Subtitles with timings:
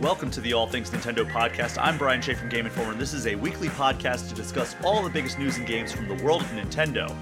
[0.00, 1.78] Welcome to the All Things Nintendo podcast.
[1.80, 5.02] I'm Brian Shea from Game Informer, and this is a weekly podcast to discuss all
[5.02, 7.14] the biggest news and games from the world of Nintendo.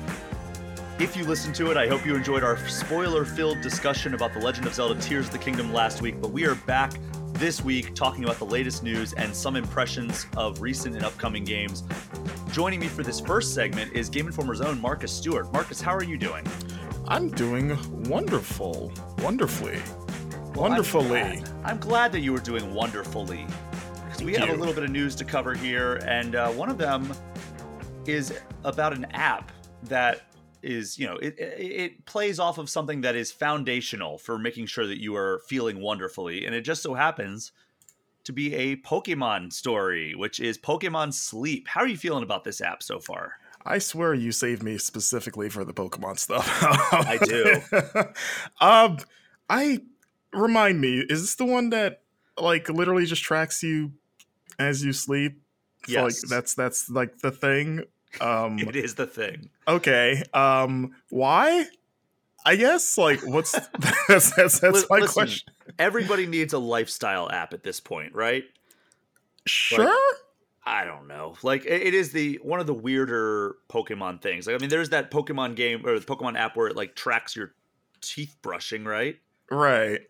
[0.99, 4.41] If you listened to it, I hope you enjoyed our spoiler filled discussion about The
[4.41, 6.93] Legend of Zelda Tears of the Kingdom last week, but we are back
[7.35, 11.85] this week talking about the latest news and some impressions of recent and upcoming games.
[12.51, 15.53] Joining me for this first segment is Game Informer's own Marcus Stewart.
[15.53, 16.45] Marcus, how are you doing?
[17.07, 17.77] I'm doing
[18.09, 19.79] wonderful, wonderfully,
[20.63, 21.21] wonderfully.
[21.21, 21.51] I'm glad.
[21.65, 23.47] I'm glad that you were doing wonderfully.
[24.05, 26.79] Because we have a little bit of news to cover here, and uh, one of
[26.79, 27.13] them
[28.07, 29.51] is about an app
[29.85, 30.23] that
[30.63, 34.87] is you know it, it plays off of something that is foundational for making sure
[34.87, 37.51] that you are feeling wonderfully and it just so happens
[38.23, 42.61] to be a pokemon story which is pokemon sleep how are you feeling about this
[42.61, 43.33] app so far
[43.65, 46.49] I swear you saved me specifically for the Pokemon stuff.
[46.93, 47.63] I do.
[48.61, 48.99] um,
[49.49, 49.83] I
[50.33, 52.03] remind me, is this the one that
[52.39, 53.93] like literally just tracks you
[54.59, 55.41] as you sleep?
[55.87, 56.23] Yes.
[56.23, 57.85] Like that's that's like the thing.
[58.21, 59.51] Um it is the thing.
[59.67, 60.23] Okay.
[60.33, 61.67] Um why?
[62.45, 63.53] I guess like what's
[64.09, 65.55] that's that's, that's my Listen, question.
[65.79, 68.45] Everybody needs a lifestyle app at this point, right?
[69.47, 69.85] Sure.
[69.85, 69.93] Like,
[70.65, 71.35] I don't know.
[71.43, 74.47] Like it is the one of the weirder Pokemon things.
[74.47, 77.35] Like I mean, there's that Pokemon game or the Pokemon app where it like tracks
[77.35, 77.55] your
[78.01, 79.19] teeth brushing, right?
[79.51, 80.03] Right.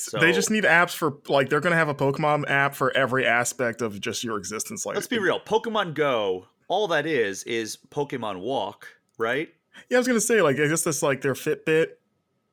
[0.00, 3.26] So, they just need apps for like they're gonna have a Pokemon app for every
[3.26, 4.84] aspect of just your existence.
[4.86, 5.40] Like, let's be real.
[5.40, 9.48] Pokemon Go, all that is is Pokemon Walk, right?
[9.88, 11.88] Yeah, I was gonna say like I guess that's like their Fitbit.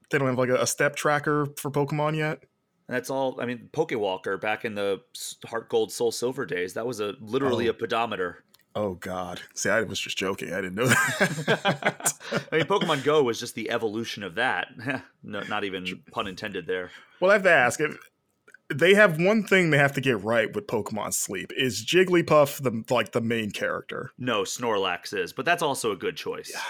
[0.10, 2.44] They don't have like a, a step tracker for Pokemon yet.
[2.88, 3.42] And that's all.
[3.42, 5.02] I mean, Pokewalker back in the
[5.46, 7.72] Heart Gold Soul Silver days, that was a literally Oh.
[7.72, 8.46] a pedometer.
[8.80, 9.42] Oh God!
[9.56, 10.54] See, I was just joking.
[10.54, 12.14] I didn't know that.
[12.52, 14.68] I mean, Pokemon Go was just the evolution of that.
[15.24, 16.92] no, not even pun intended there.
[17.20, 17.98] well, I have to ask if
[18.72, 21.52] they have one thing they have to get right with Pokemon Sleep.
[21.58, 24.12] Is Jigglypuff the like the main character?
[24.20, 26.54] No, Snorlax is, but that's also a good choice.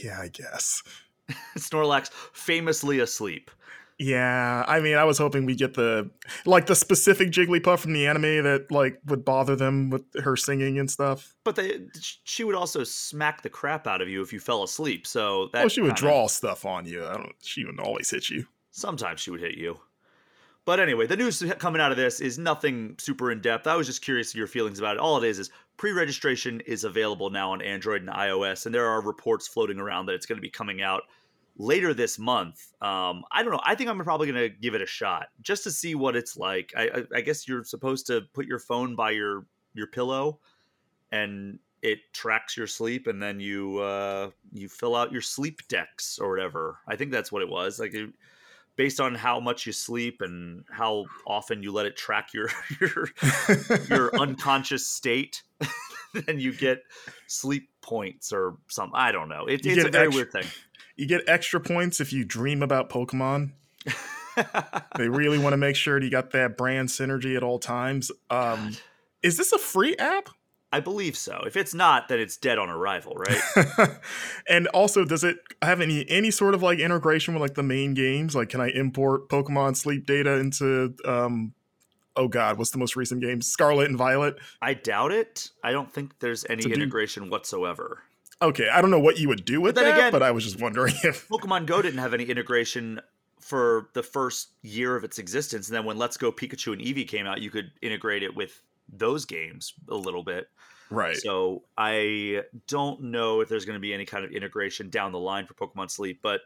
[0.00, 0.84] Yeah, I guess.
[1.58, 3.50] Snorlax famously asleep.
[3.98, 6.08] Yeah, I mean, I was hoping we get the
[6.46, 10.78] like the specific Jigglypuff from the anime that like would bother them with her singing
[10.78, 11.34] and stuff.
[11.42, 11.80] But they,
[12.22, 15.04] she would also smack the crap out of you if you fell asleep.
[15.04, 17.04] So that oh, she would kinda- draw stuff on you.
[17.04, 17.34] I don't.
[17.42, 18.46] She wouldn't always hit you.
[18.70, 19.80] Sometimes she would hit you.
[20.64, 23.66] But anyway, the news coming out of this is nothing super in depth.
[23.66, 25.00] I was just curious your feelings about it.
[25.00, 29.00] All it is is pre-registration is available now on Android and iOS, and there are
[29.00, 31.04] reports floating around that it's going to be coming out
[31.58, 32.72] later this month.
[32.80, 33.60] Um, I don't know.
[33.64, 36.36] I think I'm probably going to give it a shot just to see what it's
[36.36, 36.72] like.
[36.76, 40.38] I, I, I guess you're supposed to put your phone by your your pillow,
[41.12, 46.18] and it tracks your sleep, and then you uh, you fill out your sleep Dex
[46.18, 46.78] or whatever.
[46.86, 47.78] I think that's what it was.
[47.78, 47.94] Like.
[47.94, 48.10] It,
[48.76, 52.48] based on how much you sleep and how often you let it track your
[52.80, 53.08] your
[53.88, 55.42] your unconscious state,
[56.26, 56.84] then you get
[57.26, 58.94] sleep points or something.
[58.94, 59.46] I don't know.
[59.46, 60.44] It, it's a very extra- weird thing.
[60.98, 63.52] You get extra points if you dream about Pokemon.
[64.96, 68.12] They really want to make sure you got that brand synergy at all times.
[68.30, 68.76] Um,
[69.20, 70.28] is this a free app?
[70.70, 71.42] I believe so.
[71.46, 73.88] If it's not, then it's dead on arrival, right?
[74.48, 77.94] and also, does it have any any sort of like integration with like the main
[77.94, 78.36] games?
[78.36, 80.94] Like, can I import Pokemon sleep data into?
[81.04, 81.54] Um,
[82.16, 83.40] oh God, what's the most recent game?
[83.40, 84.36] Scarlet and Violet.
[84.60, 85.50] I doubt it.
[85.64, 88.02] I don't think there's any do- integration whatsoever.
[88.40, 90.44] Okay, I don't know what you would do with then that, again- but I was
[90.44, 91.28] just wondering if.
[91.28, 93.00] Pokemon Go didn't have any integration
[93.40, 97.08] for the first year of its existence, and then when Let's Go Pikachu and Eevee
[97.08, 100.48] came out, you could integrate it with those games a little bit.
[100.90, 101.16] Right.
[101.16, 105.18] So I don't know if there's going to be any kind of integration down the
[105.18, 106.40] line for Pokemon Sleep, but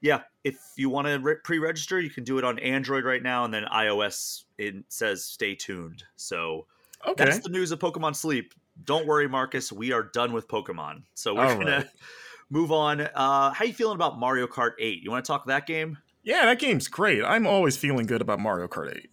[0.00, 3.44] yeah, if you want to re- pre-register, you can do it on Android right now,
[3.44, 6.04] and then iOS it says stay tuned.
[6.16, 6.66] So
[7.06, 7.24] okay.
[7.24, 8.52] that's the news of Pokemon Sleep.
[8.84, 11.02] Don't worry, Marcus, we are done with Pokemon.
[11.14, 11.86] So we're All gonna right.
[12.50, 13.00] move on.
[13.00, 15.02] Uh, how you feeling about Mario Kart 8?
[15.02, 15.98] You want to talk that game?
[16.22, 17.24] Yeah, that game's great.
[17.24, 19.08] I'm always feeling good about Mario Kart 8.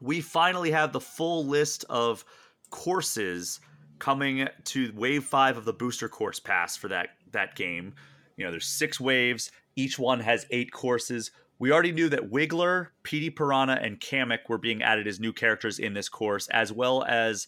[0.00, 2.24] we finally have the full list of
[2.70, 3.60] courses
[3.98, 7.94] coming to wave five of the booster course pass for that that game.
[8.36, 9.50] You know, there's six waves.
[9.76, 11.30] Each one has eight courses.
[11.58, 15.78] We already knew that Wiggler, Petey Piranha, and Kamek were being added as new characters
[15.78, 17.46] in this course, as well as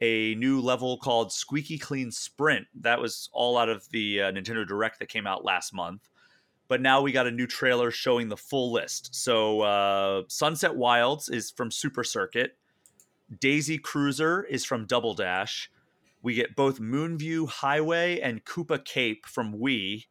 [0.00, 2.66] a new level called Squeaky Clean Sprint.
[2.80, 6.08] That was all out of the uh, Nintendo Direct that came out last month.
[6.68, 9.14] But now we got a new trailer showing the full list.
[9.14, 12.56] So uh, Sunset Wilds is from Super Circuit.
[13.40, 15.70] Daisy Cruiser is from Double Dash.
[16.22, 20.04] We get both Moonview Highway and Koopa Cape from Wii.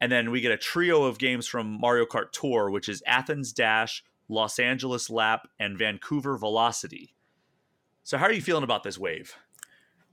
[0.00, 3.52] And then we get a trio of games from Mario Kart Tour, which is Athens
[3.52, 7.15] Dash, Los Angeles Lap, and Vancouver Velocity.
[8.06, 9.34] So, how are you feeling about this wave?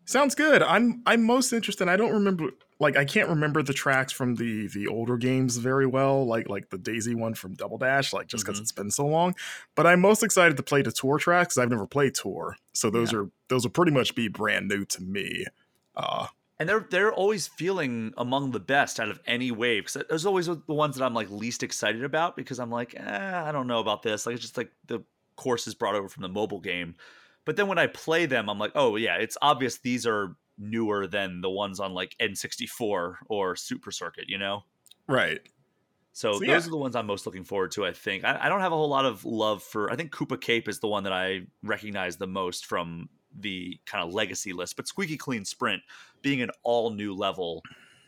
[0.05, 0.63] Sounds good.
[0.63, 1.87] I'm I'm most interested.
[1.87, 2.49] I don't remember
[2.79, 6.71] like I can't remember the tracks from the the older games very well, like like
[6.71, 8.63] the Daisy one from Double Dash, like just because mm-hmm.
[8.63, 9.35] it's been so long.
[9.75, 11.55] But I'm most excited to play the tour tracks.
[11.55, 13.19] I've never played tour, so those yeah.
[13.19, 15.45] are those will pretty much be brand new to me.
[15.95, 16.25] Uh,
[16.57, 19.83] and they're they're always feeling among the best out of any wave.
[19.83, 23.43] Because those always the ones that I'm like least excited about because I'm like, eh,
[23.45, 24.25] I don't know about this.
[24.25, 25.03] Like it's just like the
[25.35, 26.95] courses brought over from the mobile game.
[27.45, 31.07] But then when I play them, I'm like, oh yeah, it's obvious these are newer
[31.07, 34.63] than the ones on like N64 or Super Circuit, you know?
[35.07, 35.41] Right.
[36.13, 36.57] So, so those yeah.
[36.57, 37.85] are the ones I'm most looking forward to.
[37.85, 39.91] I think I, I, don't have a whole lot of love for.
[39.91, 44.07] I think Koopa Cape is the one that I recognize the most from the kind
[44.07, 44.75] of legacy list.
[44.75, 45.81] But Squeaky Clean Sprint,
[46.21, 47.63] being an all new level,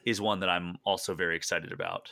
[0.05, 2.11] is one that I'm also very excited about.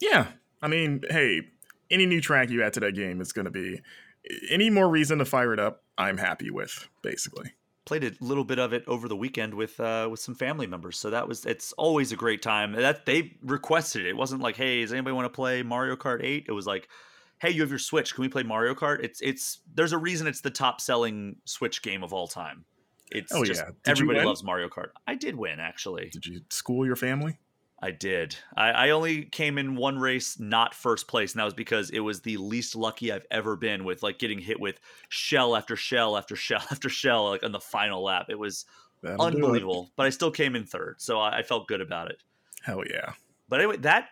[0.00, 0.28] Yeah,
[0.62, 1.42] I mean, hey,
[1.90, 3.80] any new track you add to that game is going to be
[4.50, 5.84] any more reason to fire it up.
[5.96, 7.52] I'm happy with basically
[7.88, 10.98] played a little bit of it over the weekend with uh, with some family members.
[10.98, 12.72] So that was it's always a great time.
[12.72, 14.10] That they requested it.
[14.10, 16.44] It wasn't like, hey, does anybody want to play Mario Kart 8?
[16.46, 16.88] It was like,
[17.40, 18.14] hey, you have your Switch.
[18.14, 19.02] Can we play Mario Kart?
[19.02, 22.66] It's it's there's a reason it's the top selling Switch game of all time.
[23.10, 23.70] It's oh, just yeah.
[23.86, 24.90] everybody loves Mario Kart.
[25.06, 26.10] I did win actually.
[26.10, 27.38] Did you school your family?
[27.80, 28.36] I did.
[28.56, 32.00] I, I, only came in one race, not first place, and that was because it
[32.00, 36.16] was the least lucky I've ever been with like getting hit with shell after shell
[36.16, 38.26] after shell after shell, like on the final lap.
[38.30, 38.66] It was
[39.02, 39.84] That'll unbelievable.
[39.84, 39.90] It.
[39.96, 42.18] But I still came in third, so I, I, felt good about it.
[42.62, 43.12] Hell yeah!
[43.48, 44.08] But anyway, that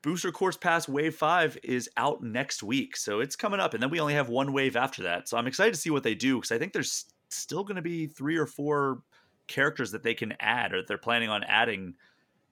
[0.00, 3.90] booster course pass wave five is out next week, so it's coming up, and then
[3.90, 5.28] we only have one wave after that.
[5.28, 7.82] So I'm excited to see what they do because I think there's still going to
[7.82, 9.02] be three or four
[9.46, 11.96] characters that they can add, or that they're planning on adding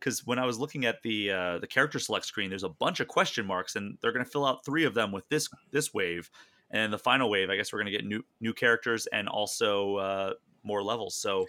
[0.03, 3.01] because when I was looking at the uh, the character select screen, there's a bunch
[3.01, 5.95] of question marks, and they're going to fill out three of them with this this
[5.95, 6.31] wave,
[6.71, 9.97] and the final wave, I guess we're going to get new new characters and also
[9.97, 10.33] uh,
[10.65, 11.15] more levels.
[11.15, 11.47] So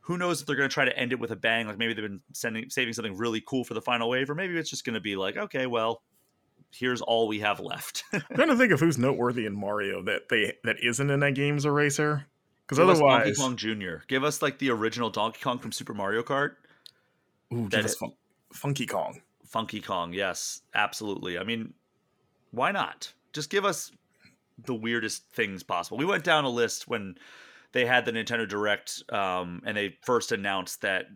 [0.00, 1.66] who knows if they're going to try to end it with a bang?
[1.66, 4.56] Like maybe they've been sending saving something really cool for the final wave, or maybe
[4.56, 6.02] it's just going to be like, okay, well,
[6.70, 8.04] here's all we have left.
[8.12, 11.34] I'm trying to think of who's noteworthy in Mario that they that isn't in that
[11.34, 12.26] game's eraser.
[12.66, 13.96] Because otherwise, Donkey Kong Jr.
[14.06, 16.52] Give us like the original Donkey Kong from Super Mario Kart.
[17.54, 18.12] Ooh, give us fun-
[18.52, 19.20] Funky Kong.
[19.46, 21.38] Funky Kong, yes, absolutely.
[21.38, 21.74] I mean,
[22.50, 23.12] why not?
[23.32, 23.90] Just give us
[24.64, 25.98] the weirdest things possible.
[25.98, 27.16] We went down a list when
[27.72, 31.06] they had the Nintendo Direct, um, and they first announced that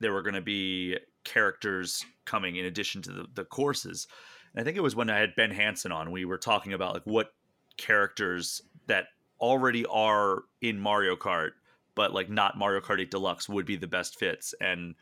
[0.00, 4.06] there were going to be characters coming in addition to the, the courses.
[4.54, 6.12] And I think it was when I had Ben Hanson on.
[6.12, 7.34] We were talking about like what
[7.76, 9.06] characters that
[9.40, 11.50] already are in Mario Kart,
[11.94, 14.54] but like not Mario Kart 8 Deluxe would be the best fits.
[14.60, 14.94] And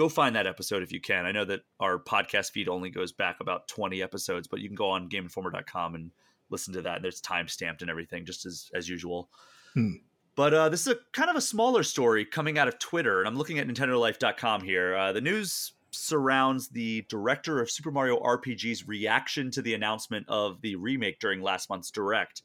[0.00, 1.26] go find that episode if you can.
[1.26, 4.74] I know that our podcast feed only goes back about 20 episodes, but you can
[4.74, 6.10] go on GameInformer.com and
[6.48, 6.96] listen to that.
[6.96, 9.28] And there's time stamped and everything, just as as usual.
[9.74, 9.96] Hmm.
[10.36, 13.28] But uh, this is a kind of a smaller story coming out of Twitter, and
[13.28, 14.96] I'm looking at NintendoLife.com here.
[14.96, 20.62] Uh, the news surrounds the director of Super Mario RPG's reaction to the announcement of
[20.62, 22.42] the remake during last month's Direct.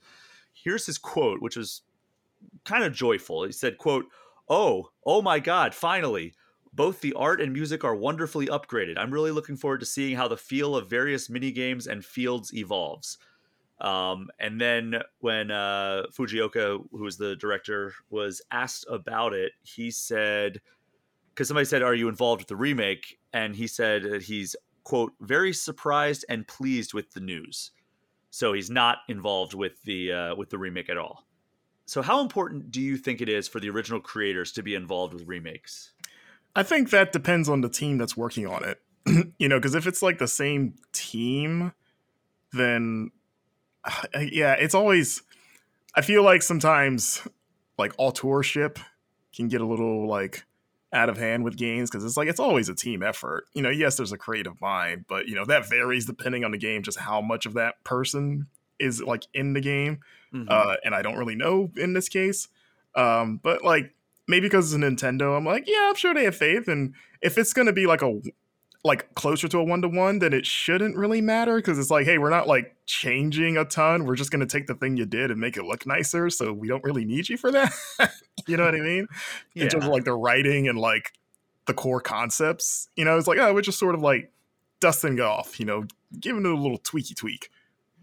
[0.52, 1.84] Here's his quote, which was
[2.66, 3.46] kind of joyful.
[3.46, 4.08] He said, "quote
[4.50, 5.74] Oh, oh my God!
[5.74, 6.34] Finally,
[6.76, 8.98] both the art and music are wonderfully upgraded.
[8.98, 12.54] I'm really looking forward to seeing how the feel of various mini games and fields
[12.54, 13.18] evolves.
[13.82, 19.92] Um, and then when uh, Fujioka, who was the director, was asked about it, he
[19.92, 20.62] said,
[21.30, 25.14] because somebody said, "Are you involved with the remake?" And he said that he's quote
[25.20, 27.72] very surprised and pleased with the news.
[28.30, 31.26] So he's not involved with the uh, with the remake at all.
[31.86, 35.14] So how important do you think it is for the original creators to be involved
[35.14, 35.92] with remakes?
[36.56, 38.82] I think that depends on the team that's working on it.
[39.40, 41.74] you know, because if it's like the same team,
[42.54, 43.12] then
[43.84, 45.22] uh, yeah, it's always.
[45.96, 47.26] I feel like sometimes
[47.78, 48.80] like authorship
[49.36, 50.46] can get a little like
[50.94, 53.46] out of hand with games because it's like it's always a team effort.
[53.54, 56.58] You know, yes, there's a creative mind, but you know that varies depending on the
[56.58, 58.48] game, just how much of that person
[58.80, 60.00] is like in the game.
[60.34, 60.48] Mm-hmm.
[60.50, 62.48] Uh, and I don't really know in this case.
[62.96, 63.94] Um, but like
[64.28, 66.68] maybe because it's a Nintendo, I'm like, yeah, I'm sure they have faith.
[66.68, 68.22] And if it's gonna be like a
[68.84, 72.06] like closer to a one to one, then it shouldn't really matter because it's like,
[72.06, 74.06] hey, we're not like changing a ton.
[74.06, 76.30] We're just gonna take the thing you did and make it look nicer.
[76.30, 77.74] So we don't really need you for that.
[78.48, 79.08] you know what I mean?
[79.54, 79.64] Yeah.
[79.64, 81.14] In terms of like the writing and like
[81.66, 82.90] the core concepts.
[82.96, 84.32] You know, it's like, oh, we're just sort of like
[84.80, 85.86] dusting off, you know,
[86.20, 87.50] giving it a little tweaky tweak.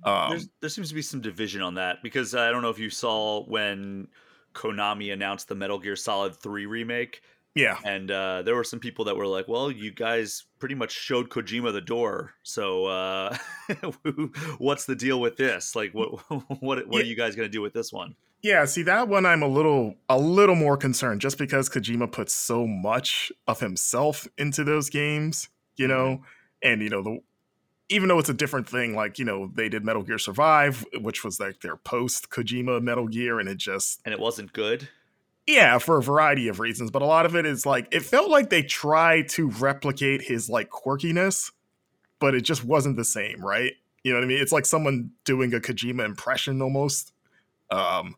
[0.05, 2.91] Um, there seems to be some division on that because I don't know if you
[2.91, 4.09] saw when
[4.52, 7.23] Konami announced the Metal Gear Solid 3 remake,
[7.54, 7.78] Yeah.
[7.85, 11.28] And uh, there were some people that were like, "Well, you guys pretty much showed
[11.28, 13.37] Kojima the door, so uh,
[14.59, 15.76] what's the deal with this?
[15.76, 16.09] Like, what
[16.61, 19.42] what what are you guys gonna do with this one?" Yeah, see that one I'm
[19.42, 24.64] a little a little more concerned just because Kojima puts so much of himself into
[24.64, 26.23] those games, you know,
[26.62, 27.21] and you know the
[27.93, 31.23] even though it's a different thing, like you know they did Metal Gear Survive, which
[31.25, 34.89] was like their post Kojima Metal Gear, and it just And it wasn't good.
[35.47, 38.31] yeah for a variety of reasons, but a lot of it is like it felt
[38.31, 41.53] like they tried to replicate his like quirkiness,
[42.19, 43.73] but it just wasn't the same, right?
[44.05, 44.41] You know what I mean?
[44.41, 47.13] It's like someone doing a Kojima impression almost.
[47.71, 48.17] Um,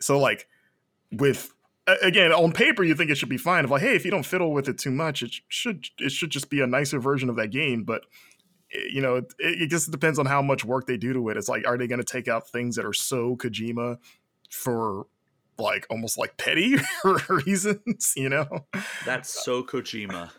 [0.00, 0.48] so like
[1.12, 1.52] with
[2.02, 4.26] again on paper you think it should be fine of like hey if you don't
[4.26, 7.36] fiddle with it too much it should it should just be a nicer version of
[7.36, 8.02] that game but
[8.72, 11.48] you know it, it just depends on how much work they do to it it's
[11.48, 13.96] like are they going to take out things that are so kojima
[14.50, 15.06] for
[15.58, 16.76] like almost like petty
[17.28, 18.46] reasons you know
[19.04, 20.30] That's uh, so Kojima.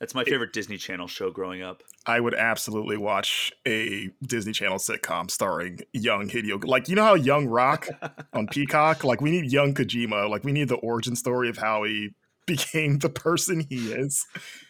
[0.00, 1.82] That's my favorite Disney Channel show growing up.
[2.04, 7.14] i would absolutely watch a disney channel sitcom starring young hideo like you know how
[7.14, 7.88] young rock
[8.32, 9.04] on Peacock.
[9.04, 10.28] Like we need young Kojima.
[10.28, 12.10] Like we need the origin story of how he
[12.46, 14.24] became the person he is.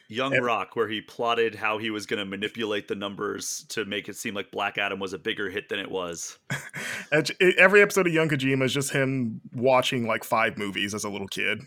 [0.08, 3.84] Young Ev- Rock, where he plotted how he was going to manipulate the numbers to
[3.84, 6.38] make it seem like Black Adam was a bigger hit than it was.
[7.58, 11.28] Every episode of Young Kojima is just him watching like five movies as a little
[11.28, 11.62] kid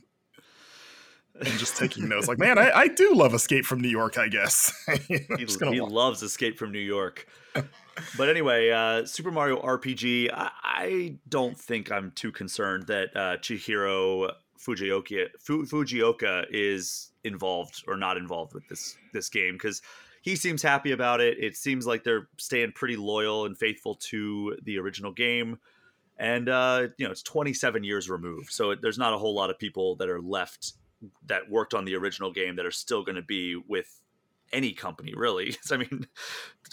[1.39, 2.27] and just taking notes.
[2.27, 4.17] Like, man, I, I do love Escape from New York.
[4.17, 4.74] I guess.
[5.08, 7.27] You know, He, he loves Escape from New York.
[8.17, 10.31] but anyway, uh, Super Mario RPG.
[10.34, 17.83] I, I don't think I'm too concerned that uh, Chihiro Fujioka, Fu, Fujioka is involved
[17.88, 19.81] or not involved with this this game because
[20.21, 21.38] he seems happy about it.
[21.39, 25.57] It seems like they're staying pretty loyal and faithful to the original game.
[26.17, 29.49] And uh, you know, it's 27 years removed, so it, there's not a whole lot
[29.49, 30.73] of people that are left
[31.27, 34.01] that worked on the original game that are still going to be with
[34.51, 35.55] any company, really.
[35.71, 36.07] I mean,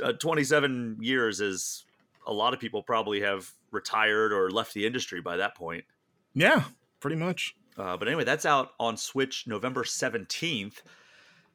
[0.02, 1.84] uh, 27 years is
[2.26, 5.84] a lot of people probably have retired or left the industry by that point.
[6.34, 6.64] yeah,
[6.98, 7.54] pretty much.
[7.78, 10.76] Uh, but anyway, that's out on Switch November 17th.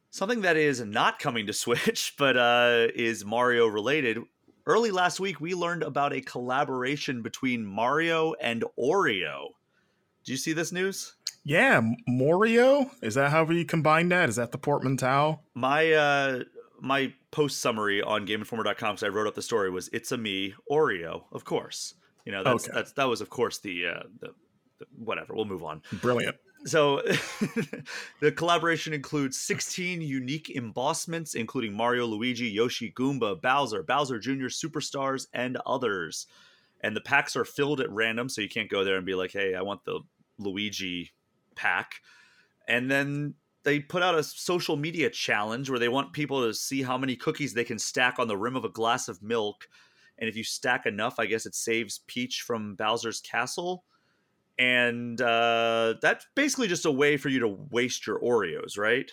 [0.09, 4.19] Something that is not coming to Switch, but uh, is Mario related.
[4.65, 9.47] Early last week, we learned about a collaboration between Mario and Oreo.
[10.23, 11.15] Do you see this news?
[11.43, 12.91] Yeah, M- Morio.
[13.01, 14.29] Is that how we combine that?
[14.29, 15.39] Is that the portmanteau?
[15.55, 16.43] My uh,
[16.79, 20.53] my post summary on GameInformer.com, because I wrote up the story, was "It's a me,
[20.69, 22.73] Oreo." Of course, you know that's Okay.
[22.75, 24.35] that's that was of course the uh, the
[24.97, 25.33] whatever.
[25.33, 25.81] We'll move on.
[26.01, 26.35] Brilliant.
[26.65, 27.01] So,
[28.19, 35.27] the collaboration includes 16 unique embossments, including Mario, Luigi, Yoshi, Goomba, Bowser, Bowser Jr., Superstars,
[35.33, 36.27] and others.
[36.81, 39.31] And the packs are filled at random, so you can't go there and be like,
[39.31, 40.01] hey, I want the
[40.37, 41.11] Luigi
[41.55, 41.95] pack.
[42.67, 46.81] And then they put out a social media challenge where they want people to see
[46.81, 49.67] how many cookies they can stack on the rim of a glass of milk.
[50.17, 53.83] And if you stack enough, I guess it saves Peach from Bowser's castle
[54.57, 59.09] and uh, that's basically just a way for you to waste your Oreos, right?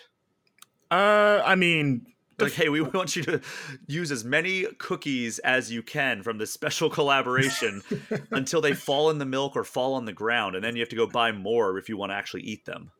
[0.91, 2.05] Uh, I mean,
[2.39, 3.41] Like, hey, we want you to
[3.87, 7.81] use as many cookies as you can from this special collaboration
[8.31, 10.89] until they fall in the milk or fall on the ground, and then you have
[10.89, 12.91] to go buy more if you want to actually eat them.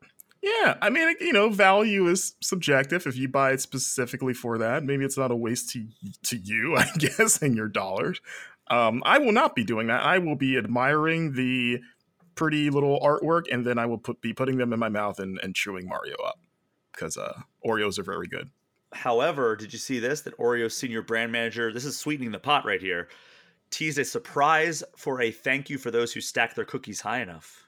[0.42, 3.06] Yeah, I mean, you know, value is subjective.
[3.06, 5.86] If you buy it specifically for that, maybe it's not a waste to
[6.24, 8.20] to you, I guess, and your dollars.
[8.68, 10.02] Um, I will not be doing that.
[10.02, 11.80] I will be admiring the
[12.40, 15.38] pretty little artwork, and then I will put be putting them in my mouth and,
[15.42, 16.40] and chewing Mario up
[16.90, 18.48] because uh, Oreos are very good.
[18.92, 20.22] However, did you see this?
[20.22, 23.08] That Oreo senior brand manager, this is sweetening the pot right here,
[23.68, 27.62] teased a surprise for a thank you for those who stack their cookies high enough.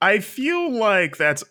[0.00, 1.42] I feel like that's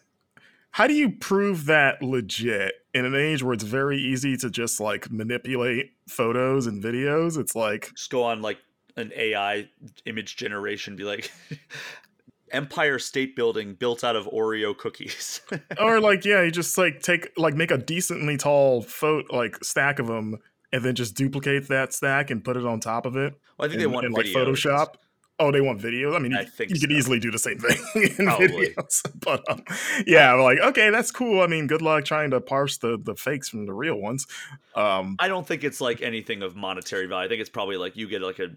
[0.72, 4.80] how do you prove that legit in an age where it's very easy to just
[4.80, 7.38] like manipulate photos and videos?
[7.38, 8.60] It's like just go on like
[8.98, 9.70] an AI
[10.06, 11.32] image generation, be like
[12.52, 15.42] Empire State Building built out of Oreo cookies.
[15.80, 20.00] or like yeah, you just like take like make a decently tall photo like stack
[20.00, 20.38] of them
[20.74, 23.34] and then just duplicate that stack and put it on top of it.
[23.58, 24.28] well, I think in, they want in, like.
[24.28, 24.96] Photoshop.
[25.40, 26.16] Oh, they want videos.
[26.16, 27.80] I mean, I you, think you could easily do the same thing
[28.20, 28.76] in Probably.
[28.76, 29.02] videos.
[29.22, 29.64] But um,
[30.06, 31.42] yeah, like okay, that's cool.
[31.42, 34.28] I mean, good luck trying to parse the the fakes from the real ones.
[34.76, 37.26] Um, I don't think it's like anything of monetary value.
[37.26, 38.50] I think it's probably like you get like a,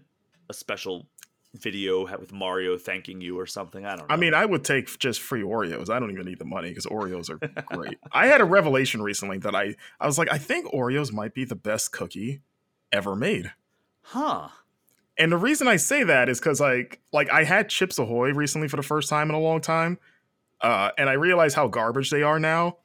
[0.49, 1.07] a special
[1.53, 3.85] video with Mario thanking you or something.
[3.85, 4.13] I don't know.
[4.13, 5.89] I mean, I would take just free Oreos.
[5.89, 7.97] I don't even need the money because Oreos are great.
[8.11, 11.45] I had a revelation recently that I I was like, I think Oreos might be
[11.45, 12.41] the best cookie
[12.91, 13.51] ever made.
[14.01, 14.49] huh?
[15.17, 18.67] And the reason I say that is because like like I had Chips Ahoy recently
[18.67, 19.97] for the first time in a long time,
[20.61, 22.77] uh, and I realize how garbage they are now.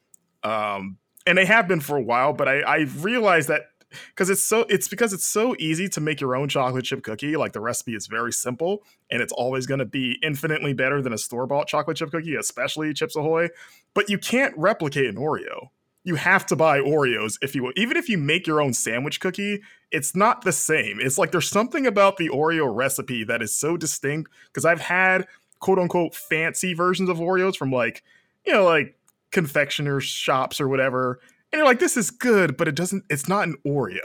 [0.43, 3.63] Um, and they have been for a while, but I, I realize that
[4.09, 7.35] because it's so it's because it's so easy to make your own chocolate chip cookie.
[7.35, 11.13] Like the recipe is very simple, and it's always going to be infinitely better than
[11.13, 13.49] a store bought chocolate chip cookie, especially Chips Ahoy.
[13.93, 15.69] But you can't replicate an Oreo.
[16.03, 19.61] You have to buy Oreos if you even if you make your own sandwich cookie,
[19.91, 20.99] it's not the same.
[20.99, 25.27] It's like there's something about the Oreo recipe that is so distinct because I've had
[25.59, 28.03] quote unquote fancy versions of Oreos from like
[28.45, 28.97] you know like
[29.31, 31.19] confectioners shops or whatever
[31.51, 33.99] and you're like this is good but it doesn't it's not an oreo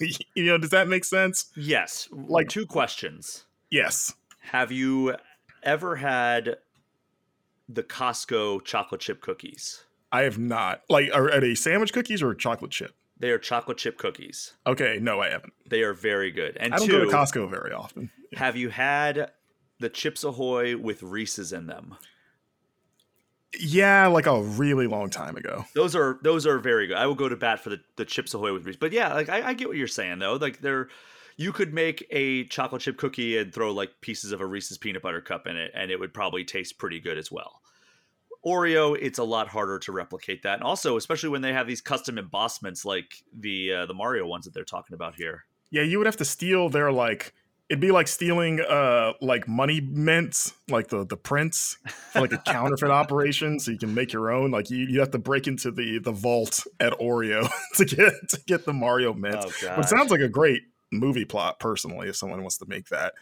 [0.34, 2.08] you know does that make sense Yes.
[2.12, 3.44] Like- two questions.
[3.70, 5.16] yes Have you
[5.62, 6.56] ever had
[7.68, 9.84] the Costco chocolate chip cookies?
[10.12, 13.78] i have not like are, are they sandwich cookies or chocolate chip They are chocolate
[13.78, 14.54] chip cookies.
[14.66, 16.56] okay no i haven't They are very good.
[16.58, 19.30] And i don't two, go to costco very often have you had
[19.80, 21.96] the Chips Ahoy with Reese's in them?
[23.58, 26.96] Yeah like a really long time ago Those are those are very good.
[26.96, 28.76] I will go to bat for the, the Chips Ahoy with Reese.
[28.76, 30.34] But yeah, like I, I get what you're saying though.
[30.36, 30.88] Like they're
[31.36, 35.02] you could make a chocolate chip cookie and throw like pieces of a Reese's peanut
[35.02, 37.60] butter cup in it, and it would probably taste pretty good as well.
[38.46, 41.80] Oreo, it's a lot harder to replicate that, and also especially when they have these
[41.80, 45.44] custom embossments like the uh, the Mario ones that they're talking about here.
[45.70, 47.34] yeah you would have to steal their like
[47.70, 51.78] it'd be like stealing uh like money mints like the the prints
[52.12, 55.10] for like a counterfeit operation so you can make your own like you, you have
[55.10, 59.64] to break into the the vault at oreo to get to get the mario mints
[59.64, 60.62] Oh it sounds like a great
[60.94, 63.14] movie plot, personally, if someone wants to make that.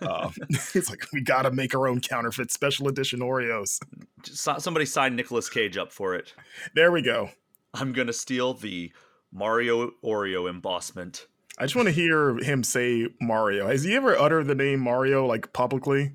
[0.00, 0.32] Um,
[0.74, 3.80] it's like, we got to make our own counterfeit special edition Oreos.
[4.24, 6.34] somebody sign nicholas Cage up for it.
[6.74, 7.30] There we go.
[7.74, 8.92] I'm gonna steal the
[9.32, 11.26] Mario Oreo embossment.
[11.58, 13.66] I just want to hear him say Mario.
[13.66, 16.12] Has he ever uttered the name Mario like publicly?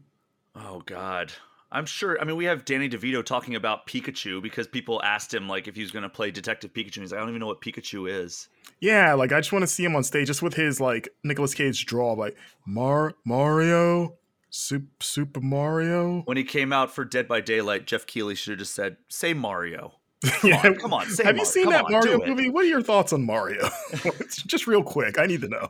[0.55, 1.33] Oh God.
[1.69, 2.21] I'm sure.
[2.21, 5.75] I mean, we have Danny DeVito talking about Pikachu because people asked him like if
[5.75, 7.01] he was going to play Detective Pikachu.
[7.01, 8.47] He's like, I don't even know what Pikachu is.
[8.79, 11.55] Yeah, like I just want to see him on stage just with his like Nicolas
[11.55, 14.13] Cage draw, like Mar Mario,
[14.51, 16.21] Super, Super Mario.
[16.25, 19.33] When he came out for Dead by Daylight, Geoff Keighley should have just said, "Say
[19.33, 21.05] Mario." Come yeah, on, come on.
[21.07, 22.49] Say Have you seen that on, Mario movie?
[22.49, 23.69] What are your thoughts on Mario?
[24.29, 25.69] just real quick, I need to know.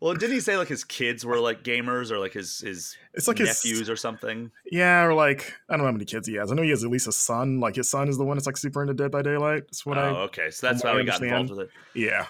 [0.00, 3.26] Well, didn't he say like his kids were like gamers or like his his It's
[3.26, 4.50] like his nephews or something?
[4.70, 6.52] Yeah, or like I don't know how many kids he has.
[6.52, 7.60] I know he has at least a son.
[7.60, 9.64] Like his son is the one that's like super into Dead by Daylight.
[9.66, 10.08] That's what oh, I.
[10.22, 10.50] okay.
[10.50, 11.70] So that's how he I got involved with it.
[11.94, 12.26] Yeah,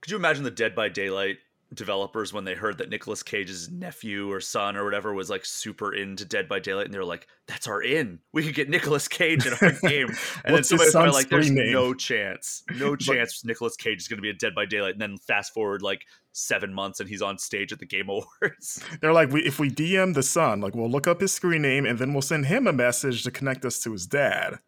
[0.00, 1.38] Could you imagine the Dead by Daylight
[1.74, 5.94] developers when they heard that Nicolas Cage's nephew or son or whatever was like super
[5.94, 8.20] into Dead by Daylight and they were like, "That's our in.
[8.32, 10.08] We could get Nicolas Cage in our game."
[10.44, 14.18] And then somebody's probably like, "There's name?" no chance, no chance Nicolas Cage is going
[14.18, 17.22] to be a Dead by Daylight." And then fast forward like seven months and he's
[17.22, 18.84] on stage at the Game Awards.
[19.00, 21.86] they're like, we, if we DM the son, like we'll look up his screen name
[21.86, 24.58] and then we'll send him a message to connect us to his dad.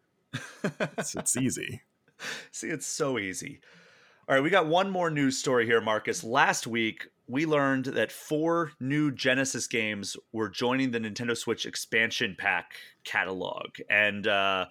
[0.97, 1.81] It's, it's easy.
[2.51, 3.59] See, it's so easy.
[4.25, 6.23] All right, we got one more news story here, Marcus.
[6.23, 12.33] Last week, we learned that four new Genesis games were joining the Nintendo Switch expansion
[12.39, 12.71] pack
[13.03, 13.65] catalog.
[13.89, 14.67] And uh,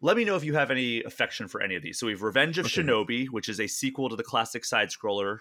[0.00, 2.00] let me know if you have any affection for any of these.
[2.00, 2.82] So we have Revenge of Okay.
[2.82, 5.38] Shinobi, which is a sequel to the classic side scroller.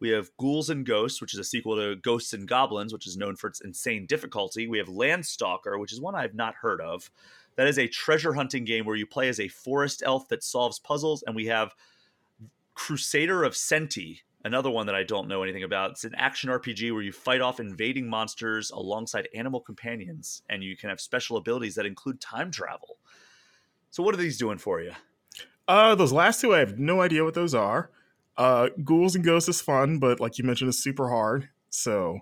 [0.00, 3.18] We have Ghouls and Ghosts, which is a sequel to Ghosts and Goblins, which is
[3.18, 4.68] known for its insane difficulty.
[4.68, 7.10] We have Landstalker, which is one I've not heard of.
[7.56, 10.78] That is a treasure hunting game where you play as a forest elf that solves
[10.78, 11.22] puzzles.
[11.24, 11.74] And we have
[12.82, 15.92] Crusader of Centy, another one that I don't know anything about.
[15.92, 20.76] It's an action RPG where you fight off invading monsters alongside animal companions, and you
[20.76, 22.98] can have special abilities that include time travel.
[23.92, 24.90] So, what are these doing for you?
[25.68, 27.92] Uh, those last two, I have no idea what those are.
[28.36, 31.50] Uh, Ghouls and Ghosts is fun, but like you mentioned, it's super hard.
[31.70, 32.18] So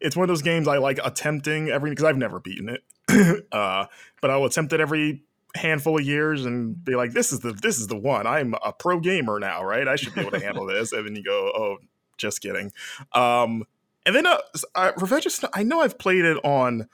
[0.00, 3.46] it's one of those games I like attempting every because I've never beaten it.
[3.52, 3.86] uh,
[4.20, 5.22] but I'll attempt it every
[5.54, 8.26] handful of years and be like, "This is the this is the one.
[8.26, 9.86] I'm a pro gamer now, right?
[9.88, 11.78] I should be able to handle this." And then you go, "Oh,
[12.16, 12.72] just kidding."
[13.12, 13.64] Um,
[14.06, 14.38] and then uh,
[14.74, 15.48] uh, Revenge of Snow.
[15.52, 16.88] I know I've played it on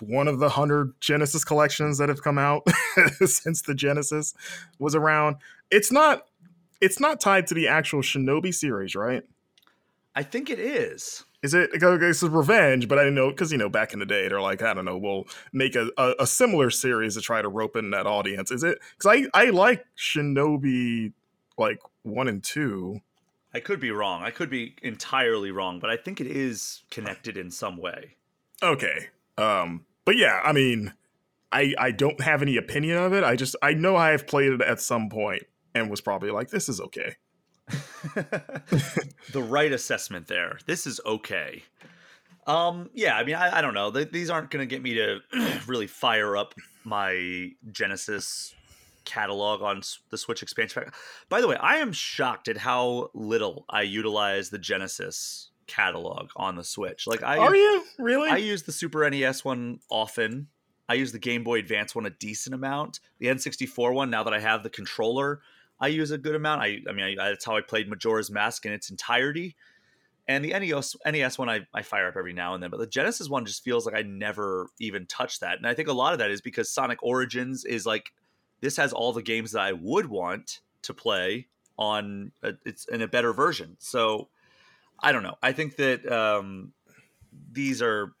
[0.00, 2.66] one of the hundred Genesis collections that have come out
[3.24, 4.34] since the Genesis
[4.78, 5.36] was around.
[5.70, 6.26] It's not
[6.80, 9.22] it's not tied to the actual Shinobi series, right?
[10.14, 11.24] I think it is.
[11.44, 11.78] Is it?
[11.78, 14.62] This is Revenge, but I know because you know back in the day they're like
[14.62, 17.90] I don't know, we'll make a, a, a similar series to try to rope in
[17.90, 18.50] that audience.
[18.50, 18.78] Is it?
[18.96, 21.12] Because I I like Shinobi
[21.58, 23.02] like one and two.
[23.52, 24.22] I could be wrong.
[24.22, 28.16] I could be entirely wrong, but I think it is connected in some way.
[28.62, 30.94] Okay, um, but yeah, I mean,
[31.52, 33.22] I I don't have any opinion of it.
[33.22, 35.42] I just I know I have played it at some point
[35.74, 37.16] and was probably like this is okay.
[39.32, 40.58] the right assessment there.
[40.66, 41.62] This is okay.
[42.46, 43.90] Um, yeah, I mean, I, I don't know.
[43.90, 45.20] Th- these aren't going to get me to
[45.66, 48.54] really fire up my Genesis
[49.04, 50.94] catalog on s- the Switch expansion pack.
[51.28, 56.56] By the way, I am shocked at how little I utilize the Genesis catalog on
[56.56, 57.06] the Switch.
[57.06, 58.28] Like, I Are you really?
[58.28, 60.48] I use the Super NES one often.
[60.86, 63.00] I use the Game Boy Advance one a decent amount.
[63.18, 65.40] The N64 one, now that I have the controller,
[65.80, 66.62] I use a good amount.
[66.62, 69.56] I, I mean, I, that's how I played Majora's Mask in its entirety.
[70.26, 72.86] And the NES NES one I, I fire up every now and then, but the
[72.86, 75.58] Genesis one just feels like I never even touched that.
[75.58, 78.12] And I think a lot of that is because Sonic Origins is like
[78.60, 83.02] this has all the games that I would want to play on a, it's in
[83.02, 83.76] a better version.
[83.78, 84.28] So
[85.00, 85.36] I don't know.
[85.42, 86.72] I think that um,
[87.52, 88.12] these are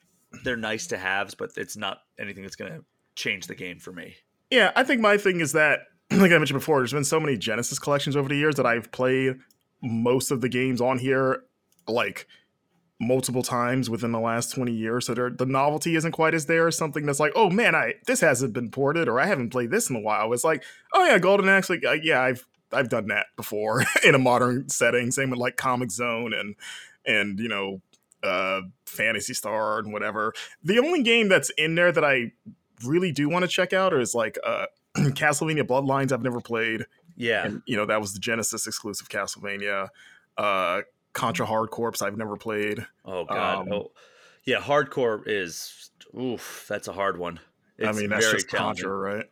[0.42, 3.92] they're nice to haves, but it's not anything that's going to change the game for
[3.92, 4.16] me.
[4.50, 5.80] Yeah, I think my thing is that,
[6.20, 8.90] like I mentioned before, there's been so many Genesis collections over the years that I've
[8.92, 9.38] played
[9.82, 11.44] most of the games on here
[11.86, 12.26] like
[13.00, 15.06] multiple times within the last 20 years.
[15.06, 18.20] So the novelty isn't quite as there as something that's like, oh man, I this
[18.20, 20.32] hasn't been ported or I haven't played this in a while.
[20.32, 24.14] It's like, oh yeah, Golden Axe, like uh, yeah, I've I've done that before in
[24.14, 25.10] a modern setting.
[25.10, 26.54] Same with like Comix Zone and
[27.06, 27.80] and you know
[28.22, 30.32] uh Phantasy Star and whatever.
[30.62, 32.32] The only game that's in there that I
[32.84, 34.66] really do want to check out is like uh
[35.14, 36.86] Castlevania Bloodlines I've never played.
[37.16, 37.46] Yeah.
[37.46, 39.88] And you know, that was the Genesis exclusive Castlevania.
[40.36, 42.86] Uh Contra Hard Corps I've never played.
[43.04, 43.68] Oh god.
[43.68, 43.92] Um, oh.
[44.44, 47.40] Yeah, hardcore is oof, that's a hard one.
[47.78, 48.48] It's I mean, that's very just.
[48.48, 49.26] Contra, right?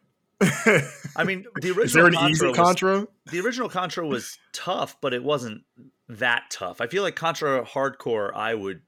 [1.17, 3.07] I mean, the original Is there an Contra easy was, Contra?
[3.31, 5.63] the original Contra was tough, but it wasn't
[6.09, 6.81] that tough.
[6.81, 8.83] I feel like Contra Hard Corps, I would.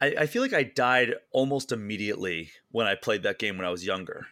[0.00, 3.70] I, I feel like I died almost immediately when I played that game when I
[3.70, 4.26] was younger.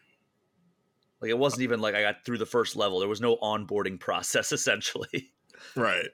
[1.21, 2.99] Like it wasn't even like I got through the first level.
[2.99, 5.33] There was no onboarding process essentially.
[5.77, 6.09] Right.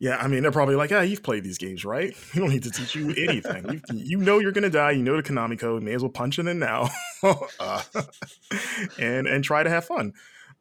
[0.00, 2.14] Yeah, I mean, they're probably like, ah, you've played these games, right?
[2.34, 3.64] We don't need to teach you anything.
[3.68, 4.92] you, you know you're gonna die.
[4.92, 5.82] You know the Konami code.
[5.82, 6.88] May as well punch it in now,
[7.22, 7.82] uh,
[8.98, 10.12] and and try to have fun.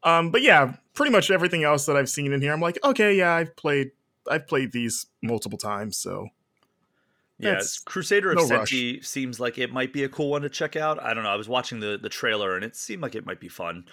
[0.04, 3.16] Um, but yeah, pretty much everything else that I've seen in here, I'm like, okay,
[3.16, 3.92] yeah, I've played,
[4.30, 5.98] I've played these multiple times.
[5.98, 6.30] So
[7.40, 8.72] Yeah, That's- Crusader of no rush.
[8.72, 11.02] Centy seems like it might be a cool one to check out.
[11.04, 11.30] I don't know.
[11.30, 13.86] I was watching the the trailer and it seemed like it might be fun.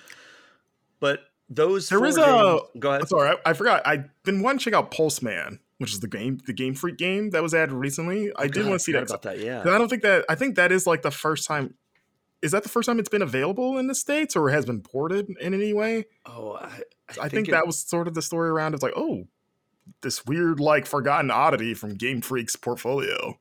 [1.00, 3.08] But those There is games, a- go ahead.
[3.08, 3.82] sorry, I, I forgot.
[3.86, 7.30] I've been wanting to check out Pulseman, which is the game, the Game Freak game
[7.30, 8.30] that was added recently.
[8.30, 9.02] Oh I did God, want to see that.
[9.02, 9.38] about that.
[9.38, 10.24] Yeah, I don't think that.
[10.28, 11.74] I think that is like the first time.
[12.40, 15.30] Is that the first time it's been available in the states, or has been ported
[15.40, 16.04] in any way?
[16.26, 16.80] Oh, I,
[17.22, 18.74] I, think, it- that was sort of the story around.
[18.74, 19.26] It's like, oh,
[20.00, 23.38] this weird like forgotten oddity from Game Freak's portfolio.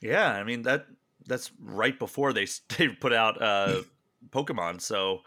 [0.00, 0.86] Yeah, I mean that
[1.26, 2.46] that's right before they
[2.78, 3.82] they put out uh
[4.30, 5.20] Pokemon, so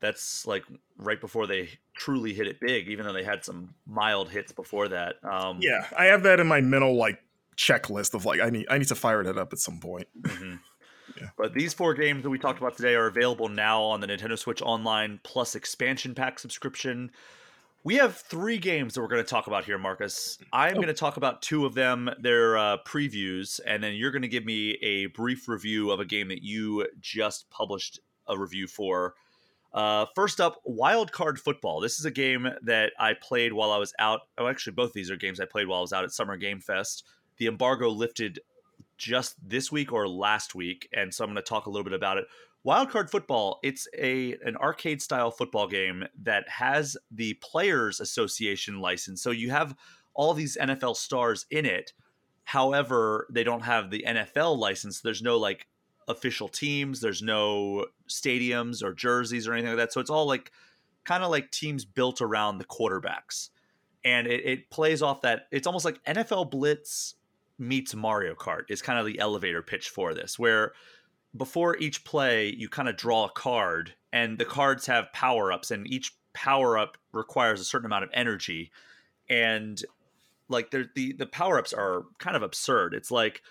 [0.00, 0.64] that's like
[0.98, 2.88] right before they truly hit it big.
[2.88, 5.16] Even though they had some mild hits before that.
[5.24, 7.22] Um, Yeah, I have that in my mental like
[7.56, 10.08] checklist of like I need I need to fire that up at some point.
[10.22, 10.60] mhm.
[11.20, 11.28] Yeah.
[11.36, 14.36] But these four games that we talked about today are available now on the Nintendo
[14.38, 17.12] Switch Online Plus expansion pack subscription.
[17.86, 20.38] We have three games that we're going to talk about here, Marcus.
[20.54, 20.76] I'm Oh.
[20.76, 24.28] going to talk about two of them, their uh, previews, and then you're going to
[24.28, 29.14] give me a brief review of a game that you just published a review for.
[29.74, 31.80] Uh, first up, Wild Card Football.
[31.80, 34.20] This is a game that I played while I was out.
[34.38, 36.60] Oh, actually, both these are games I played while I was out at Summer Game
[36.60, 37.04] Fest.
[37.36, 38.38] The embargo lifted
[38.96, 41.92] just this week or last week, and so I'm going to talk a little bit
[41.92, 42.24] about it.
[42.66, 49.22] Wildcard Football, it's a an arcade style football game that has the Players Association license.
[49.22, 49.76] So you have
[50.14, 51.92] all these NFL stars in it.
[52.44, 55.00] However, they don't have the NFL license.
[55.00, 55.66] There's no like
[56.08, 59.92] official teams, there's no stadiums or jerseys or anything like that.
[59.92, 60.50] So it's all like
[61.04, 63.50] kind of like teams built around the quarterbacks.
[64.04, 67.14] And it, it plays off that it's almost like NFL Blitz
[67.58, 70.72] meets Mario Kart is kind of the elevator pitch for this, where
[71.36, 75.70] before each play, you kind of draw a card, and the cards have power ups,
[75.70, 78.70] and each power up requires a certain amount of energy.
[79.28, 79.80] And
[80.48, 82.94] like the the power ups are kind of absurd.
[82.94, 83.42] It's like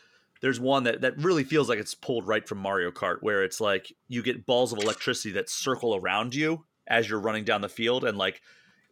[0.42, 3.60] there's one that that really feels like it's pulled right from Mario Kart, where it's
[3.60, 7.70] like you get balls of electricity that circle around you as you're running down the
[7.70, 8.42] field, and like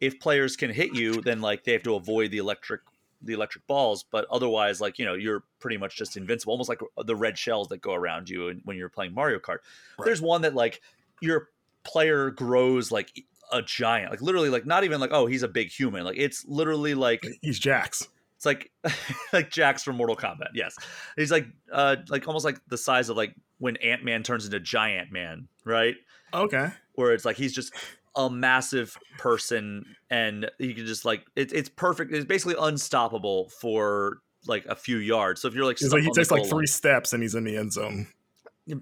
[0.00, 2.80] if players can hit you, then like they have to avoid the electric
[3.22, 6.80] the electric balls, but otherwise, like you know, you're pretty much just invincible, almost like
[7.04, 9.58] the red shells that go around you when you're playing Mario Kart.
[9.98, 10.04] Right.
[10.04, 10.80] There's one that like
[11.20, 11.48] your
[11.84, 15.70] player grows like a giant, like literally, like not even like oh he's a big
[15.70, 18.08] human, like it's literally like He's Jax.
[18.36, 18.70] it's like
[19.32, 20.48] like Jax from Mortal Kombat.
[20.54, 20.76] Yes,
[21.16, 24.58] he's like uh like almost like the size of like when Ant Man turns into
[24.60, 25.94] Giant Man, right?
[26.34, 26.68] Okay.
[26.94, 27.74] where it's like he's just
[28.14, 34.20] a massive person and he can just like it, it's perfect it's basically unstoppable for
[34.46, 35.40] like a few yards.
[35.40, 37.56] So if you're like, like he takes like three line, steps and he's in the
[37.56, 38.08] end zone.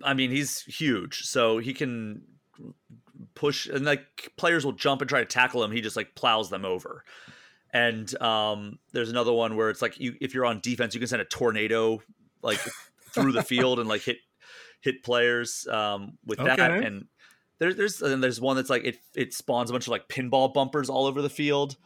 [0.05, 2.23] I mean, he's huge, so he can
[3.35, 5.71] push and like players will jump and try to tackle him.
[5.71, 7.05] He just like plows them over.
[7.73, 11.09] And um, there's another one where it's like you if you're on defense, you can
[11.09, 12.03] send a tornado
[12.43, 12.59] like
[13.13, 14.19] through the field and like hit
[14.81, 16.57] hit players um, with okay.
[16.57, 16.85] that.
[16.85, 17.07] And
[17.61, 20.53] there's there's and there's one that's like it it spawns a bunch of like pinball
[20.53, 21.77] bumpers all over the field.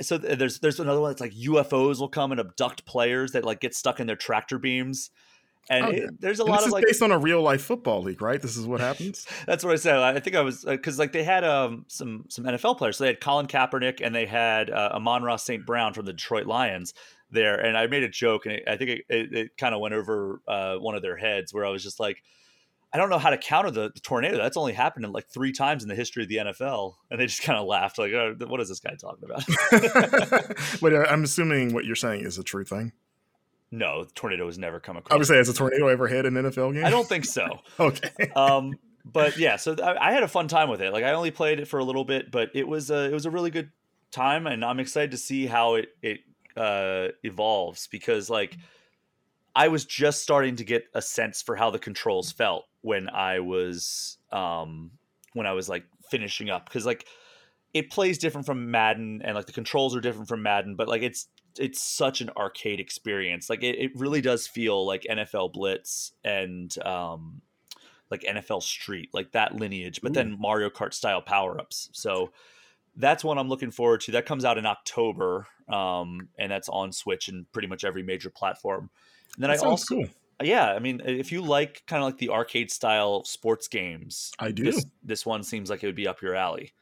[0.00, 3.60] So there's there's another one that's like UFOs will come and abduct players that like
[3.60, 5.10] get stuck in their tractor beams.
[5.70, 5.96] And okay.
[5.98, 8.40] it, there's a and lot of like based on a real life football league, right?
[8.40, 9.26] This is what happens.
[9.46, 9.98] that's what I said.
[9.98, 12.96] I think I was because uh, like they had um some some NFL players.
[12.96, 15.64] So they had Colin Kaepernick and they had uh, Amon-Ra St.
[15.64, 16.92] Brown from the Detroit Lions
[17.30, 17.58] there.
[17.58, 19.94] And I made a joke, and it, I think it, it, it kind of went
[19.94, 22.22] over uh, one of their heads where I was just like,
[22.94, 24.36] I don't know how to counter the, the, tornado.
[24.36, 27.26] That's only happened in like three times in the history of the NFL, and they
[27.26, 29.44] just kind of laughed, like, oh, "What is this guy talking about?"
[30.80, 32.92] but I'm assuming what you're saying is a true thing.
[33.72, 35.12] No, the tornado has never come across.
[35.12, 36.84] I would say, has a tornado ever hit an NFL game?
[36.84, 37.58] I don't think so.
[37.80, 38.30] okay.
[38.36, 40.92] Um, but yeah, so I, I, had a fun time with it.
[40.92, 43.26] Like, I only played it for a little bit, but it was a, it was
[43.26, 43.72] a really good
[44.12, 46.20] time, and I'm excited to see how it it
[46.56, 48.56] uh, evolves because like
[49.56, 53.40] I was just starting to get a sense for how the controls felt when I
[53.40, 54.90] was um
[55.32, 57.06] when I was like finishing up because like
[57.72, 61.02] it plays different from Madden and like the controls are different from Madden, but like
[61.02, 63.48] it's it's such an arcade experience.
[63.48, 67.40] Like it, it really does feel like NFL Blitz and um
[68.10, 70.14] like NFL Street, like that lineage, but Ooh.
[70.14, 71.88] then Mario Kart style power ups.
[71.92, 72.32] So
[72.96, 74.12] that's one I'm looking forward to.
[74.12, 78.28] That comes out in October, um, and that's on Switch and pretty much every major
[78.28, 78.90] platform.
[79.36, 80.06] And then that I also, cool.
[80.42, 84.50] Yeah, I mean, if you like kind of like the arcade style sports games, I
[84.50, 84.64] do.
[84.64, 86.72] This, this, one seems like it would be up your alley.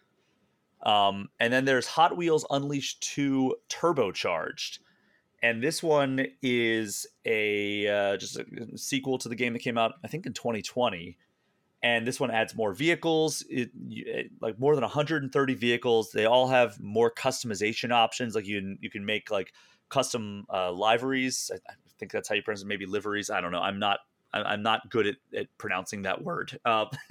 [0.84, 4.78] Um, and then there's Hot Wheels Unleashed 2 Turbocharged.
[5.42, 8.44] And this one is a uh, just a
[8.76, 11.18] sequel to the game that came out, I think, in 2020
[11.82, 16.48] and this one adds more vehicles it, it, like more than 130 vehicles they all
[16.48, 19.52] have more customization options like you can you can make like
[19.88, 23.60] custom uh, liveries I, think that's how you pronounce it maybe liveries i don't know
[23.60, 24.00] i'm not
[24.34, 26.88] i'm not good at, at pronouncing that word um,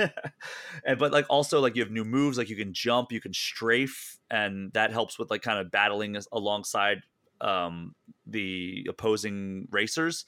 [0.86, 3.34] and, but like also like you have new moves like you can jump you can
[3.34, 6.97] strafe and that helps with like kind of battling alongside
[7.39, 7.95] um,
[8.27, 10.25] the opposing racers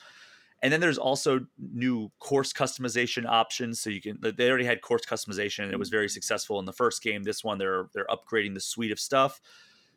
[0.64, 3.82] and then there's also new course customization options.
[3.82, 6.72] So you can they already had course customization and it was very successful in the
[6.72, 7.24] first game.
[7.24, 9.42] This one they're they're upgrading the suite of stuff.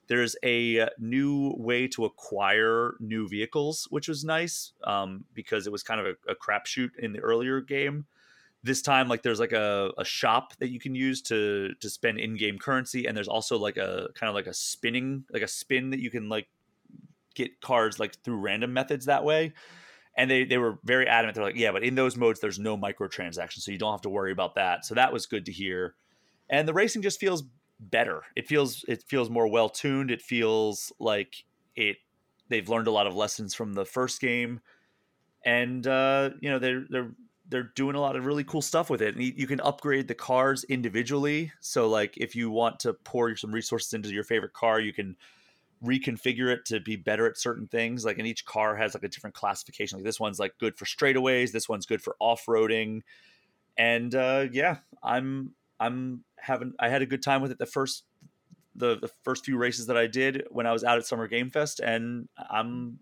[0.08, 5.82] There's a new way to acquire new vehicles, which was nice um, because it was
[5.82, 8.06] kind of a, a crapshoot in the earlier game.
[8.62, 12.18] This time, like there's like a, a shop that you can use to to spend
[12.18, 15.90] in-game currency, and there's also like a kind of like a spinning, like a spin
[15.90, 16.48] that you can like
[17.34, 19.52] get cards like through random methods that way
[20.16, 21.34] and they they were very adamant.
[21.34, 24.08] They're like, yeah, but in those modes, there's no microtransactions, so you don't have to
[24.08, 24.84] worry about that.
[24.84, 25.94] So that was good to hear.
[26.48, 27.44] And the racing just feels
[27.80, 28.22] better.
[28.34, 30.10] It feels it feels more well tuned.
[30.10, 31.96] It feels like it.
[32.48, 34.60] They've learned a lot of lessons from the first game,
[35.44, 37.10] and uh, you know they're they're
[37.48, 39.14] they're doing a lot of really cool stuff with it.
[39.14, 41.52] And you can upgrade the cars individually.
[41.60, 45.16] So like if you want to pour some resources into your favorite car, you can
[45.84, 48.04] reconfigure it to be better at certain things.
[48.04, 49.98] Like, and each car has like a different classification.
[49.98, 51.52] Like this one's like good for straightaways.
[51.52, 53.02] This one's good for off roading.
[53.78, 56.24] And uh, yeah, I'm I'm
[56.78, 58.04] I had a good time with it the first
[58.74, 61.50] the the first few races that I did when I was out at Summer Game
[61.50, 62.98] Fest, and I'm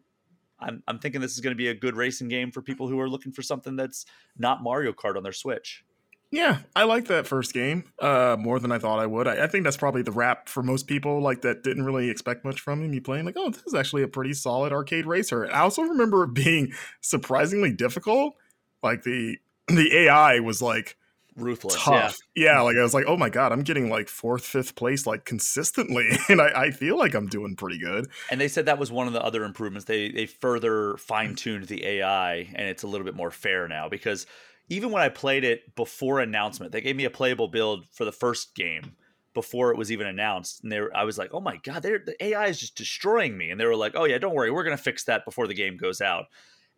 [0.60, 2.98] I'm I'm thinking this is going to be a good racing game for people who
[3.00, 4.06] are looking for something that's
[4.38, 5.84] not Mario Kart on their Switch.
[6.30, 9.28] Yeah, I like that first game uh, more than I thought I would.
[9.28, 12.44] I, I, think that's probably the wrap for most people, like that didn't really expect
[12.44, 12.92] much from.
[12.92, 15.48] You playing like, oh, this is actually a pretty solid arcade racer.
[15.48, 18.34] I also remember it being surprisingly difficult.
[18.82, 20.96] Like the the AI was like
[21.36, 21.76] ruthless.
[21.76, 22.16] Tough.
[22.34, 22.52] Yeah.
[22.52, 25.24] yeah, like I was like, oh my god, I'm getting like fourth, fifth place like
[25.24, 28.08] consistently, and I, I feel like I'm doing pretty good.
[28.30, 29.86] And they said that was one of the other improvements.
[29.86, 33.88] They they further fine tuned the AI, and it's a little bit more fair now
[33.88, 34.26] because
[34.68, 38.12] even when I played it before announcement, they gave me a playable build for the
[38.12, 38.96] first game
[39.34, 42.14] before it was even announced, and they were, I was like, "Oh my god, the
[42.20, 44.76] AI is just destroying me." And they were like, "Oh yeah, don't worry, we're gonna
[44.76, 46.26] fix that before the game goes out,"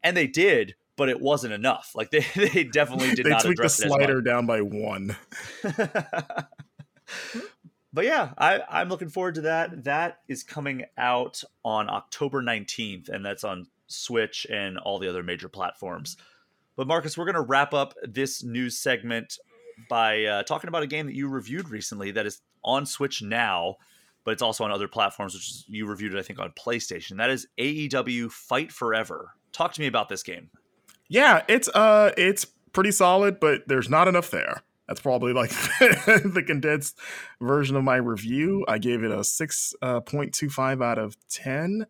[0.03, 1.93] and they did, but it wasn't enough.
[1.95, 5.17] Like they they definitely did they not tweaked the slider down by one.
[7.93, 9.85] but yeah, I, I'm looking forward to that.
[9.85, 15.23] That is coming out on October 19th, and that's on Switch and all the other
[15.23, 16.17] major platforms.
[16.77, 19.39] But Marcus, we're going to wrap up this news segment
[19.89, 23.77] by uh, talking about a game that you reviewed recently that is on Switch now.
[24.25, 27.17] but it's also on other platforms, which is, you reviewed it, I think, on PlayStation.
[27.19, 29.31] That is AEW Fight Forever.
[29.53, 30.51] Talk to me about this game.
[31.09, 34.63] Yeah, it's uh, it's pretty solid, but there's not enough there.
[34.89, 36.99] That's probably like the condensed
[37.41, 38.65] version of my review.
[38.69, 41.87] I gave it a 6.25 uh, out of 10.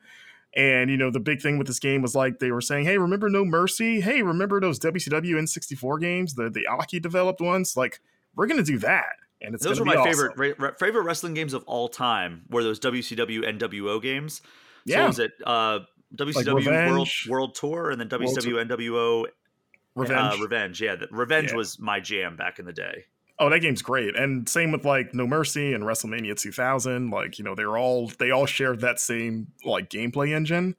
[0.54, 2.96] And, you know, the big thing with this game was like they were saying, hey,
[2.96, 4.00] remember No Mercy?
[4.00, 7.76] Hey, remember those WCW N64 games, the, the Aki developed ones?
[7.76, 8.00] Like,
[8.34, 9.16] we're going to do that.
[9.42, 10.32] And it's those are my awesome.
[10.32, 12.44] favorite ra- favorite wrestling games of all time.
[12.48, 14.40] Were those WCW NWO games?
[14.88, 15.06] So yeah.
[15.06, 15.80] was it uh,
[16.14, 19.26] WCW like World World Tour and then WCW NWO
[19.94, 20.34] Revenge.
[20.38, 20.96] Uh, Revenge, yeah.
[20.96, 21.56] The, Revenge Yeah.
[21.56, 23.04] was my jam back in the day.
[23.38, 24.16] Oh, that game's great.
[24.16, 27.10] And same with like No Mercy and WrestleMania 2000.
[27.10, 30.76] Like, you know, they're all they all shared that same like gameplay engine.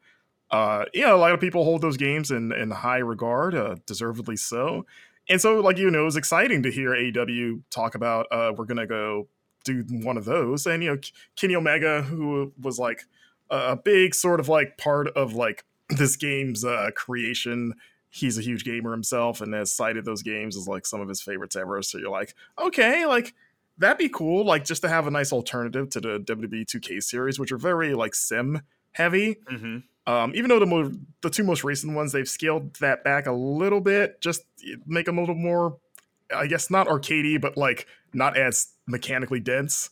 [0.49, 4.37] Uh, yeah, a lot of people hold those games in in high regard, uh, deservedly
[4.37, 4.85] so.
[5.29, 8.65] And so, like you know, it was exciting to hear AEW talk about uh, we're
[8.65, 9.27] gonna go
[9.65, 10.65] do one of those.
[10.65, 10.97] And you know,
[11.35, 13.03] Kenny Omega, who was like
[13.49, 17.73] a big sort of like part of like this game's uh, creation
[18.09, 21.21] he's a huge gamer himself and has cited those games as like some of his
[21.21, 21.81] favorites ever.
[21.81, 23.33] So you're like, okay, like
[23.77, 27.39] that'd be cool, like just to have a nice alternative to the WWE 2K series,
[27.39, 29.35] which are very like sim heavy.
[29.51, 30.11] Mm-hmm.
[30.11, 33.31] Um, even though the mo- the two most recent ones they've scaled that back a
[33.31, 34.43] little bit, just
[34.85, 35.77] make them a little more,
[36.33, 39.89] I guess not arcadey, but like not as mechanically dense.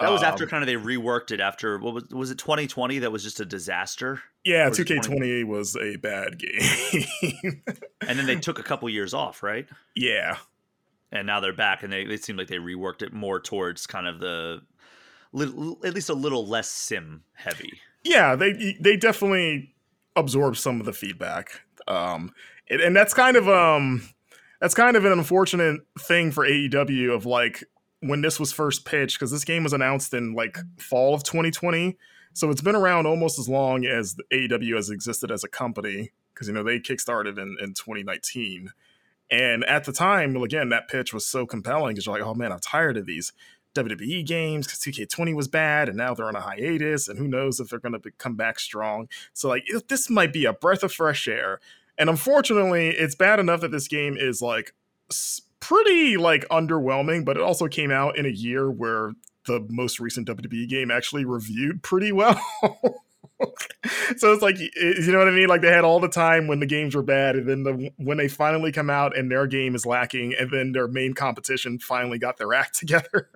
[0.00, 2.98] That was after Um, kind of they reworked it after what was was it 2020
[3.00, 4.22] that was just a disaster?
[4.44, 7.62] Yeah, or is it 2K20 was a bad game.
[8.06, 9.66] and then they took a couple years off right?
[9.94, 10.36] Yeah,
[11.10, 14.06] and now they're back and they it seemed like they reworked it more towards kind
[14.06, 14.60] of the
[15.32, 17.72] little, at least a little less sim heavy.
[18.04, 19.74] Yeah they they definitely
[20.14, 22.32] absorb some of the feedback um
[22.70, 24.08] and that's kind of um
[24.60, 27.64] that's kind of an unfortunate thing for AEW of like
[28.08, 31.96] when this was first pitched because this game was announced in like fall of 2020
[32.32, 36.48] so it's been around almost as long as AEW has existed as a company because
[36.48, 38.70] you know they kickstarted in, in 2019
[39.30, 42.52] and at the time again that pitch was so compelling because you're like oh man
[42.52, 43.32] i'm tired of these
[43.76, 47.60] WWE games because 2K20 was bad and now they're on a hiatus and who knows
[47.60, 49.08] if they're going to come back strong.
[49.32, 51.60] So like this might be a breath of fresh air.
[51.98, 54.74] And unfortunately, it's bad enough that this game is like
[55.66, 59.12] pretty like underwhelming, but it also came out in a year where
[59.46, 62.40] the most recent WWE game actually reviewed pretty well.
[64.16, 65.48] so it's like you know what I mean?
[65.48, 68.16] Like they had all the time when the games were bad, and then the, when
[68.16, 72.18] they finally come out and their game is lacking, and then their main competition finally
[72.18, 73.28] got their act together.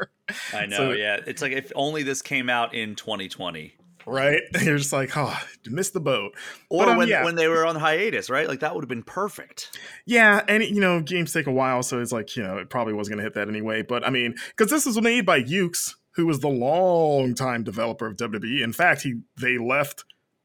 [0.52, 3.74] i know So- yeah it's like if only this came out in 2020
[4.11, 4.42] right?
[4.62, 6.33] You're just like, oh, missed the boat.
[6.68, 7.25] or But, um, when yeah.
[7.25, 10.81] when they were on hiatus right like that would have been perfect Yeah, and you
[10.81, 13.35] know, games take a while, so it's like you know, it probably wasn't gonna hit
[13.35, 13.83] that anyway.
[13.83, 18.16] But I mean, because this was made by Yuke's, who was the long-time developer of
[18.16, 18.62] WWE.
[18.62, 20.05] In fact, he they left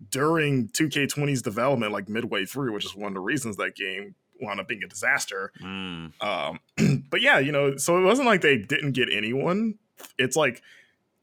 [0.09, 4.59] during 2K20's development, like midway through, which is one of the reasons that game wound
[4.59, 5.51] up being a disaster.
[5.61, 6.11] Mm.
[6.21, 6.59] Um,
[7.09, 9.75] but yeah, you know, so it wasn't like they didn't get anyone.
[10.17, 10.61] It's like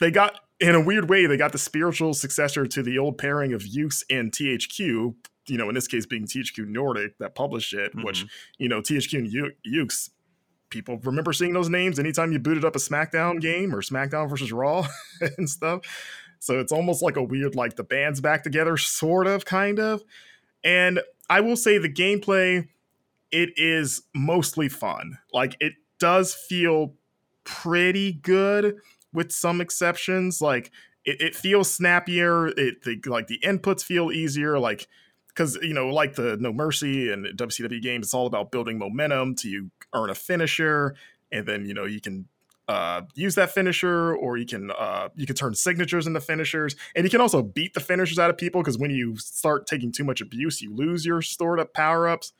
[0.00, 3.52] they got, in a weird way, they got the spiritual successor to the old pairing
[3.52, 5.14] of Yuke's and THQ.
[5.48, 8.28] You know, in this case, being THQ Nordic that published it, which mm-hmm.
[8.58, 10.10] you know, THQ and U- Yuke's.
[10.70, 14.52] People remember seeing those names anytime you booted up a SmackDown game or SmackDown versus
[14.52, 14.86] Raw
[15.36, 15.82] and stuff.
[16.38, 20.02] So it's almost like a weird, like the band's back together, sort of, kind of.
[20.64, 22.68] And I will say the gameplay
[23.30, 25.18] it is mostly fun.
[25.32, 26.94] Like it does feel
[27.44, 28.76] pretty good
[29.12, 30.40] with some exceptions.
[30.40, 30.70] Like
[31.04, 32.48] it, it feels snappier.
[32.48, 34.58] It the, like the inputs feel easier.
[34.58, 34.88] Like
[35.28, 39.34] because you know, like the No Mercy and WCW games, it's all about building momentum
[39.36, 40.94] to you earn a finisher,
[41.30, 42.26] and then you know you can
[42.68, 47.04] uh, use that finisher, or you can uh, you can turn signatures into finishers, and
[47.04, 50.04] you can also beat the finishers out of people because when you start taking too
[50.04, 52.32] much abuse, you lose your stored up power ups.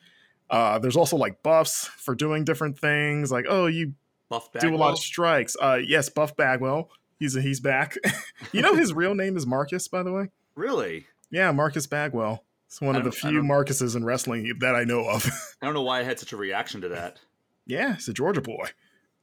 [0.50, 3.94] Uh, there's also like buffs for doing different things, like oh you
[4.33, 4.71] buff Bagwell.
[4.71, 5.57] do a lot of strikes.
[5.61, 7.97] Uh, yes, Buff Bagwell, he's he's back.
[8.53, 10.29] you know his real name is Marcus, by the way.
[10.55, 12.45] really Yeah, Marcus Bagwell.
[12.66, 15.27] It's one of the few Marcuses in wrestling that I know of.
[15.62, 17.21] i don't know why i had such a reaction to that
[17.66, 18.69] yeah, he's a Georgia boy.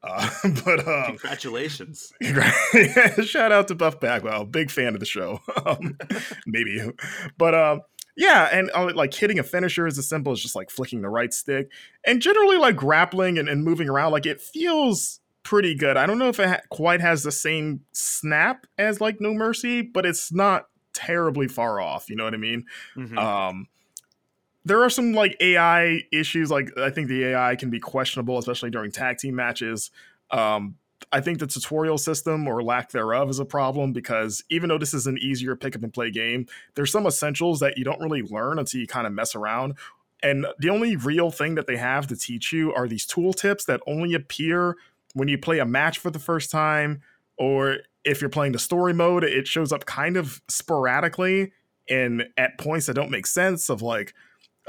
[0.01, 0.29] Uh,
[0.63, 2.13] but uh, congratulations
[3.21, 5.41] shout out to Buff Bagwell, big fan of the show.
[5.65, 5.97] um,
[6.47, 6.89] maybe,
[7.37, 7.81] but um,
[8.17, 11.09] yeah, and uh, like hitting a finisher is as simple as just like flicking the
[11.09, 11.71] right stick,
[12.05, 14.11] and generally like grappling and, and moving around.
[14.11, 15.97] Like it feels pretty good.
[15.97, 19.81] I don't know if it ha- quite has the same snap as like No Mercy,
[19.81, 22.09] but it's not terribly far off.
[22.09, 22.65] You know what I mean?
[22.95, 23.17] Mhm.
[23.17, 23.67] Um,
[24.65, 26.51] there are some like AI issues.
[26.51, 29.91] Like I think the AI can be questionable, especially during tag team matches.
[30.31, 30.75] Um,
[31.11, 34.93] I think the tutorial system or lack thereof is a problem because even though this
[34.93, 36.45] is an easier pick up and play game,
[36.75, 39.75] there's some essentials that you don't really learn until you kind of mess around.
[40.21, 43.65] And the only real thing that they have to teach you are these tool tips
[43.65, 44.75] that only appear
[45.13, 47.01] when you play a match for the first time,
[47.37, 51.51] or if you're playing the story mode, it shows up kind of sporadically
[51.89, 54.13] and at points that don't make sense of like,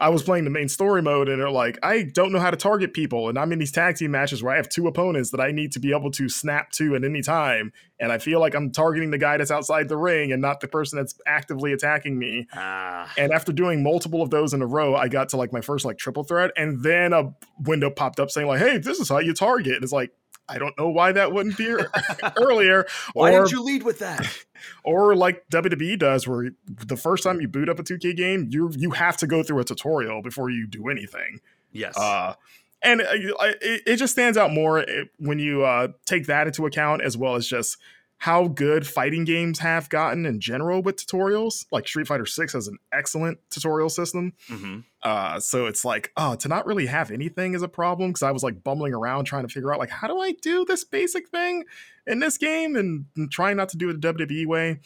[0.01, 2.57] I was playing the main story mode and they're like, I don't know how to
[2.57, 3.29] target people.
[3.29, 5.73] And I'm in these tag team matches where I have two opponents that I need
[5.73, 7.71] to be able to snap to at any time.
[8.01, 10.69] And I feel like I'm targeting the guy that's outside the ring and not the
[10.69, 12.49] person that's actively attacking me.
[12.55, 13.13] Ah.
[13.19, 15.85] And after doing multiple of those in a row, I got to like my first
[15.85, 16.51] like triple threat.
[16.57, 19.75] And then a window popped up saying, like, hey, this is how you target.
[19.75, 20.13] And it's like,
[20.51, 21.69] I don't know why that wouldn't be
[22.37, 22.87] earlier.
[23.13, 24.27] Why or, didn't you lead with that?
[24.85, 28.71] Or like WWE does, where the first time you boot up a 2K game, you
[28.77, 31.41] you have to go through a tutorial before you do anything.
[31.73, 31.97] Yes.
[31.97, 32.35] Uh,
[32.83, 37.01] and it, it just stands out more eh, when you uh, take that into account,
[37.01, 37.79] as well as just
[38.21, 41.65] how good fighting games have gotten in general with tutorials.
[41.73, 44.35] Like Street Fighter Six has an excellent tutorial system.
[44.47, 44.81] mm-hmm.
[45.03, 48.31] Uh, so it's like, oh, to not really have anything is a problem because I
[48.31, 51.31] was like bumbling around trying to figure out like how do I do this basic
[51.31, 51.65] thing
[52.07, 54.81] in this game and, and trying not to do it the WWE way.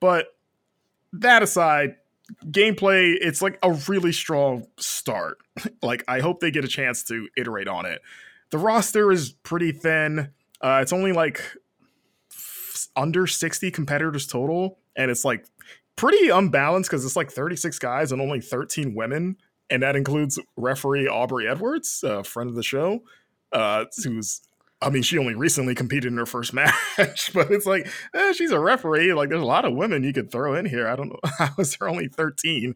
[0.00, 0.26] But
[1.12, 1.94] that aside,
[2.46, 5.38] gameplay, it's like a really strong start.
[5.82, 8.02] like I hope they get a chance to iterate on it.
[8.50, 10.32] The roster is pretty thin.
[10.60, 11.40] Uh, it's only like
[12.96, 15.46] under 60 competitors total, and it's like
[15.96, 19.36] pretty unbalanced because it's like 36 guys and only 13 women
[19.70, 23.02] and that includes referee Aubrey Edwards, a friend of the show,
[23.52, 24.42] uh, who's
[24.82, 28.50] I mean, she only recently competed in her first match, but it's like eh, she's
[28.50, 29.12] a referee.
[29.12, 30.88] Like, there's a lot of women you could throw in here.
[30.88, 32.74] I don't know how is there only 13,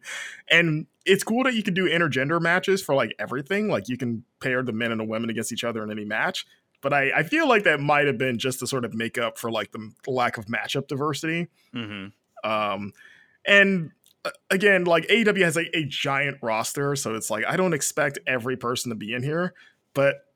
[0.49, 3.67] and it's cool that you can do intergender matches for like everything.
[3.67, 6.45] Like, you can pair the men and the women against each other in any match.
[6.85, 9.39] But I, I feel like that might have been just to sort of make up
[9.39, 11.47] for like the lack of matchup diversity.
[11.73, 12.47] Mm-hmm.
[12.47, 12.93] Um,
[13.43, 13.89] and
[14.51, 18.55] again, like AEW has a, a giant roster, so it's like I don't expect every
[18.55, 19.55] person to be in here,
[19.95, 20.27] but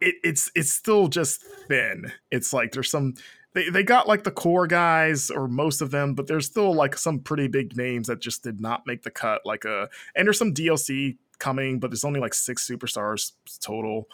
[0.00, 2.10] it, it's it's still just thin.
[2.32, 3.14] It's like there's some
[3.52, 6.98] they, they got like the core guys or most of them, but there's still like
[6.98, 9.42] some pretty big names that just did not make the cut.
[9.44, 9.86] Like a uh,
[10.16, 13.30] and there's some DLC coming, but there's only like six superstars
[13.60, 14.08] total.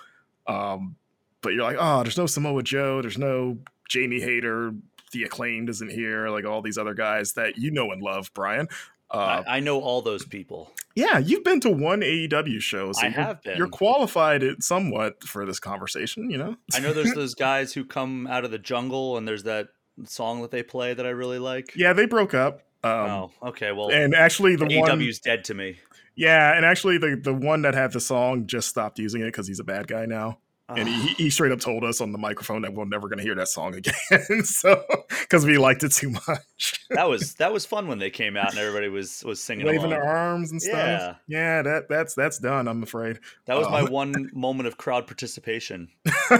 [0.46, 0.96] Um,
[1.42, 4.72] but you're like, oh, there's no Samoa Joe, there's no Jamie Hayter,
[5.12, 8.68] the acclaimed isn't here, like all these other guys that you know and love, Brian.
[9.10, 10.72] Uh, I, I, know all those people.
[10.94, 12.92] Yeah, you've been to one AEW show.
[12.92, 13.56] So I have been.
[13.56, 16.56] You're qualified somewhat for this conversation, you know?
[16.74, 19.68] I know there's those guys who come out of the jungle and there's that
[20.04, 21.72] song that they play that I really like.
[21.74, 22.62] Yeah, they broke up.
[22.84, 23.72] Um, oh, okay.
[23.72, 25.80] Well, and actually, the AEW's one dead to me.
[26.14, 29.46] Yeah, and actually, the the one that had the song just stopped using it because
[29.48, 30.38] he's a bad guy now
[30.76, 33.22] and he, he straight up told us on the microphone that we're never going to
[33.22, 33.94] hear that song again
[34.44, 34.82] so
[35.20, 36.86] because we liked it too much.
[36.90, 39.80] That was that was fun when they came out and everybody was was singing waving
[39.80, 39.90] along.
[39.90, 40.74] their arms and stuff.
[40.74, 41.14] Yeah.
[41.26, 43.20] Yeah that that's that's done i'm afraid.
[43.46, 45.88] That was my one moment of crowd participation.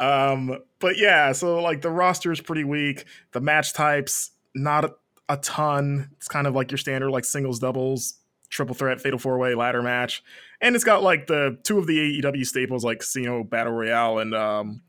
[0.00, 3.04] Um but yeah so like the roster is pretty weak.
[3.32, 4.94] The match types not a,
[5.28, 6.08] a ton.
[6.16, 8.14] It's kind of like your standard like singles doubles
[8.48, 10.22] triple threat fatal four way ladder match,
[10.60, 14.34] and it's got like the two of the AEW staples like Casino Battle Royale and
[14.34, 14.82] um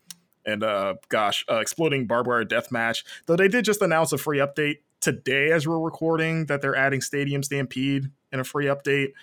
[0.46, 3.04] and uh gosh uh, exploding barbed wire death match.
[3.26, 7.02] Though they did just announce a free update today as we're recording that they're adding
[7.02, 9.14] Stadium Stampede in a free update.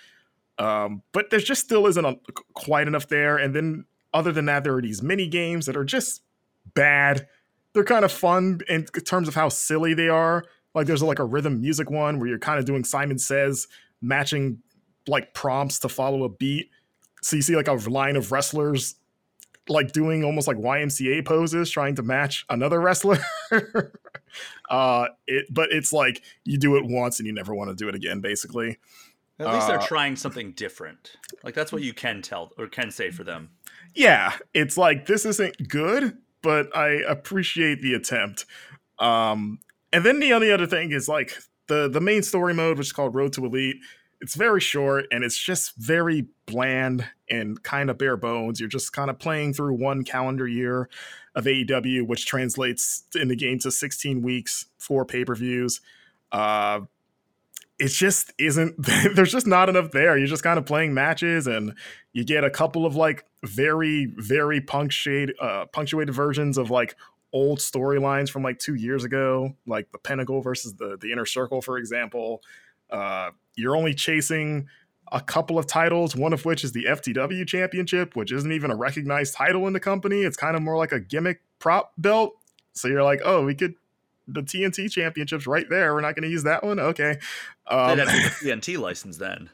[0.57, 2.17] Um, but there just still isn't a,
[2.53, 3.37] quite enough there.
[3.37, 6.21] And then other than that, there are these mini games that are just
[6.73, 7.27] bad.
[7.73, 10.45] They're kind of fun in terms of how silly they are.
[10.73, 13.67] Like there's like a rhythm music one where you're kind of doing Simon Says
[14.01, 14.59] matching
[15.07, 16.69] like prompts to follow a beat.
[17.21, 18.95] So you see like a line of wrestlers
[19.67, 23.17] like doing almost like YMCA poses trying to match another wrestler.
[24.69, 27.87] uh it but it's like you do it once and you never want to do
[27.87, 28.77] it again basically.
[29.37, 31.17] At least they're uh, trying something different.
[31.43, 33.49] Like that's what you can tell or can say for them.
[33.93, 38.45] Yeah, it's like this isn't good, but I appreciate the attempt.
[38.99, 39.59] Um
[39.91, 41.37] and then the only other thing is like
[41.67, 43.77] the the main story mode, which is called Road to Elite,
[44.25, 48.59] it's very short and it's just very bland and kind of bare bones.
[48.59, 50.89] You're just kind of playing through one calendar year
[51.35, 55.79] of AEW, which translates in the game to 16 weeks, four pay per views.
[56.31, 56.81] Uh,
[57.77, 58.75] it just isn't
[59.15, 61.73] there's just not enough there you're just kind of playing matches and
[62.13, 66.95] you get a couple of like very very punctuated uh punctuated versions of like
[67.35, 71.61] old storylines from like two years ago, like the Pinnacle versus the the Inner Circle,
[71.61, 72.41] for example.
[72.89, 74.67] Uh, you're only chasing
[75.11, 78.75] a couple of titles, one of which is the FTW championship, which isn't even a
[78.75, 80.21] recognized title in the company.
[80.21, 82.33] It's kind of more like a gimmick prop belt.
[82.73, 83.75] So you're like, oh, we could
[84.27, 85.93] the TNT championships right there.
[85.93, 86.79] We're not going to use that one.
[86.79, 87.19] Okay.
[87.67, 89.49] Um, They'd have the TNT license then.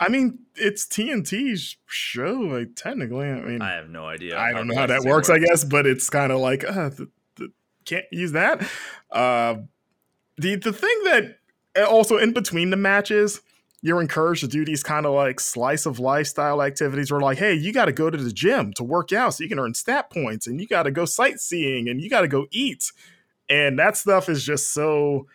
[0.00, 2.32] I mean, it's TNT's show.
[2.32, 4.38] Like technically, I mean, I have no idea.
[4.38, 6.88] I don't know how that works, works, I guess, but it's kind of like uh,
[6.88, 7.52] the, the,
[7.84, 8.62] can't use that.
[9.10, 9.56] Uh,
[10.38, 11.38] the the thing that
[11.76, 13.40] also in between the matches,
[13.82, 17.54] you're encouraged to do these kind of like slice of lifestyle activities where like, hey,
[17.54, 20.10] you got to go to the gym to work out so you can earn stat
[20.10, 22.92] points, and you got to go sightseeing, and you got to go eat,
[23.48, 25.26] and that stuff is just so.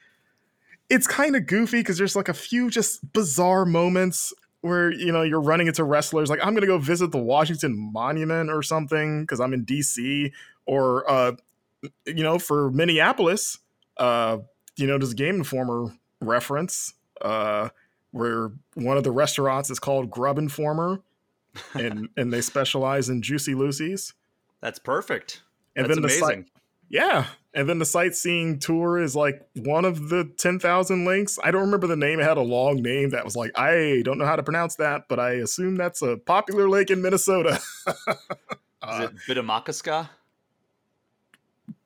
[0.89, 5.21] It's kind of goofy because there's like a few just bizarre moments where you know
[5.21, 9.39] you're running into wrestlers like i'm gonna go visit the washington monument or something because
[9.39, 10.31] i'm in dc
[10.65, 11.31] or uh
[12.05, 13.59] you know for minneapolis
[13.97, 14.37] uh
[14.75, 17.69] you know a game informer reference uh
[18.11, 21.01] where one of the restaurants is called grub informer
[21.73, 24.13] and and they specialize in juicy lucy's
[24.61, 25.41] that's perfect
[25.75, 26.43] and that's then the amazing.
[26.43, 26.51] site
[26.89, 27.25] yeah
[27.57, 31.39] and then the sightseeing tour is like one of the 10,000 links.
[31.43, 32.19] I don't remember the name.
[32.19, 35.07] It had a long name that was like, I don't know how to pronounce that,
[35.09, 37.59] but I assume that's a popular lake in Minnesota.
[37.87, 38.03] uh,
[38.93, 40.07] is it Bde Maka Ska?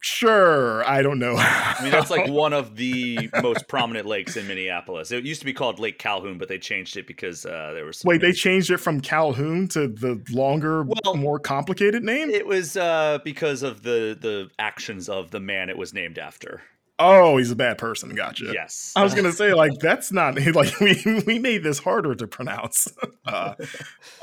[0.03, 1.35] Sure, I don't know.
[1.37, 5.11] I mean, that's like one of the most prominent lakes in Minneapolis.
[5.11, 8.03] It used to be called Lake Calhoun, but they changed it because uh, there was.
[8.03, 12.31] Wait, they changed it from Calhoun to the longer, well, more complicated name.
[12.31, 16.61] It was uh, because of the the actions of the man it was named after.
[16.97, 18.15] Oh, he's a bad person.
[18.15, 18.51] Gotcha.
[18.51, 18.93] Yes.
[18.95, 22.87] I was gonna say like that's not like we we made this harder to pronounce.
[23.23, 23.53] Uh,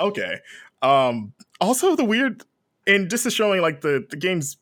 [0.01, 0.39] okay.
[0.83, 1.33] Um.
[1.61, 2.43] Also, the weird
[2.89, 4.57] and this is showing like the the game's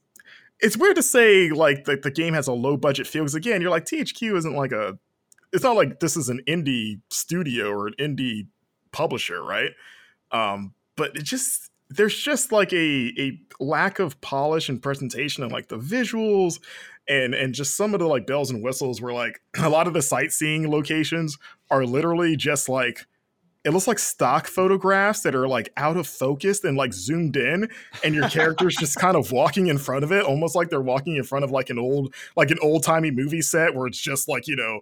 [0.61, 3.61] it's weird to say like that the game has a low budget feel because again,
[3.61, 4.99] you're like THQ isn't like a.
[5.53, 8.49] It's not like this is an indie studio or an indie
[8.93, 9.71] publisher, right?
[10.33, 15.53] Um, but it just there's just like a a lack of polish and presentation and
[15.53, 16.59] like the visuals
[17.09, 19.93] and and just some of the like bells and whistles where like a lot of
[19.93, 21.39] the sightseeing locations
[21.71, 23.07] are literally just like
[23.67, 27.69] it looks like stock photographs that are like out of focus and like zoomed in
[28.05, 31.17] and your character's just kind of walking in front of it almost like they're walking
[31.17, 34.29] in front of like an old like an old timey movie set where it's just
[34.29, 34.81] like you know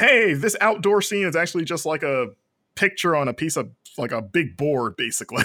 [0.00, 2.28] hey this outdoor scene is actually just like a
[2.74, 5.44] picture on a piece of like a big board basically.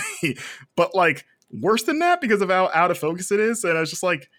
[0.76, 3.82] But like worse than that because of how out of focus it is and i
[3.82, 4.30] was just like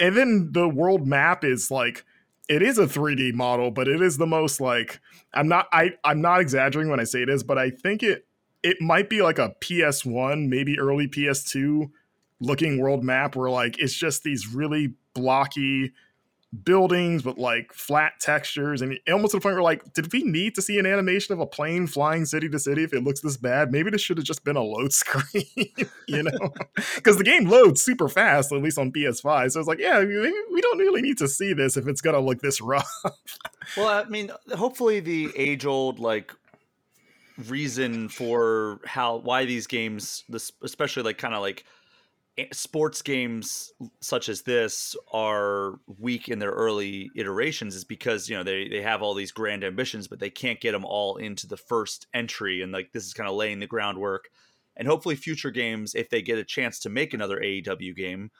[0.00, 2.06] and then the world map is like
[2.48, 5.00] it is a 3D model, but it is the most like
[5.34, 8.26] I'm not I I'm not exaggerating when I say it is, but I think it
[8.62, 11.90] it might be like a PS1, maybe early PS2
[12.40, 15.92] looking world map where like it's just these really blocky
[16.64, 20.54] buildings with like flat textures and almost to the point where like did we need
[20.54, 23.36] to see an animation of a plane flying city to city if it looks this
[23.36, 23.72] bad?
[23.72, 25.44] Maybe this should have just been a load screen
[26.06, 26.52] you know?
[26.94, 30.60] Because the game loads super fast at least on ps5 so it's like yeah we,
[30.60, 32.90] don't really need to see this if it's gonna look this rough.
[33.76, 36.32] Well i mean hopefully the age old like
[37.48, 41.64] reason for how why these games this especially like kind of like
[42.38, 48.36] Eh, sports games such as this are weak in their early iterations is because you
[48.36, 51.46] know they they have all these grand ambitions but they can't get them all into
[51.46, 54.28] the first entry and like this is kind of laying the groundwork.
[54.76, 58.30] And hopefully future games if they get a chance to make another AEW game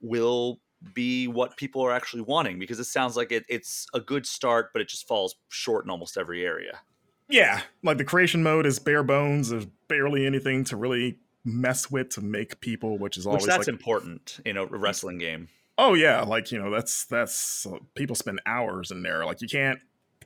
[0.00, 0.60] will
[0.94, 4.70] be what people are actually wanting because it sounds like it, it's a good start
[4.72, 6.80] but it just falls short in almost every area.
[7.28, 12.10] Yeah like the creation mode is bare bones there's barely anything to really mess with
[12.10, 15.48] to make people, which is always which that's like, important in a wrestling game.
[15.78, 19.24] Oh yeah, like you know that's that's uh, people spend hours in there.
[19.24, 19.78] Like you can't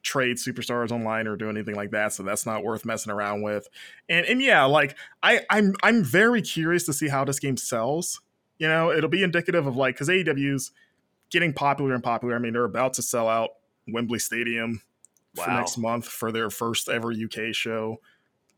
[0.03, 3.69] trade superstars online or do anything like that, so that's not worth messing around with.
[4.09, 8.21] And and yeah, like I I'm I'm very curious to see how this game sells.
[8.59, 10.73] You know, it'll be indicative of like because AEW's
[11.31, 12.35] getting popular and popular.
[12.35, 13.51] I mean, they're about to sell out
[13.89, 14.83] Wembley Stadium
[15.37, 15.45] wow.
[15.45, 18.01] for next month for their first ever UK show.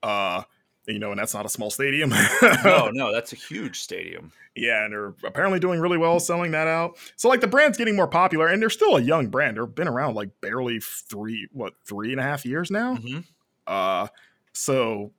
[0.03, 0.43] Uh,
[0.87, 2.11] you know, and that's not a small stadium.
[2.65, 4.33] no, no, that's a huge stadium.
[4.55, 6.99] Yeah, and they're apparently doing really well selling that out.
[7.17, 9.57] So like the brand's getting more popular, and they're still a young brand.
[9.57, 12.97] They've been around like barely three, what, three and a half years now.
[12.97, 13.21] Mm-hmm.
[13.67, 14.09] Uh,
[14.53, 15.13] so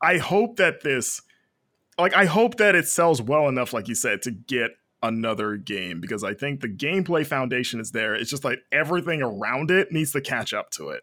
[0.00, 1.22] I hope that this,
[1.98, 6.00] like, I hope that it sells well enough, like you said, to get another game
[6.00, 8.14] because I think the gameplay foundation is there.
[8.14, 11.02] It's just like everything around it needs to catch up to it.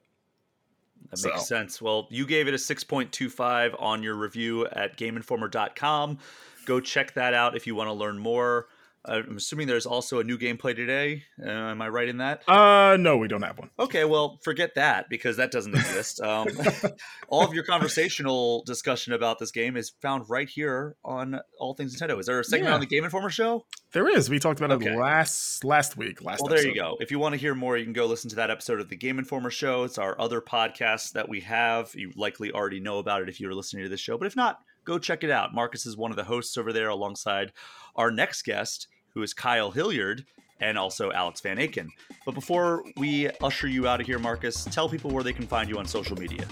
[1.14, 1.30] That so.
[1.30, 1.82] makes sense.
[1.82, 6.18] Well, you gave it a 6.25 on your review at gameinformer.com.
[6.66, 8.68] Go check that out if you want to learn more.
[9.06, 11.24] I'm assuming there's also a new gameplay today.
[11.41, 12.47] Uh, am I right in that?
[12.47, 13.70] Uh, no, we don't have one.
[13.78, 16.22] Okay, well, forget that because that doesn't exist.
[16.22, 16.47] Um,
[17.28, 21.95] all of your conversational discussion about this game is found right here on All Things
[21.99, 22.20] Nintendo.
[22.20, 22.76] Is there a segment Yeah.
[22.76, 23.66] on the Game Informer show?
[23.91, 24.30] There is.
[24.30, 24.93] We talked about Okay.
[24.93, 26.22] it last last week.
[26.24, 26.41] Last.
[26.41, 26.97] Well, there you go.
[26.99, 28.95] If you want to hear more, you can go listen to that episode of the
[28.95, 29.84] Game Informer show.
[29.84, 31.91] It's our other podcast that we have.
[31.93, 34.36] You likely already know about it if you were listening to this show, but if
[34.36, 35.54] not, go check it out.
[35.54, 37.52] Marcus is one of the hosts over there alongside
[37.96, 40.26] our next guest, who is Kyle Hilliard
[40.60, 41.88] and also Alex Van Aken.
[42.26, 45.70] But before we usher you out of here, Marcus, tell people where they can find
[45.70, 46.46] you on social media.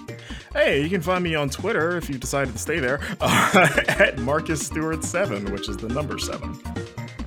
[0.53, 4.19] Hey, you can find me on Twitter if you decided to stay there uh, at
[4.19, 6.59] Marcus Stewart Seven, which is the number seven.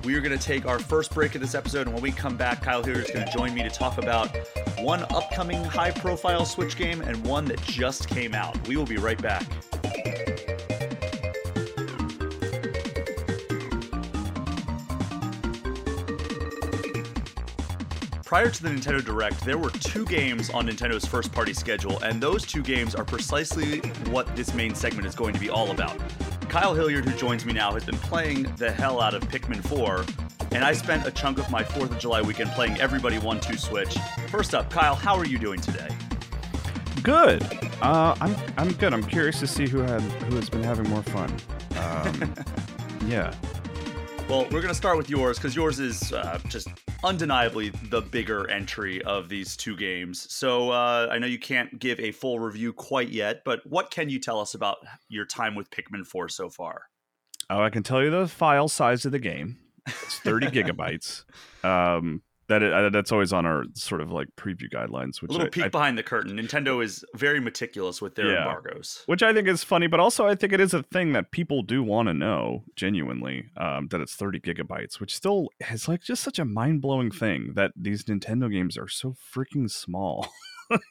[0.03, 2.37] We are going to take our first break of this episode, and when we come
[2.37, 4.29] back, Kyle Hilliard is going to join me to talk about
[4.77, 8.55] one upcoming high profile Switch game and one that just came out.
[8.67, 9.43] We will be right back.
[18.25, 22.19] Prior to the Nintendo Direct, there were two games on Nintendo's first party schedule, and
[22.19, 25.95] those two games are precisely what this main segment is going to be all about.
[26.49, 30.05] Kyle Hilliard, who joins me now, has been playing the hell out of Pikmin 4,
[30.53, 33.57] and I spent a chunk of my 4th of July weekend playing Everybody 1 2
[33.57, 33.95] Switch.
[34.29, 35.89] First up, Kyle, how are you doing today?
[37.03, 37.43] Good.
[37.79, 38.91] Uh, I'm I'm good.
[38.91, 41.29] I'm curious to see who had who has been having more fun.
[41.77, 42.33] Um,
[43.07, 43.31] yeah.
[44.27, 46.67] Well, we're going to start with yours because yours is uh, just
[47.03, 50.25] undeniably the bigger entry of these two games.
[50.33, 54.09] So uh, I know you can't give a full review quite yet, but what can
[54.09, 54.77] you tell us about
[55.09, 56.89] your time with Pikmin 4 so far?
[57.51, 59.57] Oh, I can tell you the file size of the game.
[59.85, 61.23] It's 30 gigabytes.
[61.63, 65.33] Um, that it, uh, that's always on our sort of like preview guidelines, which A
[65.33, 66.37] little I, peek I- behind the curtain.
[66.37, 68.39] Nintendo is very meticulous with their Yeah.
[68.47, 69.03] embargoes.
[69.07, 71.63] which I think is funny, but also I think it is a thing that people
[71.63, 73.49] do want to know genuinely.
[73.57, 77.53] Um, that it's 30 gigabytes, which still is like just such a mind blowing thing
[77.55, 80.27] that these Nintendo games are so freaking small.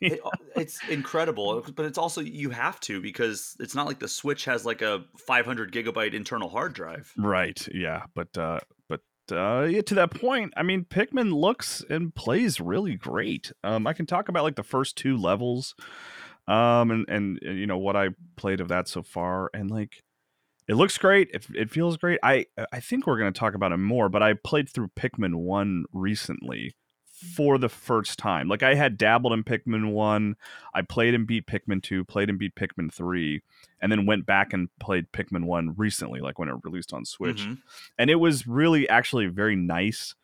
[0.00, 0.20] It,
[0.54, 4.64] it's incredible, but it's also you have to because it's not like the Switch has
[4.64, 7.12] like a 500 gigabyte internal hard drive.
[7.18, 7.66] Right.
[7.74, 8.04] Yeah.
[8.14, 9.00] But uh but
[9.32, 13.52] uh yeah, to that point, I mean Pikmin looks and plays really great.
[13.62, 15.74] Um I can talk about like the first two levels
[16.46, 20.02] um and and uh, you know what I played of that so far and like
[20.66, 21.30] it looks great.
[21.34, 22.18] It, it feels great.
[22.22, 25.84] I I think we're to talk about it more, but I played through Pikmin 1
[25.92, 26.74] recently
[27.34, 28.48] for the first time.
[28.48, 30.36] Like I had dabbled in Pikmin 1,
[30.74, 33.42] I played and beat Pikmin 2, played and beat Pikmin 3,
[33.80, 37.42] and then went back and played Pikmin 1 recently like when it released on Switch
[37.42, 37.58] Mhm.
[37.98, 40.14] and it was really actually very nice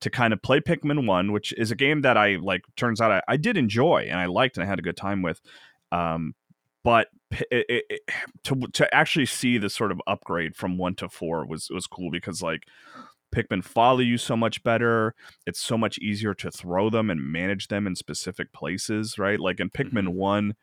[0.00, 2.62] to kind of play Pikmin One, which is a game that I like.
[2.76, 5.20] Turns out I, I did enjoy and I liked and I had a good time
[5.22, 5.40] with.
[5.92, 6.34] Um,
[6.82, 7.08] but
[7.50, 8.00] it, it, it-
[8.44, 12.10] to to actually see the sort of upgrade from one to four was was cool
[12.10, 12.62] because like
[13.34, 15.14] Pikmin follow you so much better.
[15.46, 19.40] It's so much easier to throw them and manage them in specific places, right?
[19.40, 20.14] Like in Pikmin Mhm.
[20.14, 20.54] one,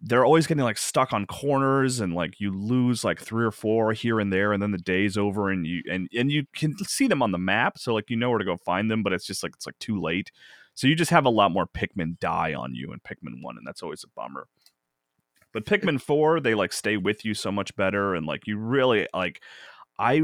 [0.00, 3.92] they're always getting like stuck on corners and like you lose like three or four
[3.92, 7.08] here and there and then the day's over and you and and you can see
[7.08, 9.26] them on the map so like you know where to go find them but it's
[9.26, 10.30] just like it's like too late
[10.74, 13.66] so you just have a lot more pikmin die on you in pikmin 1 and
[13.66, 14.46] that's always a bummer
[15.52, 19.06] but pikmin 4 they like stay with you so much better and like you really
[19.14, 19.42] like
[19.98, 20.22] i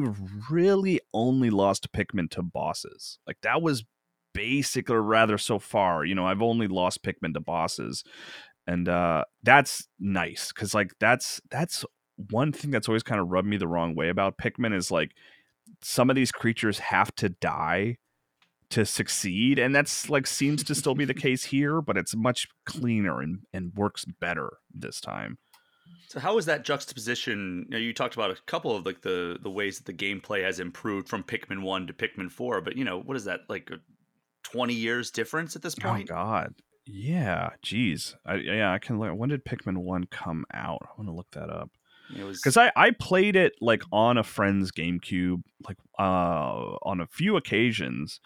[0.51, 3.19] really only lost pikmin to bosses.
[3.27, 3.85] Like that was
[4.33, 8.05] basic or rather so far you know i've only lost pikmin to bosses.
[8.67, 11.85] And uh that's nice because like that's that's
[12.31, 15.13] one thing that's always kind of rubbed me the wrong way about pikmin is like
[15.83, 17.97] some of these creatures have to die
[18.71, 22.49] to succeed and that's like seems to still be the case here but it's much
[22.65, 25.39] cleaner and and works better this time
[26.15, 27.67] So how is that juxtaposition?
[27.69, 30.45] You, know, you talked about a couple of like the the ways that the gameplay
[30.45, 33.69] has improved from Pikmin one to Pikmin four, but you know what is that like
[33.73, 33.81] a
[34.45, 36.09] twenty years difference at this point?
[36.09, 36.55] oh god
[36.87, 41.09] yeah geez I, yeah i can learn when did pikmin 1 come out i want
[41.09, 41.71] to look that up
[42.15, 47.01] It was because I, I played it like on a friend's GameCube, like uh on
[47.01, 48.21] a few occasions.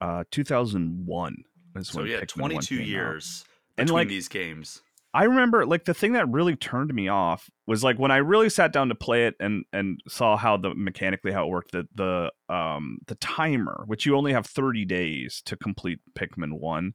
[0.00, 1.36] Uh, 2001
[1.74, 2.88] is so when yeah, twenty two came out.
[2.88, 3.44] years
[3.76, 4.80] And, between like, these games.
[5.18, 8.48] I remember like the thing that really turned me off was like when I really
[8.48, 11.88] sat down to play it and and saw how the mechanically how it worked the
[11.92, 16.94] the um the timer which you only have 30 days to complete Pikmin 1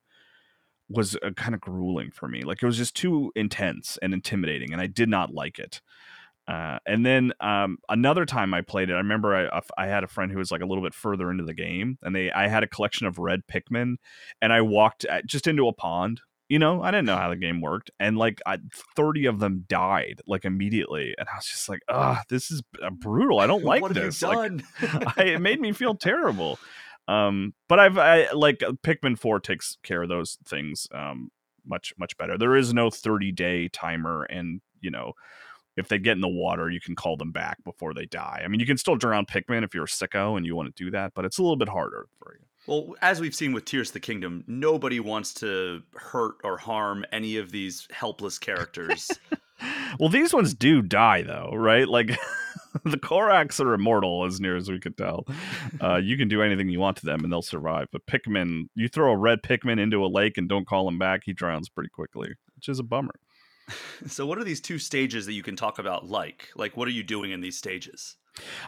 [0.88, 2.43] was uh, kind of grueling for me.
[2.43, 5.82] Like it was just too intense and intimidating and I did not like it.
[6.47, 10.07] Uh, and then um, another time I played it, I remember I, I had a
[10.07, 12.63] friend who was like a little bit further into the game, and they I had
[12.63, 13.95] a collection of red Pikmin,
[14.41, 16.19] and I walked at, just into a pond,
[16.50, 18.58] You know, I didn't know how the game worked, and like I,
[18.96, 22.89] thirty of them died like immediately, and I was just like, "Ah, this is uh,
[22.89, 23.39] brutal.
[23.39, 24.52] I don't like this." Like.
[25.18, 26.60] I, it made me feel terrible.
[27.08, 31.32] Um, but I've I like uh, Pikmin Four takes care of those things um
[31.66, 32.38] much much better.
[32.38, 35.14] There is no thirty day timer, and you know
[35.76, 38.41] if they get in the water, you can call them back before they die.
[38.44, 40.84] I mean, you can still drown Pikmin if you're a sicko and you want to
[40.84, 42.46] do that, but it's a little bit harder for you.
[42.68, 47.05] Well, as we've seen with Tears of the Kingdom, nobody wants to hurt or harm
[47.11, 49.11] any of these helpless characters.
[49.99, 51.88] Well, these ones do die though, right?
[51.88, 52.07] Like
[52.84, 55.26] the Koroks are immortal as near as we could tell.
[55.82, 57.88] Uh, you can do anything you want to them and they'll survive.
[57.91, 61.22] But Pikmin, you throw a red Pikmin into a lake and don't call him back,
[61.26, 63.14] he drowns pretty quickly, which is a bummer.
[64.07, 66.49] so, what are these two stages that you can talk about like?
[66.55, 68.18] Like, what are you doing in these stages?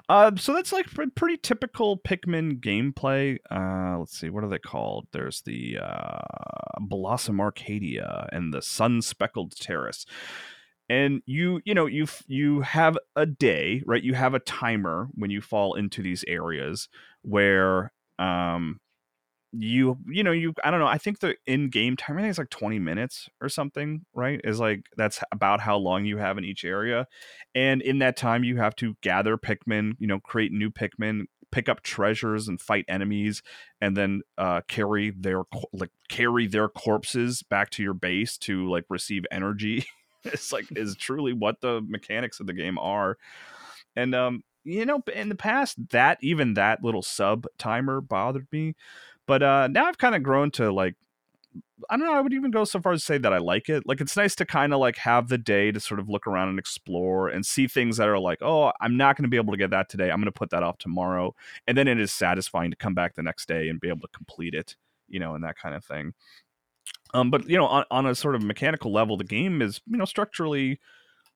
[0.09, 3.38] Uh, so that's like pretty typical Pikmin gameplay.
[3.49, 5.07] Uh, let's see, what are they called?
[5.11, 10.05] There's the uh, Blossom Arcadia and the Sun Speckled Terrace.
[10.88, 14.03] And you, you know, you you have a day, right?
[14.03, 16.89] You have a timer when you fall into these areas
[17.24, 18.80] where, um,
[19.60, 22.30] you you know you I don't know I think the in game time I think
[22.32, 26.38] it's like 20 minutes or something right is like that's about how long you have
[26.38, 27.08] in each area
[27.53, 31.70] and in that time you have to gather Pikmin you know create new Pikmin pick
[31.70, 33.41] up treasures and fight enemies
[33.80, 38.86] and then uh carry their like carry their corpses back to your base to like
[38.89, 39.86] receive energy.
[40.28, 43.20] It's like is truly what the mechanics of the game are
[43.95, 48.74] and um you know in the past that even that little sub timer bothered me
[49.28, 50.96] but uh now i've kind of grown to like
[51.90, 53.70] i don't know i would even go so far as to say that i like
[53.70, 56.28] it like it's nice to kind of like have the day to sort of look
[56.28, 59.38] around and explore and see things that are like oh i'm not going to be
[59.38, 61.34] able to get that today i'm going to put that off tomorrow
[61.68, 64.08] and then it is satisfying to come back the next day and be able to
[64.10, 64.76] complete it
[65.08, 66.14] you know and that kind of thing
[67.14, 69.98] um but you know on, on a sort of mechanical level the game is you
[69.98, 70.80] know structurally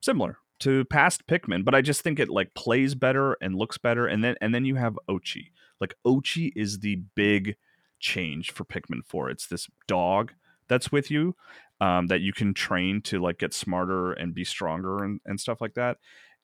[0.01, 4.07] similar to past Pikmin, but I just think it like plays better and looks better.
[4.07, 5.51] And then and then you have Ochi.
[5.79, 7.55] Like Ochi is the big
[7.99, 9.29] change for Pikmin 4.
[9.29, 10.33] It's this dog
[10.67, 11.35] that's with you
[11.81, 15.61] um, that you can train to like get smarter and be stronger and, and stuff
[15.61, 15.97] like that.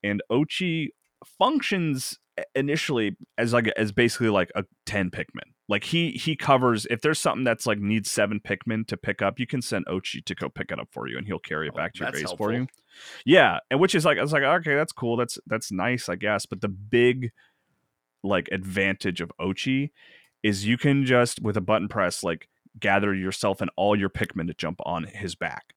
[0.03, 0.89] And Ochi
[1.39, 2.19] functions
[2.53, 5.51] initially as like as basically like a 10 Pikmin.
[5.67, 9.39] Like he he covers if there's something that's like needs seven Pikmin to pick up,
[9.39, 11.73] you can send Ochi to go pick it up for you and he'll carry it
[11.73, 12.37] Oh, back to your base helpful.
[12.47, 12.67] for you.
[13.25, 15.17] Yeah, and which is like I was like, okay, that's cool.
[15.17, 16.45] That's that's nice, I guess.
[16.45, 17.31] But the big
[18.23, 19.91] like advantage of Ochi
[20.45, 22.47] is you can just with a button press like
[22.79, 25.73] gather yourself and all your Pikmin to jump on his back.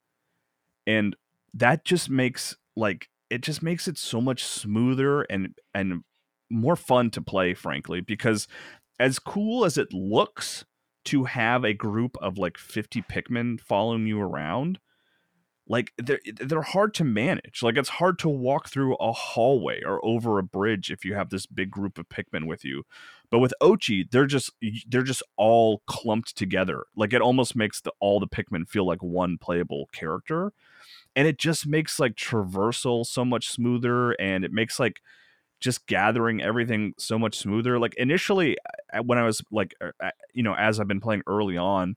[0.87, 1.16] And
[1.55, 6.05] that just makes like it just makes it so much smoother and and
[6.51, 8.47] more fun to play frankly because
[9.01, 10.66] as cool as it looks
[11.07, 14.81] to have a group of like 50 Pikmin following you around
[15.69, 17.62] like they're they're hard to manage.
[17.62, 21.29] Like it's hard to walk through a hallway or over a bridge if you have
[21.29, 22.85] this big group of Pikmin with you.
[23.31, 24.51] But with Ochi, they're just
[24.89, 26.85] they're just all clumped together.
[26.97, 30.53] Like it almost makes the all the Pikmin feel like one playable character.
[31.14, 35.01] And it just makes like traversal so much smoother and it makes like
[35.61, 37.79] just gathering everything so much smoother.
[37.79, 38.57] Like initially
[38.95, 41.97] uh, when I was like uh, uh, you know as I've been playing early on,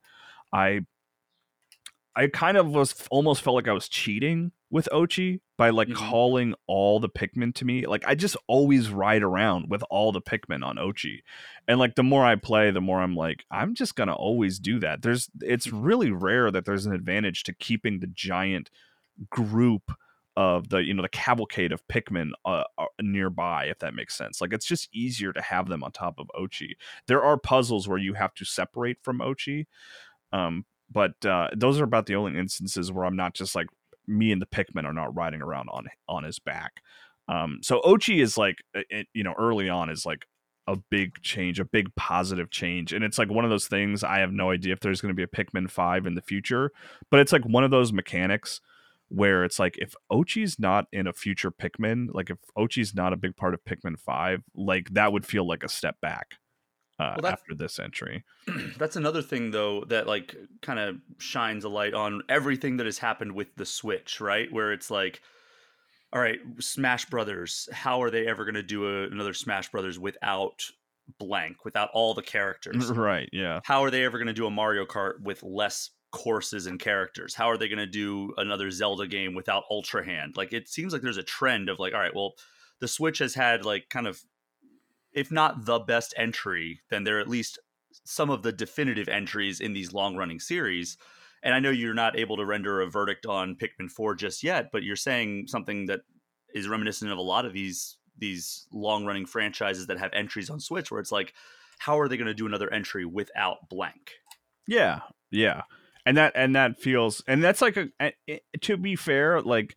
[0.51, 0.81] I
[2.15, 5.95] I kind of was almost felt like I was cheating with Ochi by like Mhm.
[5.95, 7.85] calling all the Pikmin to me.
[7.85, 11.19] Like I just always ride around with all the Pikmin on Ochi.
[11.67, 14.79] And like the more I play, the more I'm like, I'm just gonna always do
[14.79, 15.01] that.
[15.01, 18.69] There's it's really rare that there's an advantage to keeping the giant
[19.29, 19.91] group
[20.37, 24.39] of the you know the cavalcade of Pikmin uh, uh, nearby, if that makes sense.
[24.41, 26.71] Like it's just easier to have them on top of Ochi.
[27.07, 29.67] There are puzzles where you have to separate from Ochi,
[30.33, 33.67] um, but uh, those are about the only instances where I'm not just like
[34.07, 36.73] me and the Pikmin are not riding around on on his back.
[37.27, 40.25] Um, so Ochi is like it, you know early on is like
[40.67, 44.03] a big change, a big positive change, and it's like one of those things.
[44.03, 46.71] I have no idea if there's going to be a Pikmin five in the future,
[47.09, 48.61] but it's like one of those mechanics
[49.09, 53.17] where it's like if Ochi's not in a future Pikmin, like if Ochi's not a
[53.17, 56.35] big part of Pikmin five, like that would feel like a step back
[57.01, 58.23] uh, Well, after this entry.
[58.77, 62.97] That's another thing though that like kind of shines a light on everything that has
[62.97, 64.51] happened with the Switch, right?
[64.51, 65.21] Where it's like
[66.13, 69.97] all right, Smash Brothers, how are they ever going to do a, another Smash Brothers
[69.97, 70.61] without
[71.19, 72.91] blank, without all the characters?
[72.95, 73.29] Right?
[73.31, 73.61] Yeah.
[73.63, 77.33] How are they ever going to do a Mario Kart with less courses and characters?
[77.33, 80.35] How are they going to do another Zelda game without Ultra Hand?
[80.35, 82.33] Like it seems like there's a trend of like, all right, well,
[82.81, 84.21] the Switch has had like kind of,
[85.13, 87.59] if not the best entry, then they're at least
[88.03, 90.97] some of the definitive entries in these long running series.
[91.43, 94.69] and I know you're not able to render a verdict on Pikmin 4 just yet,
[94.71, 96.01] but you're saying something that
[96.53, 100.59] is reminiscent of a lot of these these long running franchises that have entries on
[100.59, 101.33] Switch, where it's like,
[101.79, 104.11] how are they going to do another entry without blank?
[104.67, 104.99] Yeah,
[105.31, 105.63] yeah,
[106.05, 108.13] and that and that feels and that's like a,
[108.61, 109.75] to be fair, like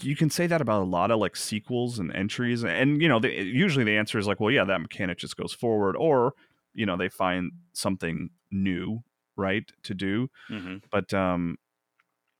[0.00, 3.18] you can say that about a lot of like sequels and entries and you know
[3.18, 6.32] the, usually the answer is like well yeah that mechanic just goes forward or
[6.74, 9.02] you know they find something new
[9.36, 10.76] right to do Mm-hmm.
[10.92, 11.56] but um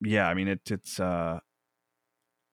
[0.01, 1.41] yeah i mean it it's uh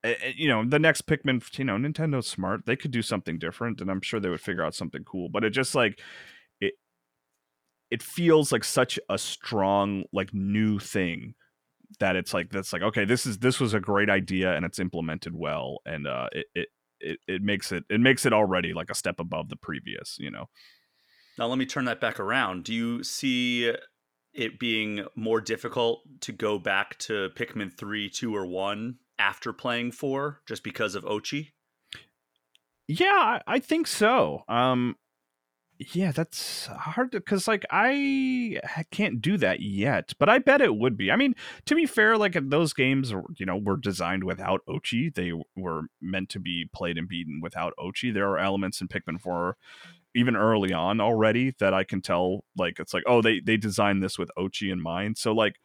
[0.04, 3.82] it- you know the next pikmin you know nintendo's smart they could do something different
[3.82, 6.00] and i'm sure they would figure out something cool but it just like
[6.62, 6.74] it
[7.92, 11.34] it feels like such a strong like new thing
[12.00, 14.80] that it's like that's like okay this is this was a great idea and it's
[14.80, 16.68] implemented well and uh it it
[17.00, 20.32] it, it makes it it makes it already like a step above the previous you
[20.32, 20.46] know
[21.38, 22.64] Now, let me turn that back around.
[22.64, 23.74] Do you see
[24.34, 29.92] it being more difficult to go back to Pikmin 3, 2, or 1 after playing
[29.92, 31.52] 4 just because of Ochi?
[32.88, 34.44] Yeah, I, I think so.
[34.48, 34.96] Um,
[35.78, 38.60] yeah, that's hard to because like I
[38.92, 41.12] can't do that yet, but I bet it would be.
[41.12, 45.14] I mean, to be fair, like those games, you know, were designed without Ochi.
[45.14, 48.14] They were meant to be played and beaten without Ochi.
[48.14, 49.58] There are elements in Pikmin Four,
[50.16, 52.46] even early on already, that I can tell.
[52.58, 55.18] Like it's like, oh, they they designed this with Ochi in mind.
[55.18, 55.56] So like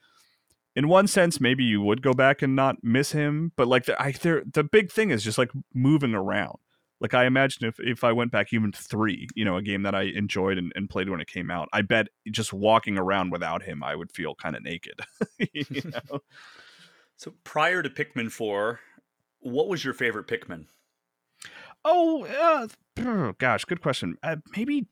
[0.74, 4.00] in one sense, maybe you would go back and not miss him, but like the
[4.00, 6.58] I the big thing is just like moving around.
[7.00, 9.94] Like I imagine if if I went back even three, you know, a game that
[9.94, 13.62] I enjoyed and, and played when it came out, I bet just walking around without
[13.62, 15.00] him, I would feel kind of naked.
[15.52, 15.64] you
[16.10, 16.20] know?
[17.16, 18.80] So prior to Pikmin 4,
[19.40, 20.66] what was your favorite Pikmin?
[21.84, 24.16] Oh, uh, gosh, good question.
[24.22, 24.86] Uh, maybe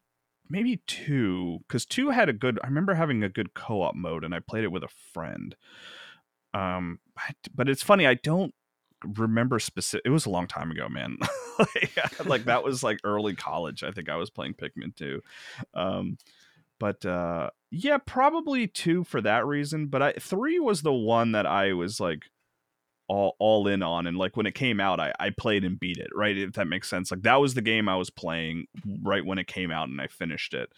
[0.49, 2.59] maybe two because two had a good.
[2.63, 5.55] I remember having a good co-op mode, and I played it with a friend.
[6.55, 8.07] Um, but, but it's funny.
[8.07, 8.55] I don't
[9.05, 10.03] remember specific.
[10.05, 11.19] It was a long time ago, man.
[11.59, 13.83] like, like that was like early college.
[13.83, 15.23] I think I was playing Pikmin too.
[15.75, 16.19] Um,
[16.79, 19.87] but uh, yeah, probably two for that reason.
[19.87, 22.23] But I three was the one that I was like
[23.09, 25.97] all all in on and like when it came out I, I played and beat
[25.97, 28.67] it right if that makes sense like that was the game i was playing
[29.03, 30.71] right when it came out and i finished it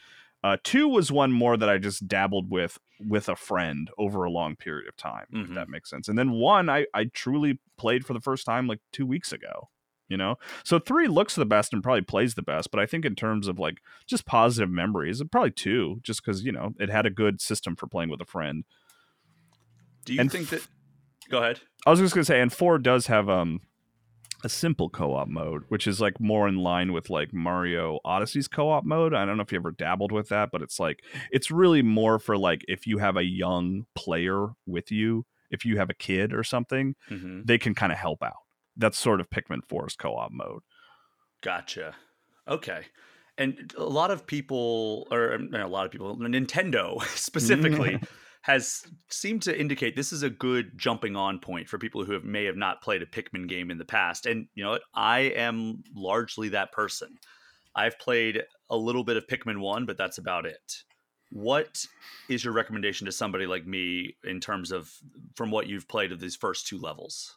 [0.43, 4.31] uh two was one more that i just dabbled with with a friend over a
[4.31, 5.55] long period of time if Mhm.
[5.55, 8.81] that makes sense and then one i i truly played for the first time like
[8.93, 9.69] two weeks ago
[10.09, 13.05] you know so three looks the best and probably plays the best but i think
[13.05, 17.07] in terms of like just positive memories probably two just because you know it had
[17.07, 18.65] a good system for playing with a friend
[20.05, 20.67] Do you And think that
[21.29, 21.61] Go ahead.
[21.87, 23.61] I was just gonna say, and four does have um
[24.45, 28.85] a simple co-op mode, which is like more in line with like Mario Odyssey's co-op
[28.85, 29.15] mode.
[29.15, 32.19] I don't know if you ever dabbled with that, but it's like it's really more
[32.19, 36.33] for like if you have a young player with you, if you have a kid
[36.33, 38.35] or something, hmm they can kind of help out.
[38.77, 40.63] That's sort of Pikmin 4's co-op mode.
[41.43, 41.95] Gotcha.
[42.47, 42.83] Okay.
[43.39, 47.99] And a lot of people, or a lot of people, Nintendo specifically,
[48.43, 52.25] has seemed to indicate this is a good jumping on point for people who have,
[52.25, 54.27] may have not played a Pikmin game in the past.
[54.27, 54.83] And you know what?
[54.95, 57.19] I am largely that person.
[57.75, 60.83] I've played a little bit of Pikmin 1, but that's about it.
[61.31, 61.85] What
[62.29, 64.91] is your recommendation to somebody like me in terms of
[65.37, 67.37] from what you've played of these first two levels?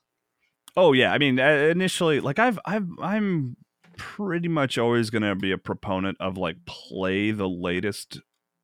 [0.76, 3.56] Oh yeah, I mean initially like I've I've I'm
[3.96, 8.20] pretty much always going to be a proponent of like play the latest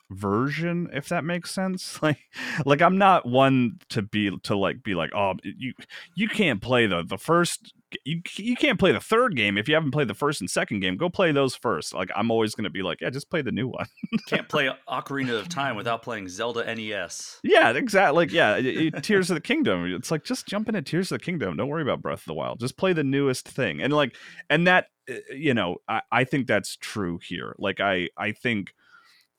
[0.09, 1.99] version if that makes sense.
[2.09, 2.17] Like
[2.65, 5.73] like i'm not one to be to like be like oh you
[6.15, 7.73] you can't play the the first
[8.05, 10.79] you you can't play the third game if you haven't played the first and second
[10.79, 10.95] game.
[10.95, 11.93] Go play those first.
[11.93, 13.87] Like i'm always going to be like yeah just play the new one.
[14.27, 17.39] Can't play Ocarina of Time without playing Zelda NES.
[17.43, 19.85] yeah exactly like yeah it- it- tears of the kingdom.
[19.93, 21.57] It's like just jump into tears of the kingdom.
[21.57, 22.59] Don't worry about breath of the wild.
[22.59, 23.81] Just play the newest thing.
[23.81, 24.15] And like
[24.49, 27.55] and that uh, you know i, I think that's true here.
[27.59, 28.73] Like i i think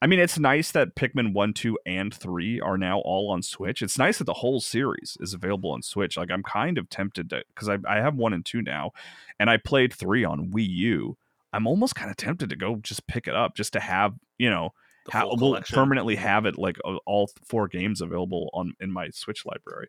[0.03, 3.83] I mean, it's nice that Pikmin 1, 2, and 3 are now all on Switch.
[3.83, 6.17] It's nice that the whole series is available on Switch.
[6.17, 8.93] Like, I'm kind of tempted to, because I, I have 1 and 2 now,
[9.39, 11.17] and I played 3 on Wii U.
[11.53, 14.49] I'm almost kind of tempted to go just pick it up just to have, you
[14.49, 14.73] know,
[15.09, 19.47] ha- we'll permanently have it like uh, all four games available on in my Switch
[19.47, 19.89] library.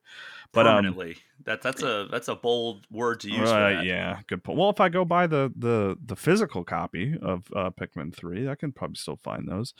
[0.51, 1.17] But um, permanently.
[1.45, 3.85] that that's a that's a bold word to use that.
[3.85, 4.57] yeah, good point.
[4.59, 8.55] Well, if I go buy the the the physical copy of uh, Pikmin three, I
[8.55, 9.73] can probably still find those.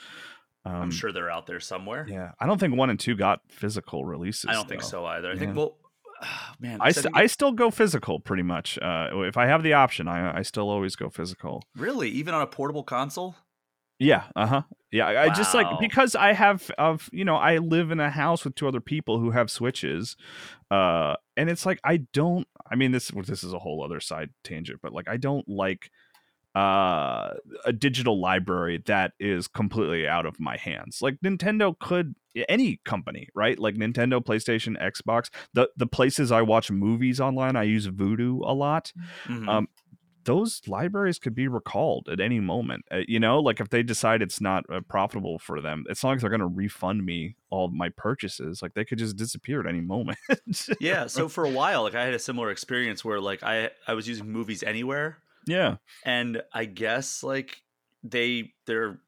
[0.64, 2.06] Um, I'm sure they're out there somewhere.
[2.08, 4.46] Yeah, I don't think one and two got physical releases.
[4.48, 5.32] I don't think so either.
[5.32, 5.58] I think Yeah.
[5.58, 5.78] well,
[6.60, 8.78] man, I, st- I still go physical pretty much.
[8.78, 11.64] Uh, if I have the option, I I still always go physical.
[11.76, 13.36] really even on a portable console.
[14.02, 14.62] Yeah, uh huh.
[14.92, 18.44] Yeah, I just like because I have of you know I live in a house
[18.44, 20.18] with two other people who have Switches,
[20.72, 22.48] uh, and it's like I don't.
[22.70, 25.92] I mean, this this is a whole other side tangent, but like I don't like
[26.54, 27.30] uh
[27.64, 32.14] a digital library that is completely out of my hands like nintendo could
[32.50, 37.64] any company right like nintendo playstation xbox the the places i watch movies online i
[37.64, 38.92] use Vudu a lot
[39.30, 39.48] Mhm.
[39.48, 39.68] um,
[40.26, 42.86] those libraries could be recalled at any moment.
[42.92, 46.12] Uh, you know, like if they decide it's not uh, profitable for them, it's not
[46.12, 48.62] like they're going to refund me all my purchases.
[48.62, 50.18] Like they could just disappear at any moment.
[50.80, 51.08] yeah.
[51.12, 54.08] So for a while, like I had a similar experience where like I I was
[54.08, 55.76] using Movies Anywhere, yeah.
[56.06, 57.62] and I guess like
[58.04, 59.00] they their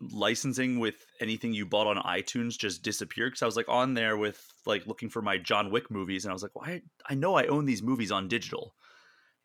[0.00, 4.16] licensing with anything you bought on iTunes just disappeared because I was like on there
[4.16, 7.34] with like looking for my John Wick movies and I was like, why I know
[7.34, 8.74] I own these movies on digital.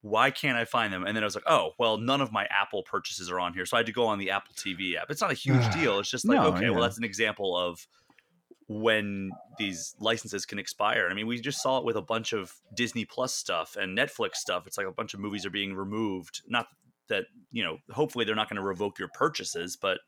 [0.02, 1.04] Why can't I find them?
[1.06, 3.66] And then I was like, oh, well, none of my Apple purchases are on here.
[3.66, 5.10] So I had to go on the Apple TV app.
[5.10, 6.00] It's not a huge ah, deal.
[6.00, 6.70] It's just like, No, okay, yeah.
[6.70, 7.86] well, that's an example of
[8.70, 11.10] when these licenses can expire.
[11.10, 14.36] I mean, we just saw it with a bunch of Disney Plus stuff and Netflix
[14.36, 14.68] stuff.
[14.68, 16.44] It's like a bunch of movies are being removed.
[16.48, 16.68] Not
[17.10, 20.00] that, you know, hopefully they're not going to revoke your purchases, but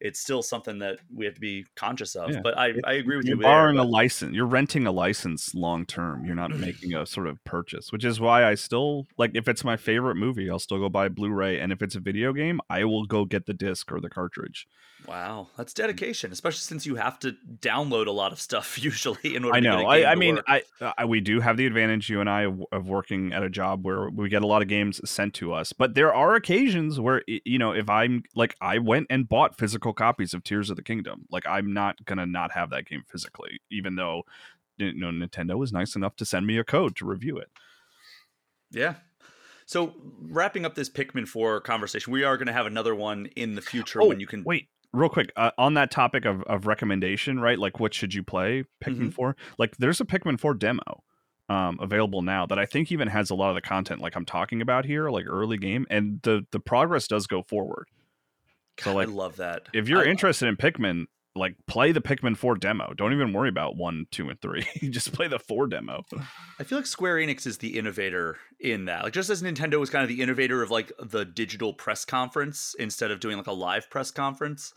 [0.00, 2.30] it's still something that we have to be conscious of.
[2.30, 2.40] Yeah.
[2.42, 4.34] But I, I agree with You're You're borrowing a license.
[4.34, 6.24] You're renting a license long term.
[6.24, 9.64] You're not making a sort of purchase, which is why I still like if it's
[9.64, 12.84] my favorite movie, I'll still go buy Blu-ray, and if it's a video game, I
[12.84, 14.66] will go get the disc or the cartridge.
[15.06, 19.44] Wow, that's dedication, especially since you have to download a lot of stuff usually in
[19.44, 19.90] order I to get know.
[19.90, 20.38] a game I, I mean.
[20.48, 20.62] I,
[20.96, 23.84] I we do have the advantage, you and I, of, of working at a job
[23.84, 25.72] where we get a lot of games sent to us.
[25.72, 29.92] But there are occasions where, you know, if I'm like, I went and bought physical
[29.92, 31.26] copies of Tears of the Kingdom.
[31.30, 34.22] Like, I'm not gonna not have that game physically, even though,
[34.78, 37.50] you know, Nintendo was nice enough to send me a code to review it.
[38.70, 38.94] Yeah.
[39.66, 43.56] So wrapping up this Pikmin 4 conversation, we are going to have another one in
[43.56, 46.66] the future Oh, when you can Wait, real quick uh, on that topic of, of
[46.66, 47.58] recommendation, right?
[47.58, 49.14] Like, what should you play Pikmin Mhm.
[49.14, 49.36] for?
[49.58, 51.02] Like, there's a Pikmin 4 demo
[51.48, 54.24] um, available now that I think even has a lot of the content like I'm
[54.24, 57.86] talking about here, like early game, and the the progress does go forward.
[58.80, 59.68] So, like, I love that.
[59.72, 61.06] If you're I- interested in Pikmin,
[61.36, 62.92] like play the Pikmin 4 demo.
[62.94, 64.66] Don't even worry about one, two, and three.
[64.90, 66.02] Just play the four demo.
[66.58, 69.04] I feel like Square Enix is the innovator in that.
[69.04, 72.74] Like just as Nintendo was kind of the innovator of like the digital press conference
[72.78, 74.72] instead of doing like a live press conference.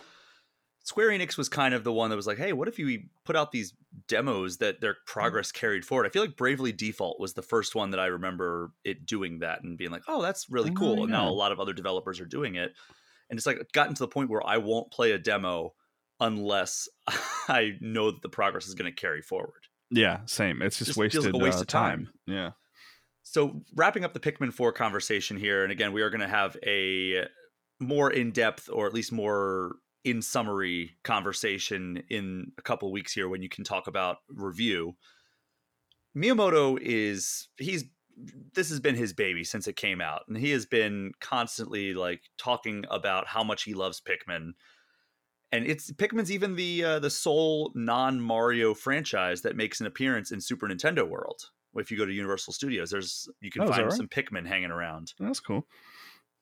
[0.83, 3.35] Square Enix was kind of the one that was like, "Hey, what if you put
[3.35, 3.73] out these
[4.07, 7.91] demos that their progress carried forward?" I feel like Bravely Default was the first one
[7.91, 11.11] that I remember it doing that and being like, "Oh, that's really Oh, cool." And
[11.11, 12.73] now a lot of other developers are doing it.
[13.29, 15.73] And it's like gotten to the point where I won't play a demo
[16.19, 16.87] unless
[17.47, 19.61] I know that the progress is going to carry forward.
[19.91, 20.61] Yeah, same.
[20.61, 22.09] It's just, Just wasted like a waste uh, of time.
[22.27, 22.51] Yeah.
[23.23, 26.57] So, wrapping up the Pikmin 4 conversation here, and again, we are going to have
[26.65, 27.25] a
[27.79, 33.27] more in depth, or at least more in summary conversation in a couple weeks here
[33.29, 34.95] when you can talk about review.
[36.15, 37.85] Miyamoto is, he's,
[38.53, 42.21] this has been his baby since it came out, and he has been constantly like
[42.37, 44.51] talking about how much he loves Pikmin.
[45.51, 50.31] And it's Pikmin's even the uh, the sole non Mario franchise that makes an appearance
[50.31, 51.41] in Super Nintendo World
[51.75, 53.93] if you go to Universal Studios, there's you can Oh, find right?
[53.93, 55.13] some Pikmin hanging around.
[55.19, 55.67] That's cool.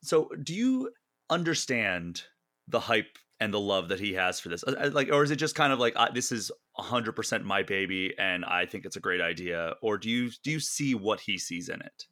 [0.01, 0.91] So, do you
[1.30, 2.24] understand
[2.68, 4.64] the hype and the love that he has for this?
[4.64, 7.64] Uh, uh, Like, or is it just kind of like uh, this is 100% my
[7.64, 9.76] baby and I think it's a great idea?
[9.82, 12.05] Or do you do you see what he sees in it?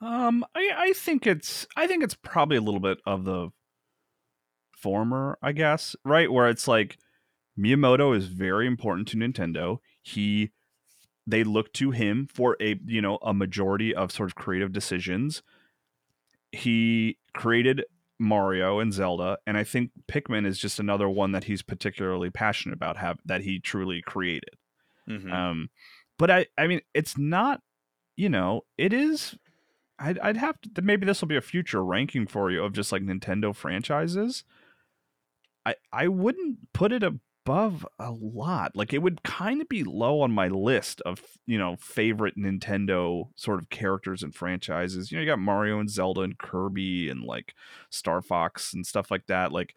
[0.00, 3.50] Um, I, I think it's I think it's probably a little bit of the
[4.80, 6.30] former, I guess, right?
[6.30, 6.98] Where it's like
[7.58, 9.78] Miyamoto is very important to Nintendo.
[10.02, 10.50] He
[11.26, 15.42] they look to him for a you know a majority of sort of creative decisions.
[16.52, 17.84] He created
[18.18, 22.74] Mario and Zelda, and I think Pikmin is just another one that he's particularly passionate
[22.74, 24.50] about have that he truly created.
[25.08, 25.32] Mhm.
[25.32, 25.70] Um,
[26.18, 27.62] but I, I mean, it's not,
[28.16, 29.36] you know, it is.
[29.98, 30.82] I'd, I'd have to.
[30.82, 34.44] Maybe this will be a future ranking for you of just like Nintendo franchises.
[35.70, 38.76] I, I wouldn't put it above a lot.
[38.76, 43.28] Like it would kind of be low on my list of you know favorite Nintendo
[43.36, 45.10] sort of characters and franchises.
[45.10, 47.54] You know, you got Mario and Zelda and Kirby and like
[47.90, 49.52] Star Fox and stuff like that.
[49.52, 49.74] Like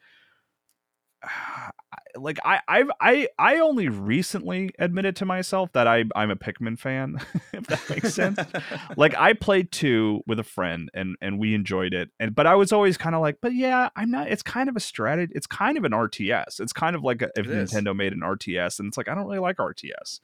[2.15, 6.77] like I I've I I only recently admitted to myself that I I'm a Pikmin
[6.77, 7.19] fan,
[7.53, 8.39] if that makes sense.
[8.97, 12.09] like I played two with a friend and and we enjoyed it.
[12.19, 14.75] And but I was always kind of like, but yeah, I'm not it's kind of
[14.75, 15.31] a strategy.
[15.35, 16.59] It's kind of an RTS.
[16.59, 17.47] It's kind of like a, if.
[17.47, 20.19] Nintendo made an RTS and it's like I don't really like RTS.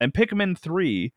[0.00, 1.12] And Pikmin 3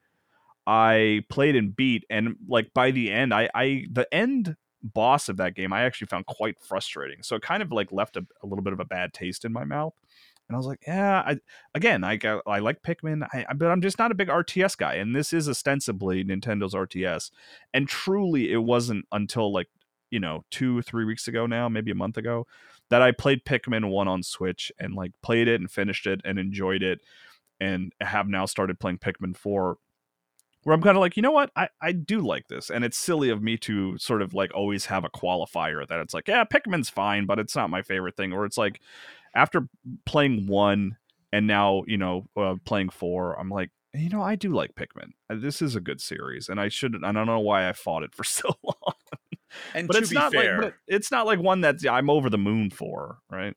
[0.65, 5.37] I played and beat and like by the end I I the end boss of
[5.37, 7.23] that game I actually found quite frustrating.
[7.23, 9.53] So it kind of like left a, a little bit of a bad taste in
[9.53, 9.93] my mouth.
[10.49, 11.37] And I was like, yeah, I
[11.73, 15.15] again, I I like Pikmin, I, but I'm just not a big RTS guy, and
[15.15, 17.31] this is ostensibly Nintendo's RTS.
[17.73, 19.69] And truly, it wasn't until like
[20.11, 22.45] you know two three weeks ago now, maybe a month ago,
[22.89, 26.37] that I played Pikmin one on Switch and like played it and finished it and
[26.37, 26.99] enjoyed it,
[27.61, 29.77] and have now started playing Pikmin four.
[30.63, 32.97] Where I'm kind of like, you know what, I, I do like this, and it's
[32.97, 36.43] silly of me to sort of like always have a qualifier that it's like, yeah,
[36.45, 38.79] Pikmin's fine, but it's not my favorite thing, or it's like,
[39.35, 39.67] after
[40.05, 40.97] playing one
[41.31, 45.11] and now you know uh, playing four, I'm like, you know, I do like Pikmin.
[45.29, 46.95] Uh, this is a good series, and I should.
[47.03, 48.95] I don't know why I fought it for so long.
[49.75, 52.09] And but to it's be not fair, like, but it's not like one that I'm
[52.09, 53.55] over the moon for, right?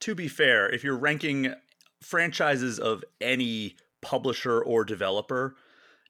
[0.00, 1.54] to be fair, if you're ranking
[2.00, 5.54] franchises of any publisher or developer,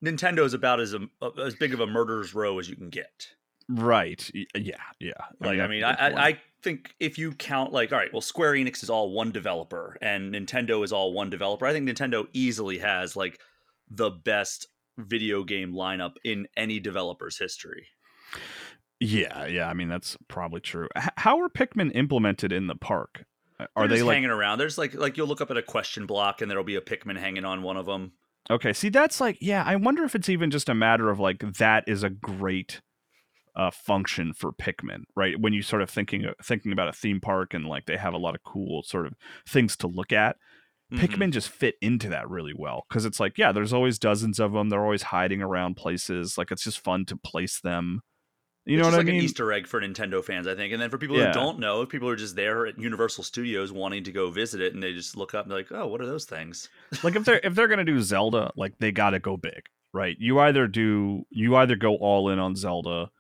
[0.03, 2.91] Nintendo is about as um, a, as big of a murderer's row as you can
[2.91, 3.29] get.
[3.69, 4.29] Right.
[4.55, 4.77] Yeah.
[4.99, 5.13] Yeah.
[5.41, 6.29] Like, I mean, I, I.
[6.29, 9.97] I think if you count, like, all right, well, Square Enix is all one developer
[10.03, 11.67] and Nintendo is all one developer.
[11.67, 13.41] I think Nintendo easily has like
[13.91, 14.67] the best
[14.99, 17.87] video game lineup in any developer's history.
[19.01, 19.47] yeah.
[19.47, 19.69] Yeah.
[19.69, 20.89] I mean, that's probably true.
[20.97, 23.25] H- how are Pikmin implemented in the park?
[23.61, 24.59] Are They're they just like hanging around?
[24.59, 27.19] There's like, like you'll look up at a question block and there'll be a Pikmin
[27.19, 28.13] hanging on one of them.
[28.51, 31.41] Okay, see that's like yeah, I wonder if it's even just a matter of like
[31.59, 32.81] that is a great
[33.57, 35.41] uh function for Pikmin, right?
[35.41, 38.19] When you sort of thinking thinking about a theme park and like they have a
[38.19, 39.15] lot of cool sort of
[39.49, 40.37] things to look at.
[40.93, 40.99] Mhm.
[41.01, 44.53] Pikmin just fit into that really well cuz it's like yeah, there's always dozens of
[44.53, 48.03] them, they're always hiding around places, like it's just fun to place them.
[48.65, 49.17] You know It's what just I like mean?
[49.17, 50.73] an Easter egg for Nintendo fans, I think.
[50.73, 51.29] And then for people Yeah.
[51.29, 54.73] who don't know, people are just there at Universal Studios wanting to go visit it,
[54.75, 56.69] and they just look up and they're like, "Oh, what are those things?"
[57.03, 60.17] like if they're if they're gonna do Zelda, like they gotta go big, right?
[60.21, 63.11] You either do you either go all in on Zelda.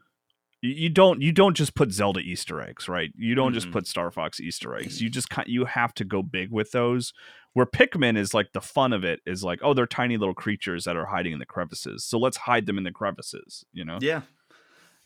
[0.65, 3.11] You don't you don't just put Zelda Easter eggs, right?
[3.17, 3.73] You don't just Mhm.
[3.73, 5.03] put Star Fox Easter eggs.
[5.03, 7.13] You just you have to go big with those.
[7.55, 10.85] Where Pikmin is like the fun of it is like, oh, they're tiny little creatures
[10.85, 12.05] that are hiding in the crevices.
[12.05, 13.99] So let's hide them in the crevices, you know?
[14.01, 14.23] Yeah,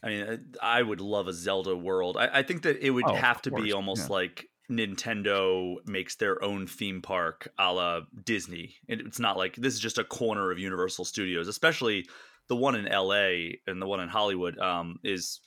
[0.03, 2.17] I mean, I would love a Zelda world.
[2.17, 4.11] I, I think that it would Oh, have to be almost yeah.
[4.11, 8.77] like Nintendo makes their own theme park, a la Disney.
[8.89, 12.07] It- It's not like this is just a corner of Universal Studios, especially
[12.49, 14.59] the one in LA and the one in Hollywood.
[14.59, 15.41] Um, is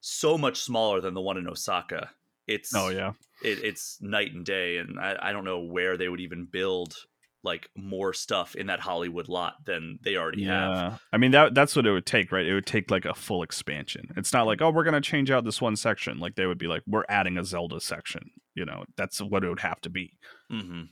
[0.00, 2.10] so much smaller than the one in Osaka.
[2.46, 3.12] It's Oh yeah.
[3.42, 6.96] it, it's night and day and I, I don't know where they would even build
[7.44, 10.96] like more stuff in that hollywood lot than they already have Yeah.
[11.12, 12.46] I mean that that's what it would take, right?
[12.46, 14.12] It would take like a full expansion.
[14.16, 16.18] It's not like, oh, we're gonna change out this one section.
[16.18, 18.30] Like they would be like, we're adding a Zelda section.
[18.54, 20.18] You know, that's what it would have to be.
[20.50, 20.82] hmm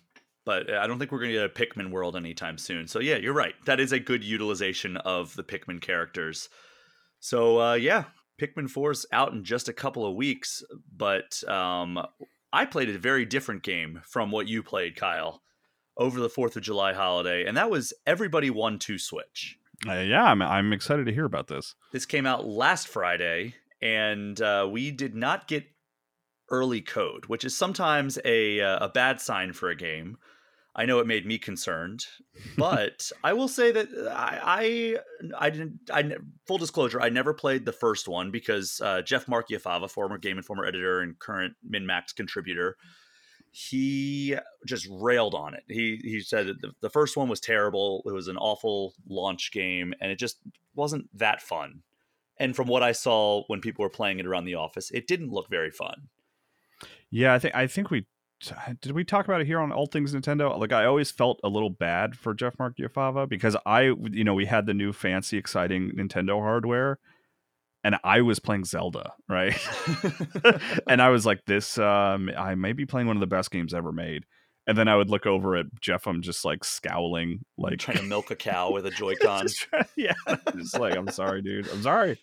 [0.46, 3.16] but i don't think we're going to get a pikmin world anytime soon so yeah
[3.16, 6.48] you're right that is a good utilization of the pikmin characters
[7.20, 8.04] so uh, yeah
[8.40, 10.62] pikmin 4's out in just a couple of weeks
[10.96, 12.00] but um,
[12.52, 15.42] i played a very different game from what you played kyle
[15.96, 19.56] over the 4th of july holiday and that was everybody one two switch
[19.88, 21.74] Uh, yeah, I'm I'm excited to hear about this.
[21.90, 25.64] This came out last Friday, and uh, we did not get
[26.50, 30.18] early code, which is sometimes a uh, a bad sign for a game.
[30.76, 32.04] I know it made me concerned,
[32.58, 34.98] but I will say that I
[35.38, 35.78] I, I didn't.
[35.90, 36.16] I
[36.46, 40.66] full disclosure, I never played the first one because uh, Jeff Marchiafava, former Game Informer
[40.66, 42.76] editor and current MinnMax contributor,
[43.50, 44.36] he
[44.66, 45.64] just railed on it.
[45.68, 48.02] He he said the, the first one was terrible.
[48.06, 50.38] It was an awful launch game, and it just
[50.74, 51.82] wasn't that fun.
[52.38, 55.32] And from what I saw when people were playing it around the office, it didn't
[55.32, 56.08] look very fun.
[57.10, 58.06] Yeah, I think I think we
[58.80, 60.56] did we talk about it here on All Things Nintendo.
[60.58, 64.34] Like I always felt a little bad for Jeff Mark Marchiafava because I you know
[64.34, 66.98] we had the new fancy exciting Nintendo hardware
[67.82, 69.58] and I was playing Zelda, right?
[70.86, 73.74] and I was like this um I may be playing one of the best games
[73.74, 74.24] ever made.
[74.66, 78.02] And then I would look over at Jeff I'm just like scowling like trying to
[78.02, 79.46] milk a cow with a Joy-Con.
[79.96, 80.12] Yeah,
[80.56, 81.68] just like I'm sorry dude.
[81.68, 82.20] I'm sorry.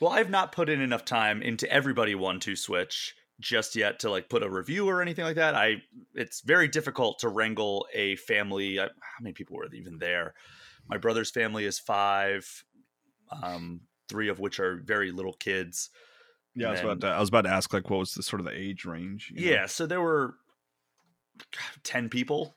[0.00, 4.10] Well, I've not put in enough time into everybody one two switch just yet to
[4.10, 5.54] like put a review or anything like that.
[5.54, 5.82] I
[6.14, 8.80] it's very difficult to wrangle a family.
[8.80, 10.34] I, how many people were even there?
[10.88, 12.64] My brother's family is five,
[13.42, 13.82] um,
[14.12, 15.90] three of which are very little kids.
[16.54, 18.40] Yeah, I was about to, I was about to ask like what was the sort
[18.40, 19.32] of the age range?
[19.34, 19.42] you know?
[19.42, 20.36] Yeah, so there were
[21.82, 22.54] ten people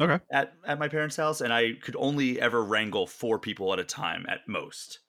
[0.00, 0.22] Okay.
[0.32, 3.84] at at my parents' house, and I could only ever wrangle four people at a
[3.84, 5.00] time at most.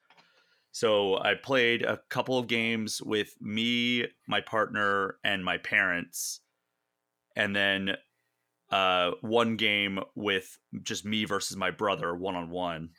[0.71, 6.41] So I played a couple of games with me, my partner, and my parents,
[7.35, 7.97] and then
[8.71, 12.91] uh, one game with just me versus my brother, one on one.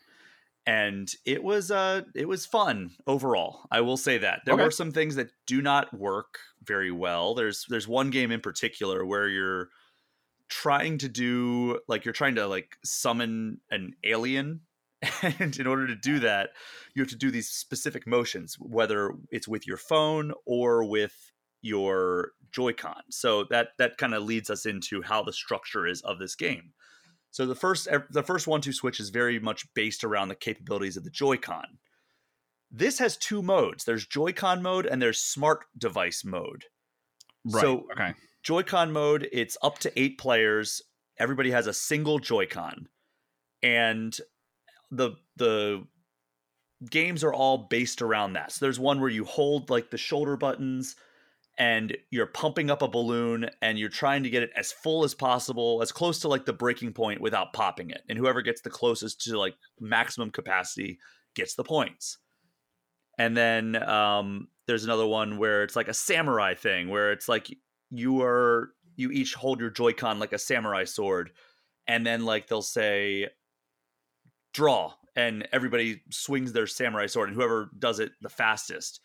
[0.66, 3.66] And it was uh it was fun overall.
[3.70, 4.56] I will say that there Okay.
[4.56, 7.34] were some things that do not work very well.
[7.34, 9.70] There's there's one game in particular where you're
[10.48, 14.60] trying to do like you're trying to like summon an alien
[15.22, 16.50] and in order to do that
[16.94, 21.32] you have to do these specific motions whether it's with your phone or with
[21.62, 26.18] your joy-con so that that kind of leads us into how the structure is of
[26.18, 26.72] this game
[27.30, 30.96] so the first the first one two switch is very much based around the capabilities
[30.96, 31.78] of the joy-con
[32.70, 36.64] this has two modes there's joy-con mode and there's smart device mode
[37.44, 37.62] Right.
[37.62, 38.14] So- okay.
[38.42, 40.80] Joy-Con mode, it's up to eight players.
[41.18, 42.88] Everybody has a single Joy-Con,
[43.62, 44.16] and
[44.90, 45.84] the the
[46.90, 48.52] games are all based around that.
[48.52, 50.96] So there's one where you hold like the shoulder buttons,
[51.60, 55.14] and you're pumping up a balloon, and you're trying to get it as full as
[55.14, 58.02] possible, as close to like the breaking point without popping it.
[58.08, 60.98] And whoever gets the closest to like maximum capacity
[61.34, 62.16] gets the points.
[63.18, 67.54] And then um, there's another one where it's like a samurai thing, where it's like
[67.90, 71.30] you are you each hold your Joy-Con like a samurai sword,
[71.86, 73.28] and then like they'll say
[74.54, 79.00] draw, and everybody swings their samurai sword, and whoever does it the fastest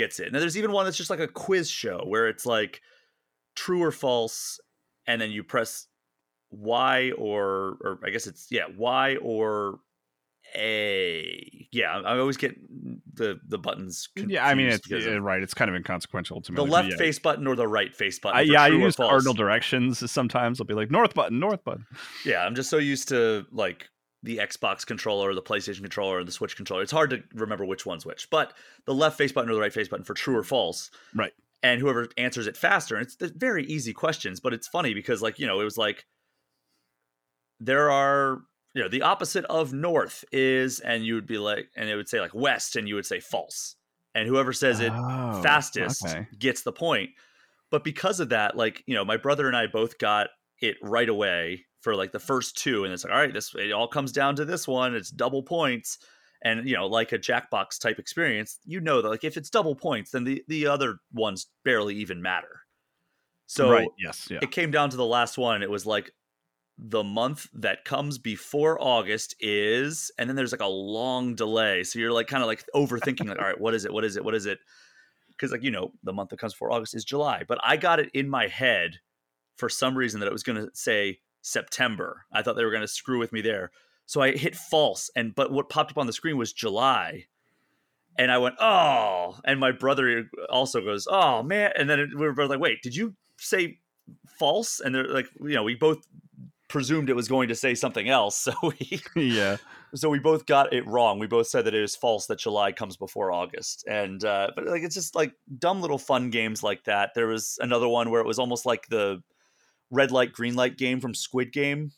[0.00, 0.32] gets it.
[0.32, 2.80] Now there's even one that's just like a quiz show where it's like
[3.54, 4.58] true or false,
[5.06, 5.86] and then you press
[6.50, 9.80] Y or or I guess it's yeah Y or
[10.56, 11.68] A.
[11.70, 12.56] Yeah, I always get
[13.12, 14.08] the the buttons.
[14.16, 15.42] Yeah, I mean, it's yeah, right.
[15.42, 16.66] It's kind of inconsequential the ultimately.
[16.66, 16.96] the left yeah.
[16.96, 18.38] face button or the right face button.
[18.38, 20.60] I, yeah, I use cardinal directions sometimes.
[20.60, 21.84] I'll be like north button, north button.
[22.24, 23.90] Yeah, I'm just so used to like
[24.22, 26.82] the Xbox controller, the PlayStation controller, and the Switch controller.
[26.82, 28.28] It's hard to remember which one's which.
[28.30, 28.52] But
[28.84, 30.90] the left face button or the right face button for true or false.
[31.14, 31.32] Right.
[31.62, 32.96] And whoever answers it faster.
[32.96, 36.06] And it's very easy questions, but it's funny because like, you know, it was like
[37.60, 38.42] there are
[38.74, 42.08] you know, the opposite of north is, and you would be like, and it would
[42.08, 43.76] say like west, and you would say false.
[44.14, 46.26] And whoever says it Oh, fastest okay.
[46.38, 47.10] gets the point.
[47.70, 50.28] But because of that, like, you know, my brother and I both got
[50.60, 52.84] it right away for like the first two.
[52.84, 54.94] And it's like, all right, this it all comes down to this one.
[54.94, 55.98] It's double points.
[56.42, 59.74] And you know, like a Jackbox type experience, you know that like if it's double
[59.74, 62.60] points, then the, the other ones barely even matter.
[63.46, 63.88] So right.
[63.98, 64.28] Yes.
[64.30, 64.38] Yeah.
[64.42, 65.62] it came down to the last one.
[65.62, 66.12] It was like
[66.78, 71.84] the month that comes before August is, and then there's like a long delay.
[71.84, 73.92] So you're like kind of like overthinking, like, all right, what is it?
[73.92, 74.24] What is it?
[74.24, 74.60] What is it?
[75.30, 77.42] Because like you know, the month that comes before August is July.
[77.46, 79.00] But I got it in my head
[79.56, 82.26] for some reason that it was going to say September.
[82.32, 83.70] I thought they were going to screw with me there.
[84.06, 87.26] So I hit false, and but what popped up on the screen was July.
[88.18, 92.32] And I went, oh, and my brother also goes, oh man, and then we were
[92.32, 93.78] both like, wait, did you say
[94.38, 94.80] false?
[94.80, 96.06] And they're like, you know, we both
[96.70, 99.58] presumed it was going to say something else, so we yeah.
[99.94, 101.18] so we both got it wrong.
[101.18, 104.66] We both said that it is false that July comes before August, and uh, but
[104.66, 107.10] like it's just like dumb little fun games like that.
[107.14, 109.22] There was another one where it was almost like the
[109.90, 111.92] red light green light game from Squid Game,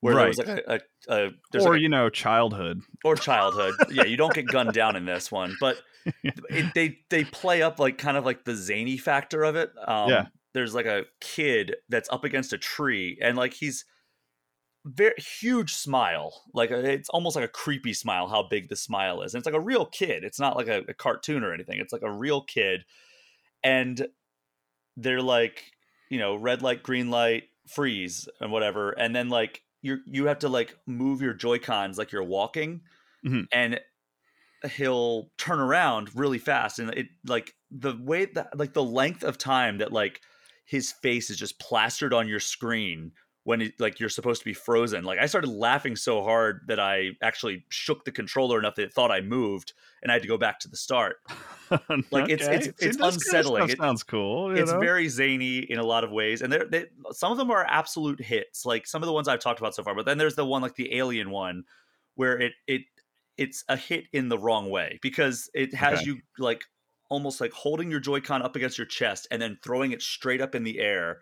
[0.00, 0.62] where there was like a,
[1.08, 2.80] a, a there's Or like a- you know, childhood.
[3.04, 3.74] or childhood.
[3.90, 5.76] yeah, you don't get gunned down in this one, but
[6.24, 9.70] it, they they play up like kind of like the zany factor of it.
[9.86, 10.26] Um, Yeah.
[10.54, 13.84] There's like a kid that's up against a tree, and like he's
[14.86, 18.28] very huge smile, like a, it's almost like a creepy smile.
[18.28, 20.22] How big the smile is, and it's like a real kid.
[20.22, 21.80] It's not like a, a cartoon or anything.
[21.80, 22.84] It's like a real kid,
[23.64, 24.06] and
[24.96, 25.72] they're like
[26.14, 30.40] you know red light, green light, freeze, and whatever, and then like you you have
[30.40, 32.82] to like move your joy cons like you're walking
[33.26, 33.46] Mhm.
[33.52, 33.80] and
[34.76, 39.36] he'll turn around really fast and it like the way that like the length of
[39.36, 40.22] time that like
[40.64, 43.12] his face is just plastered on your screen
[43.44, 46.80] when it, like you're supposed to be frozen like i started laughing so hard that
[46.80, 49.72] i actually shook the controller enough that it thought i moved
[50.02, 51.16] and i had to go back to the start
[52.10, 52.54] Like, it's- Okay.
[52.56, 53.70] it's- See, it's this kind of unsettling.
[53.70, 54.54] It- sounds cool.
[54.54, 54.78] you it's know?
[54.80, 58.20] very zany in a lot of ways and they're they, some of them are absolute
[58.20, 60.44] hits like some of the ones i've talked about so far but then there's the
[60.44, 61.64] one like the alien one
[62.14, 62.82] where it it
[63.36, 66.06] it's a hit in the wrong way because it has Okay.
[66.10, 66.62] you like
[67.10, 70.54] almost like holding your joy-con up against your chest and then throwing it straight up
[70.54, 71.18] in the air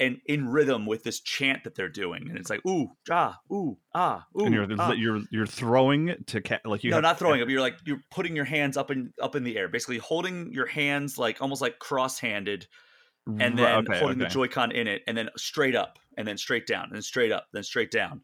[0.00, 3.76] and in rhythm with this chant that they're doing and it's like ooh ah ooh
[3.94, 4.92] ah ooh and you're ah.
[4.92, 7.48] you're you're throwing it to ca- like you no, have not throwing up.
[7.48, 10.66] You're like you're putting your hands up in up in the air, basically holding your
[10.66, 12.66] hands like almost like cross-handed,
[13.26, 14.26] and then okay, holding the.
[14.26, 17.46] Joy-Con in it, and then straight up, and then straight down, and then straight up,
[17.52, 18.22] then straight down,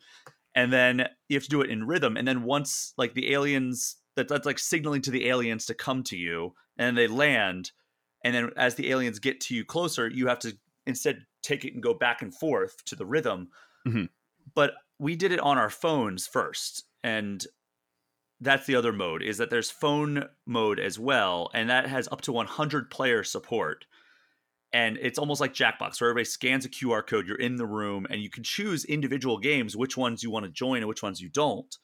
[0.54, 2.16] and then you have to do it in rhythm.
[2.16, 6.02] And then once like the aliens, that, that's like signaling to the aliens to come
[6.04, 7.72] to you, and they land,
[8.24, 11.74] and then as the aliens get to you closer, you have to instead take it
[11.74, 13.50] and go back and forth to the rhythm.
[13.86, 14.08] Mhm.
[14.54, 17.44] But we did it on our phones first, and
[18.40, 22.20] that's the other mode is that there's phone mode as well, and that has up
[22.22, 23.86] to 100 player support.
[24.72, 27.26] And it's almost like Jackbox, where everybody scans a QR code.
[27.26, 30.52] You're in the room, and you can choose individual games, which ones you want to
[30.52, 31.76] join and which ones you don't.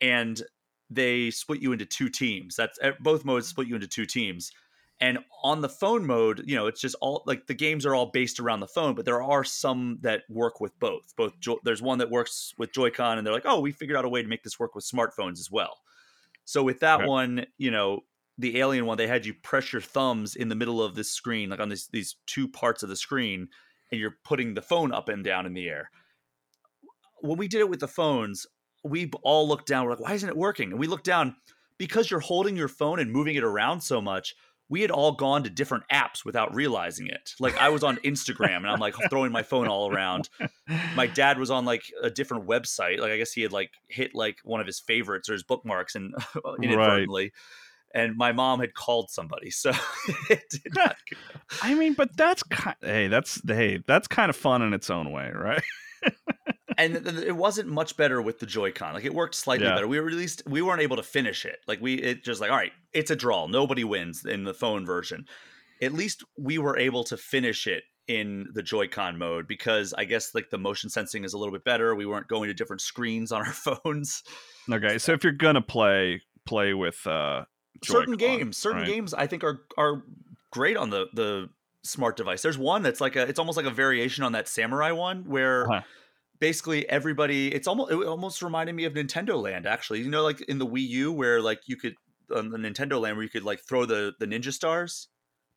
[0.00, 0.42] And
[0.90, 2.56] they split you into two teams.
[2.56, 4.52] That's eh, both modes split you into two teams.
[4.98, 8.06] And on the phone mode, you know, it's just all like the games are all
[8.06, 11.14] based around the phone, but there are some that work with both.
[11.16, 14.06] Both jo- there's one that works with Joy-Con, and they're like, oh, we figured out
[14.06, 15.80] a way to make this work with smartphones as well.
[16.44, 17.04] So with that Okay.
[17.04, 18.00] one, you know,
[18.38, 21.50] the alien one, they had you press your thumbs in the middle of this screen,
[21.50, 23.48] like on this, these two parts of the screen,
[23.90, 25.90] and you're putting the phone up and down in the air.
[27.20, 28.46] When we did it with the phones,
[28.84, 29.84] we all looked down.
[29.84, 30.70] We're like, why isn't it working?
[30.70, 31.36] And we looked down
[31.78, 34.34] because you're holding your phone and moving it around so much.
[34.68, 37.34] We had all gone to different apps without realizing it.
[37.38, 40.28] Like I was on Instagram and I'm like throwing my phone all around.
[40.94, 42.98] My dad was on like a different website.
[42.98, 45.94] Like I guess he had like hit like one of his favorites or his bookmarks
[45.94, 46.14] and
[46.62, 47.32] inadvertently.
[47.94, 49.70] And my mom had called somebody, so
[50.30, 50.96] it did not.
[51.62, 52.76] I mean, but that's kind.
[52.82, 55.62] Hey, that's hey, that's kind of fun in its own way, right?
[56.78, 58.94] And it wasn't much better with the Joy-Con.
[58.94, 59.74] Like it worked slightly Yeah.
[59.74, 59.88] better.
[59.88, 61.58] We were at least we weren't able to finish it.
[61.66, 63.46] Like we it just like all right, it's a draw.
[63.46, 65.26] Nobody wins in the phone version.
[65.82, 70.34] At least we were able to finish it in the Joy-Con mode because I guess
[70.34, 71.94] like the motion sensing is a little bit better.
[71.94, 74.22] We weren't going to different screens on our phones.
[74.70, 77.44] Okay, so if you're gonna play, play with uh,
[77.82, 78.86] certain games, certain right?
[78.86, 80.02] games I think are are
[80.50, 81.48] great on the the
[81.82, 82.42] smart device.
[82.42, 85.70] There's one that's like a it's almost like a variation on that samurai one where
[85.70, 85.82] Uh-huh.
[86.40, 90.00] Basically everybody it's almost it almost reminded me of Nintendo Land actually.
[90.02, 91.94] You know like in the Wii U where like you could
[92.34, 95.08] on the Nintendo Land where you could like throw the the ninja stars.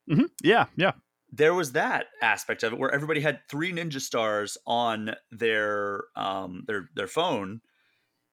[0.10, 0.30] Mhm.
[0.44, 0.94] Yeah, yeah.
[1.32, 6.64] There was that aspect of it where everybody had three ninja stars on their um
[6.68, 7.62] their their phone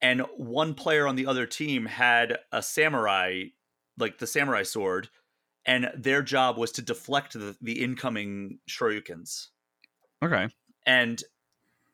[0.01, 3.45] and one player on the other team had a samurai
[3.97, 5.09] like the samurai sword
[5.65, 9.47] and their job was to deflect the, the incoming shurikens
[10.23, 10.47] Okay.
[10.85, 11.23] and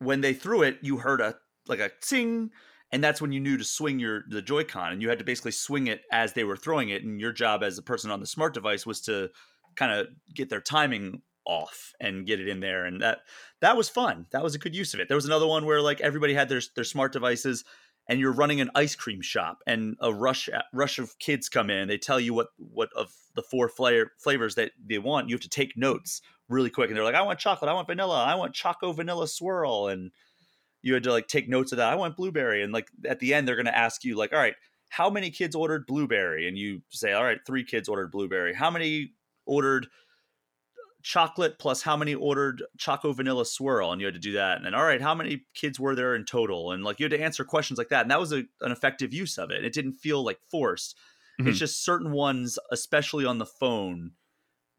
[0.04, 1.36] when they threw it you heard a
[1.68, 2.50] like a ting
[2.92, 5.52] and that's when you knew to swing your the joy-con and you had to basically
[5.52, 8.28] swing it as they were throwing it and your job as a person on the
[8.28, 9.30] smart device was to
[9.76, 13.20] kind of get their timing off and get it in there and that
[13.62, 14.26] that was fun.
[14.32, 15.08] That was a good use of it.
[15.08, 17.64] There was another one where like everybody had their their smart devices
[18.10, 21.88] and you're running an ice cream shop and a rush rush of kids come in
[21.88, 25.42] they tell you what what of the four flavor, flavors that they want you have
[25.42, 28.36] to take notes really quick and they're like i want chocolate i want vanilla i
[28.36, 30.12] want choco vanilla swirl and
[30.82, 33.34] you had to like take notes of that i want blueberry and like at the
[33.34, 34.56] end they're going to ask you like all right
[34.94, 36.48] how many kids ordered blueberry?
[36.48, 38.54] And you say all right three kids ordered blueberry.
[38.54, 39.14] How many
[39.48, 39.88] ordered
[41.04, 44.66] chocolate plus how many ordered choco vanilla swirl and you had to do that and
[44.66, 47.22] then all right how many kids were there in total and like you had to
[47.22, 49.94] answer questions like that and that was a, an effective use of it it didn't
[49.94, 50.98] feel like forced
[51.40, 51.60] it's Mhm.
[51.60, 54.12] just certain ones especially on the phone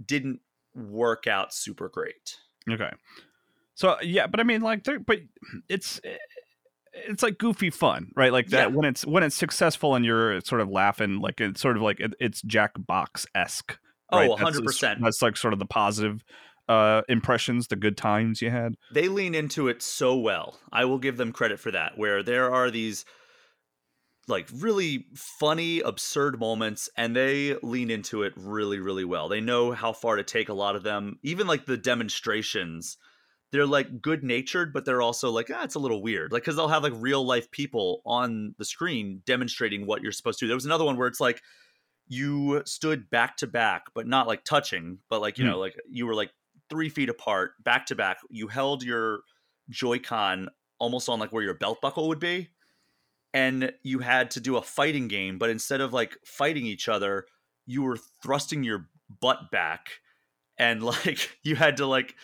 [0.05, 0.41] didn't
[0.75, 2.37] work out super great
[2.71, 2.91] Okay.
[3.75, 5.19] So yeah, but I mean, like, there, but
[5.69, 6.01] it's
[6.95, 8.33] it's like goofy fun, right?
[8.33, 8.77] Like that Yeah.
[8.77, 12.01] when it's when it's successful and you're sort of laughing, like it's sort of like
[12.01, 13.27] it, it's Jackbox
[14.13, 14.31] esque.
[14.31, 16.25] oh 100% That's like sort of the positive
[16.69, 18.75] uh impressions, the good times you had.
[18.93, 20.59] they lean into it so well.
[20.73, 21.99] I will give them credit for that.
[21.99, 23.05] Where there are these
[24.27, 29.29] like really funny, absurd moments, and they lean into it really, really well.
[29.29, 31.19] They know how far to take a lot of them.
[31.23, 32.97] Even like the demonstrations,
[33.53, 36.33] they're like good natured, but they're also like, ah, it's a little weird.
[36.33, 40.39] Like, because they'll have like real life people on the screen demonstrating what you're supposed
[40.39, 40.49] to do.
[40.49, 41.43] There was another one where it's like
[42.07, 45.47] you stood back to back, but not like touching, but like, you Hmm.
[45.47, 46.33] know, like you were like
[46.71, 48.19] three feet apart, back to back.
[48.31, 49.21] You held your
[49.71, 50.49] Joy-Con
[50.79, 52.51] almost on like where your belt buckle would be.
[53.33, 57.27] And you had to do a fighting game, but instead of like fighting each other,
[57.67, 58.89] you were thrusting your
[59.21, 60.01] butt back
[60.59, 62.17] and like you had to like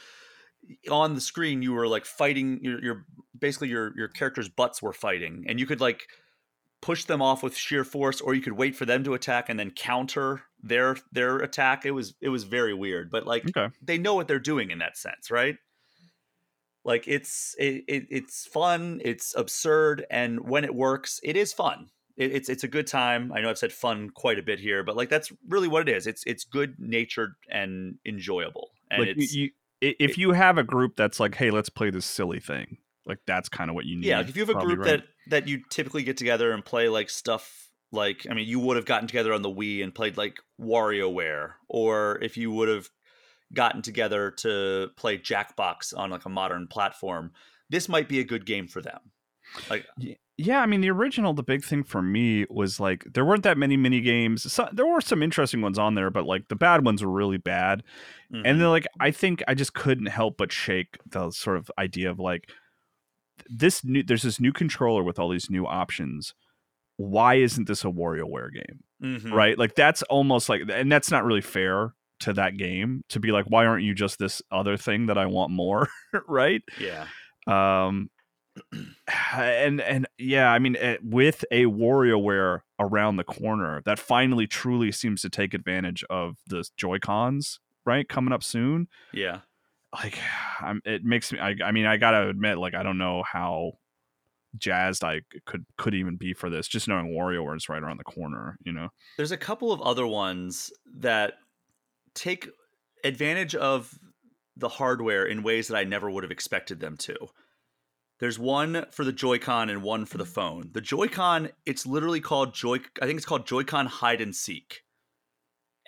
[0.90, 3.06] on the screen you were like fighting your your
[3.38, 6.08] basically your your character's butts were fighting and you could like
[6.82, 9.58] push them off with sheer force or you could wait for them to attack and
[9.60, 13.74] then counter their their attack it was it was very weird but like Okay.
[13.82, 15.56] they know what they're doing in that sense right
[16.84, 21.90] like it's it, it it's fun it's absurd and when it works it is fun
[22.16, 24.82] it, it's it's a good time i know i've said fun quite a bit here
[24.82, 29.16] but like that's really what it is it's it's good natured and enjoyable and like
[29.16, 29.50] you, it's you,
[29.82, 32.76] i- if you have a group that's like, hey, let's play this silly thing,
[33.06, 34.06] like that's kind of what you need.
[34.06, 34.86] yeah like if you have a group right?
[35.00, 38.76] that that you typically get together and play like stuff like i mean you would
[38.76, 42.88] have gotten together on the wii and played like WarioWare, or if you would have
[43.52, 47.32] gotten together to play jackbox on like a modern platform
[47.68, 49.00] this might be a good game for them
[49.68, 49.86] like
[50.36, 53.58] Yeah, I mean the original, the big thing for me was like there weren't that
[53.58, 54.50] many mini games.
[54.50, 57.36] So, there were some interesting ones on there, but like the bad ones were really
[57.38, 57.82] bad.
[58.32, 58.42] Mhm.
[58.44, 62.10] And then like I think I just couldn't help but shake the sort of idea
[62.10, 62.50] of like
[63.50, 66.34] this new there's this new controller with all these new options.
[66.96, 68.84] Why isn't this a WarioWare game?
[69.02, 69.32] Mhm.
[69.32, 69.58] Right?
[69.58, 73.46] Like that's almost like and that's not really fair to that game to be like,
[73.46, 75.88] why aren't you just this other thing that I want more?
[76.28, 76.62] right?
[76.78, 77.06] Yeah.
[77.46, 78.10] um
[79.34, 84.90] and and yeah i mean eh, with a WarioWare around the corner that finally truly
[84.92, 89.40] seems to take advantage of the joy cons right coming up soon Yeah.
[89.92, 90.18] Like
[90.60, 93.72] I'm, it makes me I, I mean i gotta admit like i don't know how
[94.56, 98.04] jazzed i could could even be for this just knowing WarioWare is right around the
[98.04, 101.34] corner you know There's a couple of other ones that
[102.14, 102.48] take
[103.04, 103.98] advantage of
[104.56, 107.16] the hardware in ways that I never would have expected them to.
[108.18, 110.32] There's one for the Joy-Con and one for the mm-hmm.
[110.32, 110.70] phone.
[110.72, 114.82] The Joy-Con, it's literally called Joy I think it's called Joy-Con hide and seek.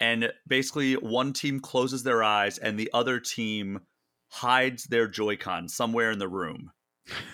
[0.01, 3.81] And basically one team closes their eyes and the other team
[4.33, 6.73] hides their Joy-Con somewhere in the room.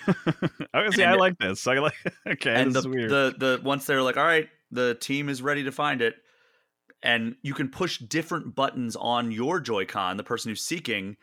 [0.75, 1.93] okay see i like this i like
[2.27, 5.29] okay and this the, is weird the the once they're like, all right, the team
[5.29, 6.15] is ready to find it,
[7.03, 11.17] and you can push different buttons on your Joy-Con, the person who's seeking,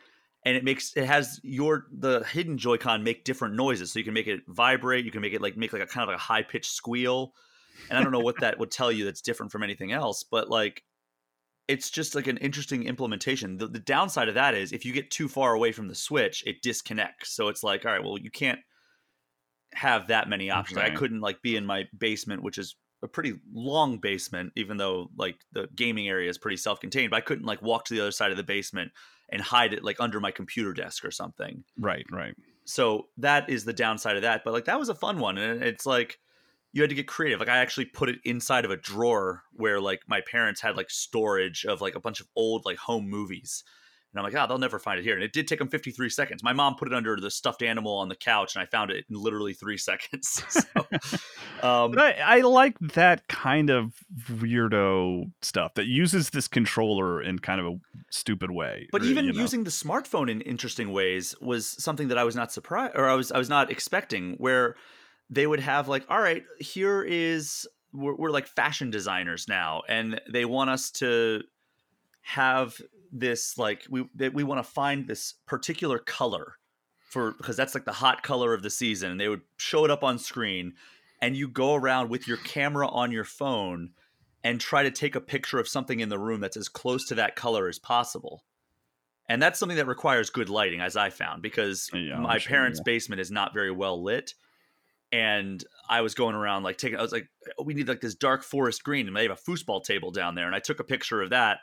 [0.45, 3.91] and it makes it has your the hidden Joy-Con make different noises.
[3.91, 6.03] So you can make it vibrate, you can make it like make like a kind
[6.03, 7.33] of like a high pitched squeal,
[7.89, 10.49] and I don't know what that would tell you that's different from anything else, but
[10.49, 10.83] like.
[11.67, 13.57] It's just like an interesting implementation.
[13.57, 16.43] The, the downside of that is if you get too far away from the switch,
[16.45, 17.35] it disconnects.
[17.35, 18.59] So it's like, all right, well, you can't
[19.73, 20.79] have that many options.
[20.79, 25.09] I couldn't like be in my basement, which is a pretty long basement, even though
[25.17, 27.11] like the gaming area is pretty self-contained.
[27.11, 28.91] But I couldn't like walk to the other side of the basement
[29.29, 31.63] and hide it like under my computer desk or something.
[31.77, 32.33] right right
[32.65, 34.43] So that is the downside of that.
[34.43, 36.19] But like that was a fun one, and it's like
[36.77, 37.39] you had to get creative.
[37.39, 40.91] Like I actually put it inside of a drawer where like my parents had like
[40.91, 43.63] storage of like a bunch of old like home movies.
[44.13, 45.15] And I'm like, oh, they'll never find it here.
[45.15, 46.43] And it did take them 53 seconds.
[46.43, 49.05] My mom put it under the stuffed animal on the couch, and I found it
[49.09, 50.43] in literally three seconds.
[50.49, 50.61] So,
[51.67, 53.95] um, But I, I like that kind of
[54.29, 57.79] weirdo stuff that uses this controller in kind of a
[58.11, 58.87] stupid way.
[58.91, 59.41] But even you know.
[59.41, 63.15] using the smartphone in interesting ways was something that I was not surprised or I
[63.15, 64.75] was I was not expecting where
[65.29, 70.21] they would have like all right here is we're, we're like fashion designers now and
[70.31, 71.41] they want us to
[72.21, 72.79] have
[73.11, 76.55] this like we we want to find this particular color
[77.07, 79.91] for because that's like the hot color of the season and they would show it
[79.91, 80.73] up on screen
[81.21, 83.91] and you go around with your camera on your phone
[84.43, 87.15] and try to take a picture of something in the room that's as close to
[87.15, 88.43] that color as possible.
[89.29, 92.79] And that's something that requires good lighting, as I found, because Yeah, my sure, parents'
[92.79, 92.93] yeah.
[92.93, 94.33] basement is not very well lit.
[95.11, 97.27] And I was going around like taking, I was like,
[97.57, 100.35] "Oh, we need like this dark forest green, and they have a foosball table down
[100.35, 100.47] there.
[100.47, 101.59] And I took a picture of that,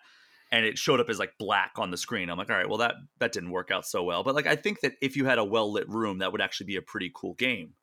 [0.50, 2.30] and it showed up as like black on the screen.
[2.30, 4.22] I'm like, all right, well that that didn't work out so well.
[4.24, 6.66] But like, I think that if you had a well lit room, that would actually
[6.66, 7.74] be a pretty cool game.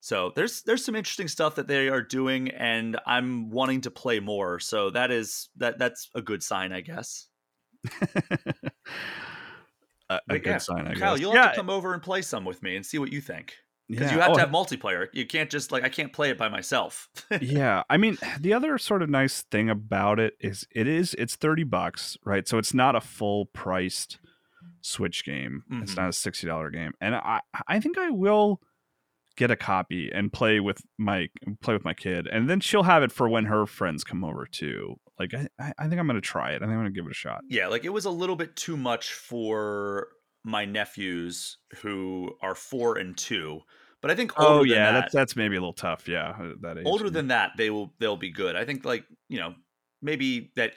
[0.00, 4.20] So there's there's some interesting stuff that they are doing, and I'm wanting to play
[4.20, 4.60] more.
[4.60, 7.26] So that is that that's a good sign, I guess.
[10.10, 10.98] a, a But good yeah, sign, I guess.
[10.98, 11.20] Kyle, guess.
[11.20, 13.20] you'll yeah, have to come over and play some with me and see what you
[13.20, 13.56] think.
[13.88, 14.14] Because yeah.
[14.16, 15.06] you have Oh, to have multiplayer.
[15.12, 17.08] You can't just like I can't play it by myself.
[17.40, 21.36] yeah i mean the other sort of nice thing about it is it is it's
[21.36, 24.18] 30 bucks right so it's not a full priced
[24.82, 25.96] switch game it's Mhm.
[25.96, 28.60] not a $60 game and i i think i will
[29.36, 31.28] get a copy and play with my
[31.60, 34.46] play with my kid and then she'll have it for when her friends come over
[34.46, 37.06] too like i i I think i'm gonna try it i think i'm gonna give
[37.06, 40.08] it a shot yeah, like it was a little bit too much for
[40.46, 43.60] my nephews who are four and two.
[44.00, 46.52] But I think older oh yeah that, that's that's maybe a little tough yeah uh,
[46.60, 48.54] that age older than that they will they'll be good.
[48.54, 49.54] I think like you know
[50.00, 50.74] maybe that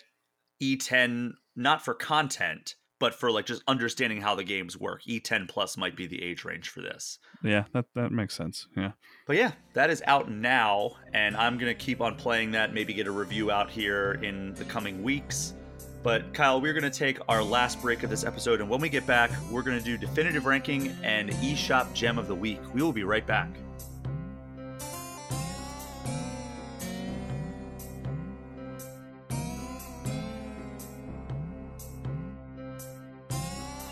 [0.62, 5.78] e10 not for content but for like just understanding how the games work e10 plus
[5.78, 7.20] might be the age range for this.
[7.44, 8.92] Yeah that that makes sense yeah.
[9.28, 13.06] But yeah that is out now and i'm gonna keep on playing that maybe get
[13.06, 15.54] a review out here in the coming weeks
[16.02, 19.06] but kyle we're gonna take our last break of this episode and when we get
[19.06, 22.60] back we're gonna do definitive ranking and eshop gem of the week.
[22.74, 23.50] We will be right back.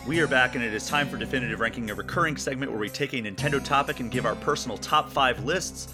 [0.07, 2.87] We are back, and it is time for Definitive Ranking, a recurring segment where we
[2.87, 5.93] take a Nintendo topic and give our personal top five lists.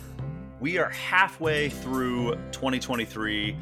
[0.59, 3.55] We are halfway through 2023,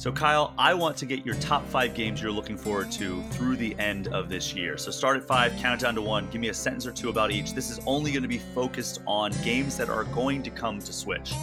[0.00, 3.56] So, Kyle, I want to get your top five games you're looking forward to through
[3.56, 4.78] the end of this year.
[4.78, 7.10] So, start at five, count it down to one, give me a sentence or two
[7.10, 7.52] about each.
[7.52, 10.90] This is only going to be focused on games that are going to come to
[10.90, 11.34] Switch.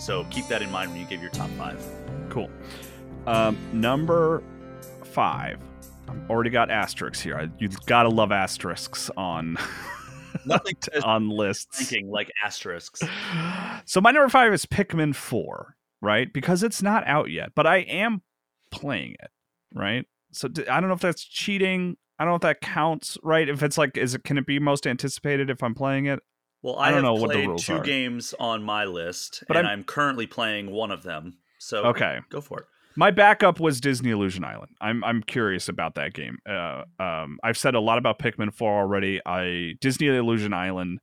[0.00, 1.80] So, keep that in mind when you give your top five.
[2.28, 2.50] Cool.
[3.28, 4.42] Um, number
[5.04, 5.60] five.
[6.08, 7.36] I've already got asterisks here.
[7.36, 9.56] I, you gotta love asterisks on
[10.44, 10.74] Nothing
[11.04, 11.80] on lists.
[11.80, 13.00] ranking like asterisks.
[13.84, 16.30] So my number five is Pikmin Four, right?
[16.32, 18.20] Because it's not out yet, but I am
[18.70, 19.30] playing it,
[19.74, 20.04] right?
[20.32, 21.96] So d- I don't know if that's cheating.
[22.18, 23.48] I don't know if that counts, right?
[23.48, 26.20] If it's like, is it can it be most anticipated if I'm playing it?
[26.62, 27.80] Well, I I, don't have know what the rules two are.
[27.82, 31.38] games on my list, But and I'm- I'm, currently playing one of them.
[31.58, 32.18] So Okay.
[32.30, 32.66] go for it.
[32.94, 34.72] My backup was Disney Illusion Island.
[34.80, 36.36] I'm I'm curious about that game.
[36.46, 39.18] Uh, um, I've said a lot about Pikmin 4 already.
[39.24, 41.00] I Disney Illusion Island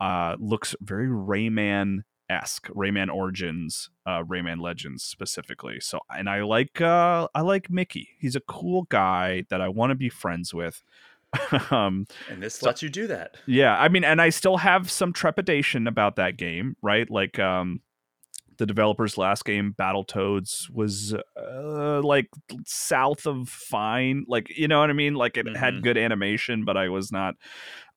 [0.00, 5.80] uh, looks very Rayman esque, Rayman Origins, uh, Rayman Legends specifically.
[5.80, 8.08] So, and I like uh, I like Mickey.
[8.18, 10.82] He's a cool guy that I want to be friends with.
[11.70, 13.36] um, And this So- lets you do that.
[13.46, 17.10] yeah, I mean, and I still have some trepidation about that game, right?
[17.10, 17.80] Like, um,
[18.56, 22.28] the developer's last game, Battletoads, was uh, like
[22.64, 24.24] south of fine.
[24.28, 25.14] Like, you know what I mean?
[25.14, 25.82] Like, it had Mhm.
[25.82, 27.34] good animation, but I was not.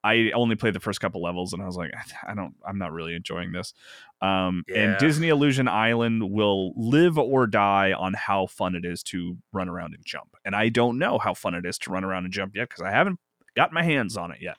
[0.04, 1.90] I only played the first couple levels, and I was like,
[2.26, 2.54] I don't.
[2.66, 3.74] I'm not really enjoying this.
[4.20, 9.38] Um, And Disney Illusion Island will live or die on how fun it is to
[9.52, 10.36] run around and jump.
[10.44, 12.82] And I don't know how fun it is to run around and jump yet because
[12.82, 13.18] I haven't
[13.56, 14.56] got my hands on it yet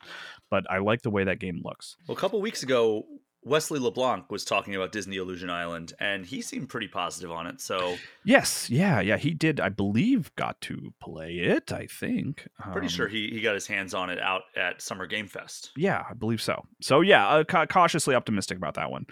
[0.50, 1.96] but I like the way that game looks.
[2.08, 3.06] Well, a couple weeks ago,
[3.50, 7.60] Wesley LeBlanc was talking about Disney Illusion Island, and he seemed pretty positive on it.
[7.60, 9.60] So Yes, yeah, yeah, he did.
[9.60, 11.72] I believe got to play it.
[11.74, 12.48] I think.
[12.72, 15.72] pretty Um, sure he, he got his hands on it out at Summer Game Fest.
[15.76, 16.66] Yeah, I believe so.
[16.82, 19.06] So yeah, uh, ca- cautiously optimistic about that one.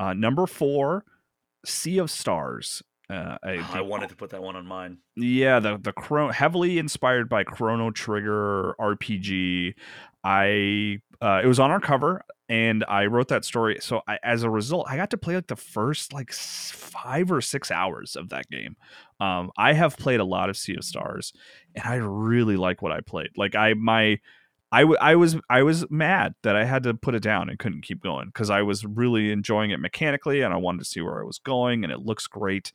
[0.00, 1.04] Uh, number four,
[1.64, 2.82] Sea of Stars.
[3.10, 4.98] Uh, a- I wanted to put that one on mine.
[5.16, 9.74] Yeah, the the heavily inspired by Chrono Trigger RPG.
[10.24, 13.78] I uh, it was on our cover, and I wrote that story.
[13.80, 17.40] So I, as a result, I got to play like the first like five or
[17.40, 18.76] six hours of that game.
[19.20, 21.32] Um, I have played a lot of Sea of Stars,
[21.74, 23.30] and I really like what I played.
[23.36, 24.20] Like I my.
[24.70, 27.58] I, w- I was I was mad that I had to put it down and
[27.58, 31.00] couldn't keep going because I was really enjoying it mechanically and I wanted to see
[31.00, 32.74] where I was going and it looks great.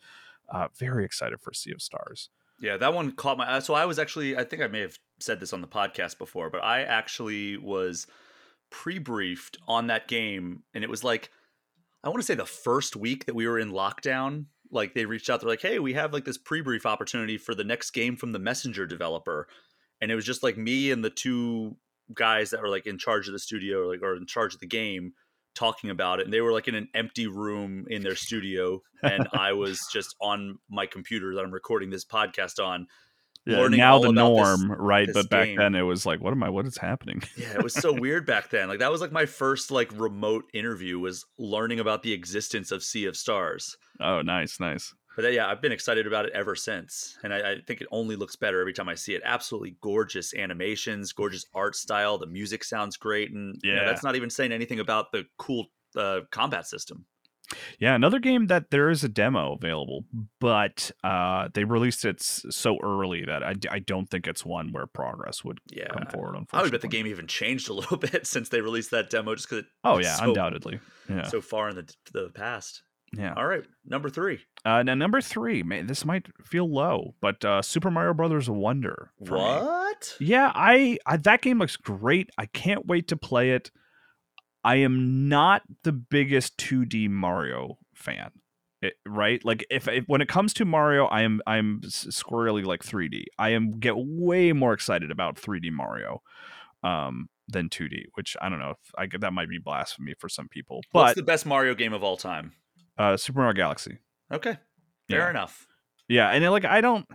[0.50, 2.30] Uh, very excited for Sea of Stars.
[2.60, 3.58] Yeah, that one caught my.
[3.58, 3.60] Eye.
[3.60, 6.50] So I was actually, I think I may have said this on the podcast before,
[6.50, 8.08] but I actually was
[8.74, 11.30] pre-briefed on that game, and it was like,
[12.04, 14.48] I want to say the first week that we were in lockdown.
[14.72, 17.64] Like they reached out, they're like, "Hey, we have like this pre-brief opportunity for the
[17.64, 19.48] next game from the Messenger developer,"
[20.02, 21.78] and it was just like me and the two
[22.14, 24.60] guys that were like in charge of the studio, or like or in charge of
[24.60, 25.14] the game,
[25.56, 29.28] talking about it and they were like in an empty room in their studio and
[29.34, 32.88] i was just on my computer that i'm recording this podcast on
[33.46, 35.08] learning now the about this- norm, right?
[35.08, 35.58] this But back game.
[35.58, 36.50] then it was like, what am I?
[36.50, 37.22] What is happening?
[37.38, 40.46] yeah it was so weird back then like that was like my first like remote
[40.54, 44.94] interview was learning about the existence of sea of stars oh, nice, nice.
[45.16, 48.16] but yeah i've been excited about it ever since and I, I think it only
[48.16, 52.64] looks better every time i see it absolutely gorgeous animations gorgeous art style the music
[52.64, 53.86] sounds great and you know, Yeah.
[53.86, 57.06] that's not even saying anything about the cool uh, combat system
[57.80, 60.06] Yeah, another game that there is a demo available,
[60.40, 64.88] but uh, they released it so early that I, I don't think it's one where
[64.88, 66.36] progress would yeah come forward.
[66.36, 69.10] Unfortunately, I would bet the game even changed a little bit since they released that
[69.10, 70.80] demo, just because Oh yeah, so- undoubtedly.
[71.10, 72.82] Yeah, so far in the the past.
[73.12, 73.34] yeah.
[73.36, 74.40] All right, number three.
[74.66, 79.12] Uh, now number three, man, this might feel low, but uh, Super Mario Brothers Wonder.
[79.26, 79.40] for me.
[79.42, 80.16] What?
[80.22, 82.30] Yeah, I, I that game looks great.
[82.38, 83.72] I can't wait to play it.
[84.64, 88.32] I am not the biggest 2D Mario fan.
[88.82, 89.44] It, right?
[89.46, 93.24] Like if, if when it comes to Mario, I am I'm squarely like 3D.
[93.40, 96.22] I am get way more excited about 3D Mario
[96.84, 100.28] um than 2D, which I don't know if I get that might be blasphemy for
[100.30, 100.82] some people.
[100.92, 102.54] What's But the best Mario game of all time?
[102.98, 104.00] uh Super Mario Galaxy.
[104.32, 104.58] Okay,
[105.10, 105.30] fair Yeah.
[105.30, 105.68] enough.
[106.10, 107.06] Yeah, and then, like I don't,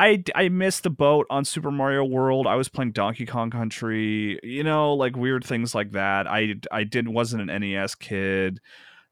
[0.00, 2.46] I I missed the boat on Super Mario World.
[2.46, 6.26] I was playing Donkey Kong Country, you know, like weird things like that.
[6.26, 8.60] I I did wasn't an NES kid.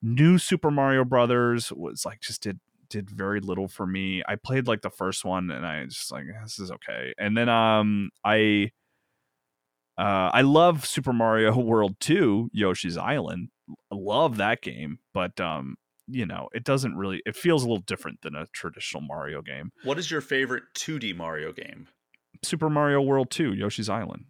[0.01, 2.59] New Super Mario Brothers was like just did
[2.89, 4.23] did very little for me.
[4.27, 7.13] I played like the first one and I just like this is okay.
[7.19, 8.71] And then um I
[9.99, 13.51] uh I love Super Mario World 2, Yoshi's Island.
[13.93, 15.77] I love that game, but um
[16.09, 19.71] you know, it doesn't really it feels a little different than a traditional Mario game.
[19.85, 21.89] What is your favorite 2D Mario game?
[22.43, 24.25] Super Mario World 2, Yoshi's Island.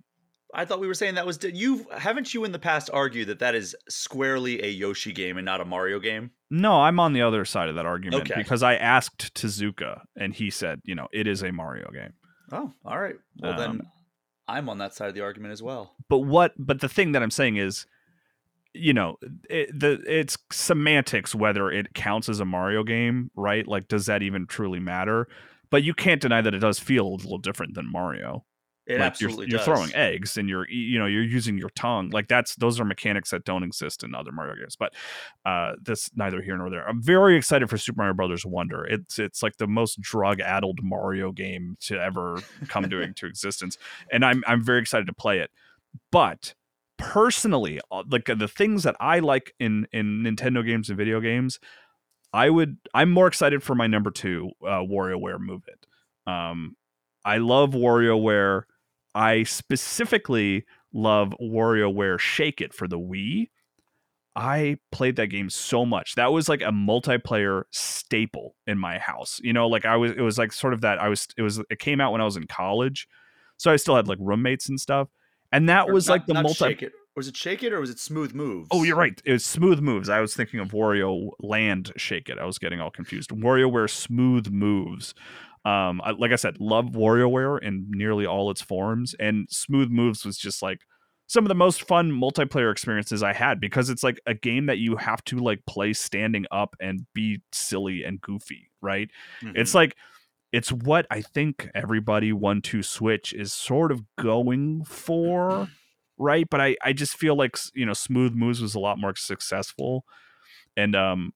[0.55, 1.85] I thought we were saying that was you.
[1.95, 5.61] Haven't you in the past argued that that is squarely a Yoshi game and not
[5.61, 6.31] a Mario game?
[6.51, 8.35] No, I'm on the other side of that argument Okay.
[8.41, 12.15] because I asked Tezuka and he said, you know, it is a Mario game.
[12.51, 13.17] Oh, all right.
[13.43, 13.83] Well, then Um,
[14.49, 15.95] I'm on that side of the argument as well.
[16.09, 16.55] But what?
[16.57, 17.85] But the thing that I'm saying is,
[18.74, 19.16] you know,
[19.49, 23.66] it, the it's semantics whether it counts as a Mario game, right?
[23.66, 25.28] Like, does that even truly matter?
[25.70, 28.45] But you can't deny that it does feel a little different than Mario.
[28.89, 32.09] It like absolutely you're, you're throwing eggs and you're you know you're using your tongue
[32.09, 34.77] like that's those are mechanics that don't exist in other Mario games.
[34.77, 34.95] But
[35.45, 36.89] uh, that's neither here nor there.
[36.89, 38.86] I'm very excited for Super Mario Brothers Wonder.
[38.86, 43.77] It's it's like the most drug addled Mario game to ever come to into existence,
[44.11, 45.51] and I'm I'm very excited to play it.
[46.11, 46.55] But
[46.99, 51.59] personally, uh, like the things that I like in in Nintendo games and video games,
[52.33, 55.87] I would I'm more excited for my number two, uh, WarioWare Move It.
[56.31, 56.77] Um,
[57.25, 58.62] I love WarioWare.
[59.15, 63.49] I specifically love WarioWare Shake It for the Wii.
[64.37, 66.15] I played that game so much.
[66.15, 69.41] That was like a multiplayer staple in my house.
[69.43, 71.61] You know, like I was it was like sort of that I was it was
[71.70, 73.09] it came out when I was in college.
[73.57, 75.09] So I still had like roommates and stuff.
[75.53, 76.93] And that Or was not- like the multi Shake it.
[77.16, 78.69] Was it Shake It or was it Smooth Moves?
[78.70, 79.20] Oh, you're right.
[79.25, 80.09] It was smooth moves.
[80.09, 82.39] I was thinking of Wario Land Shake It.
[82.39, 83.31] I was getting all confused.
[83.31, 85.15] WarioWare Smooth Moves.
[85.65, 90.25] Um, I, like I said, love WarioWare in nearly all its forms, and Smooth Moves
[90.25, 90.83] was just like
[91.27, 94.79] some of the most fun multiplayer experiences I had because it's like a game that
[94.79, 99.11] you have to like play standing up and be silly and goofy, right?
[99.43, 99.75] It's Mhm.
[99.75, 99.97] like
[100.53, 105.69] it's what I think everybody one two switch is sort of going for,
[106.19, 106.49] right?
[106.49, 110.05] But I I just feel like you know Smooth Moves was a lot more successful,
[110.77, 111.33] and um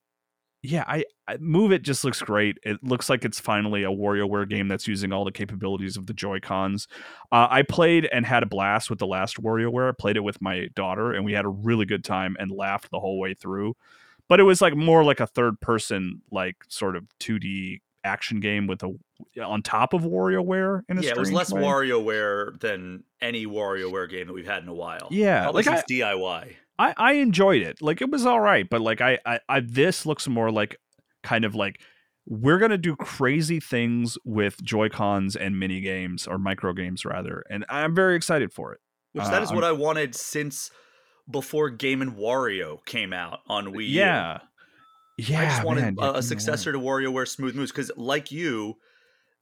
[0.63, 2.57] yeah I, I move it just looks great.
[2.63, 6.15] It looks like it's finally a WarioWare game that's using all the capabilities of the
[6.15, 6.87] Joy Cons.
[7.33, 9.89] Uh, I played and had a blast with the last WarioWare.
[9.89, 12.91] I played it with my daughter, and we had a really good time and laughed
[12.91, 13.75] the whole way through.
[14.29, 18.67] But it was like more like a third person, like sort of 2D action game
[18.67, 18.93] with a
[19.43, 21.63] on top of WarioWare in a yeah, it was less way.
[21.63, 25.09] WarioWare than any WarioWare game that we've had in a while.
[25.11, 26.55] Yeah, like since DIY.
[26.79, 27.81] I, I enjoyed it.
[27.83, 30.77] Like it was all right, but like I, I, I this looks more like
[31.23, 31.81] kind of like
[32.27, 37.45] we're gonna do crazy things with Joy Cons and mini games or micro games rather,
[37.51, 38.81] and I'm very excited for it.
[39.13, 40.71] Which Uh, that is I'm- what I wanted since
[41.31, 44.01] before Game and Wario came out on Wii U.
[45.19, 45.41] Yeah.
[45.41, 48.77] I just wanted man, a, a successor to WarioWare Smooth Moves because, like you,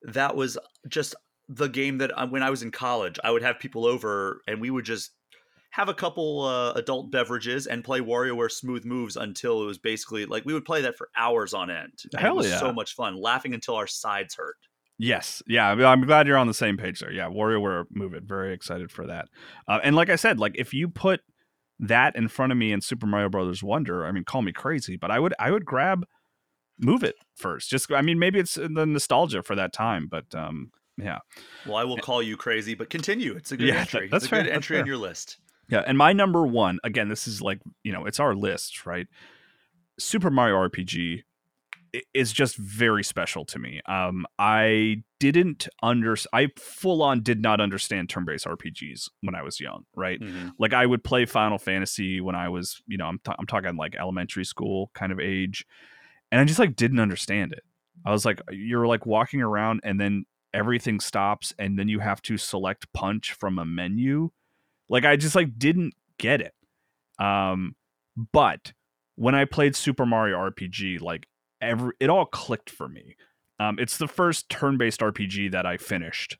[0.02, 1.14] that was just
[1.48, 4.60] the game that I, when I was in college, I would have people over and
[4.60, 5.12] we would just
[5.72, 10.26] have a couple uh, adult beverages and play WarioWare Smooth Moves until it was basically
[10.26, 11.92] like we would play that for hours on end.
[12.16, 12.58] Hell it was yeah.
[12.58, 14.56] so much fun, laughing until our sides hurt.
[14.98, 17.12] Yes, yeah, I'm- I'm glad you're on the same page there.
[17.12, 19.28] Yeah, WarioWare Move It, very excited for that.
[19.66, 21.20] Uh, and like I said, like if you put
[21.82, 24.96] that in front of me in Super Mario Brothers Wonder, I mean, call me crazy,
[24.96, 26.04] but I would I would grab
[26.78, 27.68] Move It first.
[27.70, 31.18] Just I mean, maybe it's the nostalgia for that time, but um, yeah,
[31.66, 33.34] Well, I will call you crazy, but continue.
[33.34, 34.08] It's a good Yeah, that- entry.
[34.08, 35.38] that's it's a good fair, that's entry in your list.
[35.68, 35.82] yeah.
[35.86, 39.06] And my number one, again, this is like you know, it's our list, right?
[39.98, 41.22] Super Mario RPG
[42.14, 43.80] is just very special to me.
[43.86, 49.42] Um, I didn't under I full on did not understand turn based RPGs when I
[49.42, 50.20] was young, right?
[50.20, 50.52] Mhm.
[50.58, 53.76] like I would play Final Fantasy when I was, you know, I'm t- I'm talking
[53.76, 55.66] like elementary school kind of age,
[56.30, 57.64] and I just like didn't understand it.
[58.04, 62.22] I was like, you're like walking around and then everything stops and then you have
[62.22, 64.30] to select punch from a menu.
[64.88, 66.54] Like I just like didn't get it.
[67.18, 67.76] Um,
[68.32, 68.72] but
[69.16, 71.26] when I played Super Mario RPG, like
[71.60, 73.16] every it all clicked for me.
[73.58, 76.38] Um, it's the first turn-based RPG that I finished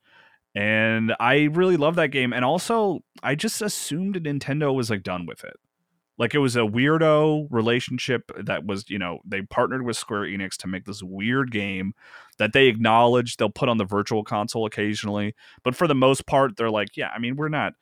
[0.54, 2.32] and I really love that game.
[2.32, 5.56] And also, I just assumed Nintendo was like done with it.
[6.18, 10.56] Like it was a weirdo relationship that was, you know, they partnered with Square Enix
[10.58, 11.94] to make this weird game
[12.38, 15.34] that they acknowledge they'll put on the virtual console occasionally.
[15.62, 17.72] But for the most part, they're like, yeah, I mean, we're not,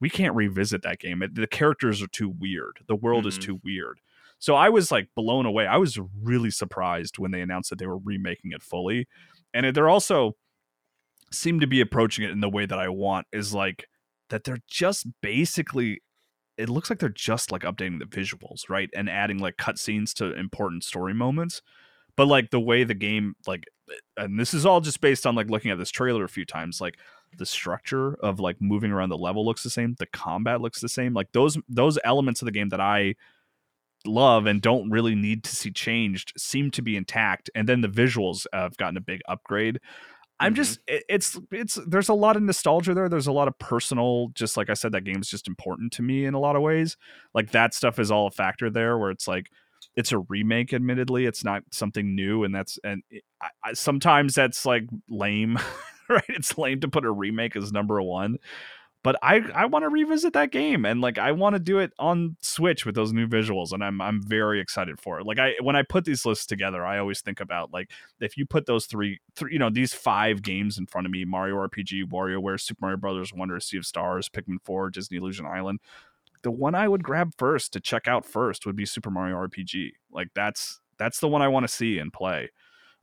[0.00, 1.22] we can't revisit that game.
[1.22, 2.80] It, the characters are too weird.
[2.86, 3.42] The world is Mhm.
[3.42, 4.00] too weird.
[4.40, 5.66] So I was like blown away.
[5.66, 9.06] I was really surprised when they announced that they were remaking it fully.
[9.54, 10.34] And they're also,
[11.32, 13.86] seem to be approaching it in the way that I want is like
[14.30, 16.02] that they're just basically
[16.56, 18.90] it looks like they're just like updating the visuals, right?
[18.94, 21.62] And adding like cutscenes to important story moments.
[22.16, 23.64] But like the way the game like
[24.16, 26.80] and this is all just based on like looking at this trailer a few times,
[26.80, 26.98] like
[27.36, 30.88] the structure of like moving around the level looks the same, the combat looks the
[30.88, 31.14] same.
[31.14, 33.14] Like those those elements of the game that I
[34.06, 37.50] love and don't really need to see changed seem to be intact.
[37.54, 39.78] And then the visuals have gotten a big upgrade.
[40.40, 40.56] I'm Mhm.
[40.56, 43.08] just it- it's it's there's a lot of nostalgia there.
[43.10, 46.24] There's a lot of personal, just like I said, that game's just important to me
[46.24, 46.96] in a lot of ways.
[47.34, 49.48] Like that stuff is all a factor there, where it's like
[49.96, 50.72] it's a remake.
[50.72, 55.58] Admittedly, it's not something new, and that's and it, I, I, sometimes that's like lame,
[56.08, 56.24] right?
[56.30, 58.38] It's lame to put a remake as number one.
[59.02, 61.92] But I I want to revisit that game and like I want to do it
[61.98, 65.26] on Switch with those new visuals and I'm I'm very excited for it.
[65.26, 67.90] Like I when I put these lists together, I always think about like
[68.20, 71.24] if you put those three, three you know these five games in front of me
[71.24, 75.80] mario rpg warioware super mario brothers wonder sea of stars pikmin 4 disney illusion island
[76.42, 79.92] the one i would grab first to check out first would be super mario rpg
[80.12, 82.50] like that's that's the one i want to see and play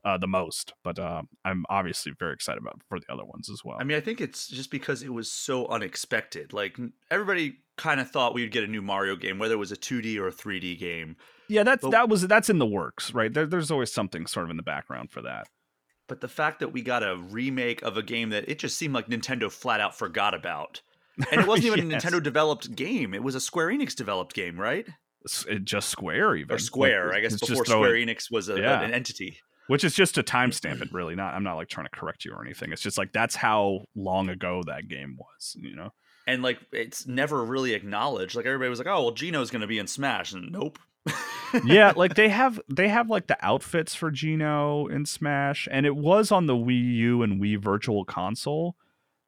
[0.08, 3.62] uh, the most but uh, i'm obviously very excited about for the other ones as
[3.66, 6.54] well I mean, I think it's just because it was so unexpected.
[6.54, 6.78] Like
[7.12, 9.76] everybody kind of thought we would get a new Mario game, whether it was a
[9.78, 11.16] 2D or a 3D game.
[11.50, 14.46] yeah that's but- that was that's in the works right there, there's always something sort
[14.46, 15.48] of in the background for that
[16.08, 18.94] But the fact that we got a remake of a game that it just seemed
[18.94, 20.82] like Nintendo flat out forgot about.
[21.32, 22.06] And it wasn't even Yes.
[22.06, 23.14] a Nintendo developed game.
[23.14, 24.86] It was a Square Enix developed game, right?
[25.50, 28.58] It just square even Or Square, Like, I guess before Square it- Enix was a,
[28.60, 28.82] Yeah.
[28.82, 29.40] an entity.
[29.68, 32.32] Which is just to timestamp it really not i'm not like trying to correct you
[32.32, 35.92] or anything it's just like that's how long ago that game was you know
[36.26, 38.36] And like it's never really acknowledged.
[38.36, 40.78] Like everybody was like, "Oh, well, Geno's going to be in Smash," and nope.
[41.66, 45.96] yeah like they have they have like the outfits for geno in smash and it
[45.96, 48.76] was on the wii u and wii virtual console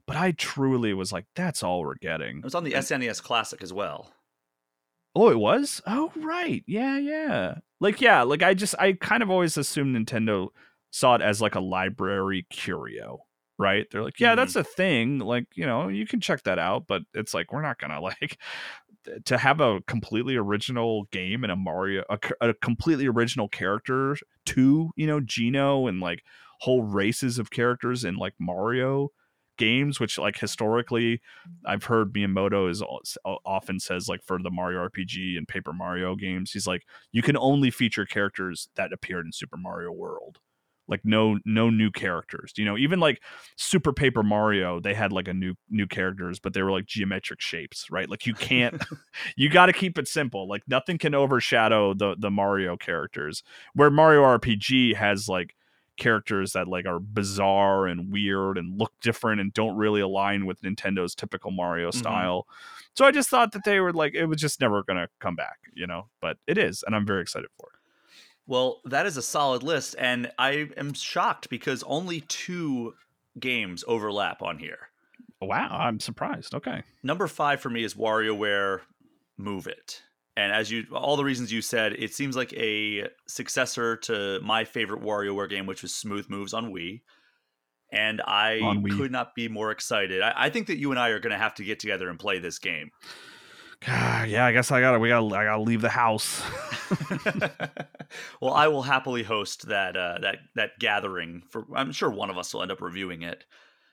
[0.06, 3.64] but i truly was like that's all we're getting It was on the SNES Classic
[3.64, 4.11] as well.
[5.20, 5.82] Oh it was?
[5.86, 6.64] Oh right.
[6.66, 7.56] Yeah yeah.
[7.82, 10.50] Like yeah like i just i kind of always assumed nintendo
[10.91, 13.20] saw it as like a library curio
[13.58, 13.86] right?
[13.91, 14.36] They're like yeah Mhm.
[14.38, 15.20] that's a thing.
[15.20, 18.38] Like you know you can check that out but it's like we're not gonna like
[19.26, 22.04] to have a completely original game and a mario
[22.41, 24.16] a completely original character
[24.46, 26.24] to you know geno and like
[26.62, 29.10] whole races of characters in like mario
[29.60, 31.22] games which like historically
[31.65, 35.48] i've heard miyamoto is al- s- o- often says like for the mario rpg and
[35.48, 39.91] paper mario games he's like you can only feature characters that appeared in super mario
[39.91, 40.40] world.
[40.88, 43.22] Like no no new characters you know even like
[43.57, 47.41] super paper mario they had like a new new characters but they were like geometric
[47.41, 48.10] shapes right?
[48.10, 48.81] Like you can't
[49.38, 53.44] you got to keep it simple like nothing can overshadow the the mario characters
[53.76, 55.53] where mario rpg has like
[56.00, 60.62] characters that like are bizarre and weird and look different and don't really align with
[60.62, 61.96] nintendo's typical mario Mhm.
[61.96, 62.48] style
[62.96, 65.58] so i just thought that they were like it was just never gonna come back
[65.74, 67.80] you know but it is and i'm very excited for it
[68.48, 72.96] Well, that is a solid list, and I am shocked because only two
[73.40, 74.90] games overlap on here.
[75.40, 78.82] wow i'm surprised okay Number five for me is WarioWare
[79.38, 80.02] Move It.
[80.40, 84.64] And as you, all the reasons you said, it seems like a successor to my
[84.64, 87.02] favorite WarioWare game, which was Smooth Moves on Wii.
[87.91, 90.22] And I could not be more excited.
[90.22, 92.18] I, I think that you and I are going to have to get together and
[92.18, 92.91] play this game.
[93.88, 96.44] yeah i guess i gotta we gotta i gotta leave the house
[98.41, 101.44] well, I will happily host that uh, that that gathering.
[101.49, 103.45] For I'm sure one of us will end up reviewing it,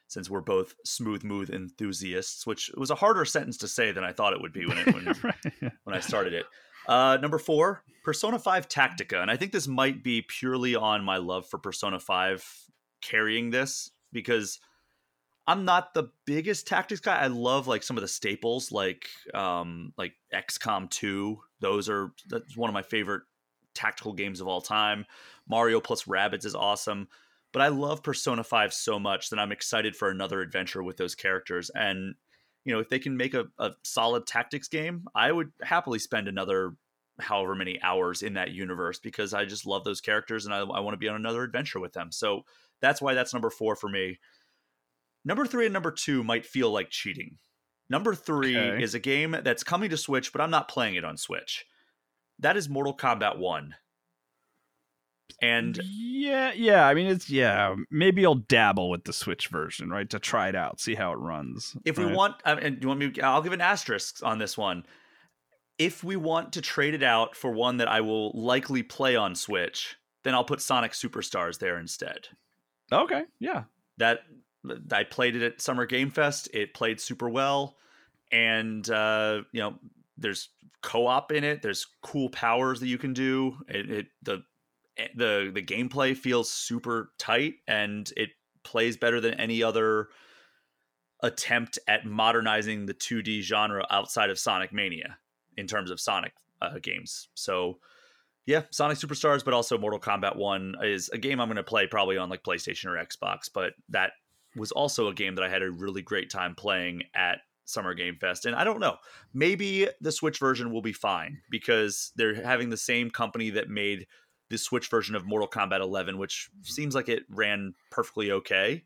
[0.08, 2.46] since we're both smooth move enthusiasts.
[2.46, 4.86] Which was a harder sentence to say than I thought it would be when it,
[4.94, 5.72] when, Right.
[5.84, 6.46] when I started it.
[6.88, 9.20] Uh, number four, Persona 5 Tactica.
[9.20, 12.44] And I think this might be purely on my love for Persona 5
[13.02, 14.60] carrying this because
[15.48, 17.16] I'm not the biggest tactics guy.
[17.18, 21.38] I love like some of the staples like um like XCOM 2.
[21.60, 23.22] Those are that's one of my favorite
[23.74, 25.04] tactical games of all time.
[25.48, 27.08] Mario plus Rabbids is awesome.
[27.56, 31.14] But I love Persona 5 so much that I'm excited for another adventure with those
[31.14, 31.70] characters.
[31.74, 32.14] And
[32.66, 36.28] you know, if they can make a, a solid tactics game, I would happily spend
[36.28, 36.74] another
[37.18, 40.80] however many hours in that universe because I just love those characters and I, I
[40.80, 42.12] want to be on another adventure with them.
[42.12, 42.42] So
[42.82, 44.18] that's why that's number four for me.
[45.24, 47.38] Number three and number two might feel like cheating.
[47.88, 48.84] Number three Okay.
[48.84, 51.64] is a game that's coming to Switch, but I'm not playing it on Switch.
[52.38, 53.74] That is Mortal Kombat 1.
[55.42, 56.86] And yeah, yeah.
[56.86, 57.74] I mean, it's yeah.
[57.90, 61.18] Maybe I'll dabble with the Switch version, right, to try it out, see how it
[61.18, 61.76] runs.
[61.84, 64.86] if we want, uh, and you want me, I'll give an asterisk on this one.
[65.78, 69.34] If we want to trade it out for one that I will likely play on
[69.34, 72.28] Switch, then I'll put Sonic Superstars there instead.
[72.90, 73.64] okay, yeah,
[73.98, 74.20] That
[74.90, 76.48] I played it at Summer Game Fest.
[76.54, 77.76] It played super well,
[78.32, 79.74] and uh, you know,
[80.16, 80.48] there's
[80.82, 81.62] co-op in it.
[81.62, 83.56] There's cool powers that you can do.
[83.68, 84.44] It, it the
[85.14, 88.30] the the gameplay feels super tight, and it
[88.64, 90.08] plays better than any other
[91.22, 95.18] attempt at modernizing the 2D genre outside of Sonic Mania
[95.56, 97.28] in terms of Sonic uh, games.
[97.34, 97.78] So,
[98.44, 101.86] Yeah, Sonic Superstars, but also Mortal Kombat 1 is a game I'm going to play
[101.86, 104.12] probably on like PlayStation or Xbox, but that
[104.56, 108.16] was also a game that I had a really great time playing at Summer Game
[108.20, 108.46] Fest.
[108.46, 108.96] And I don't know,
[109.34, 114.06] maybe the Switch version will be fine because they're having the same company that made
[114.48, 118.84] the Switch version of Mortal Kombat 11, which seems like it ran perfectly okay.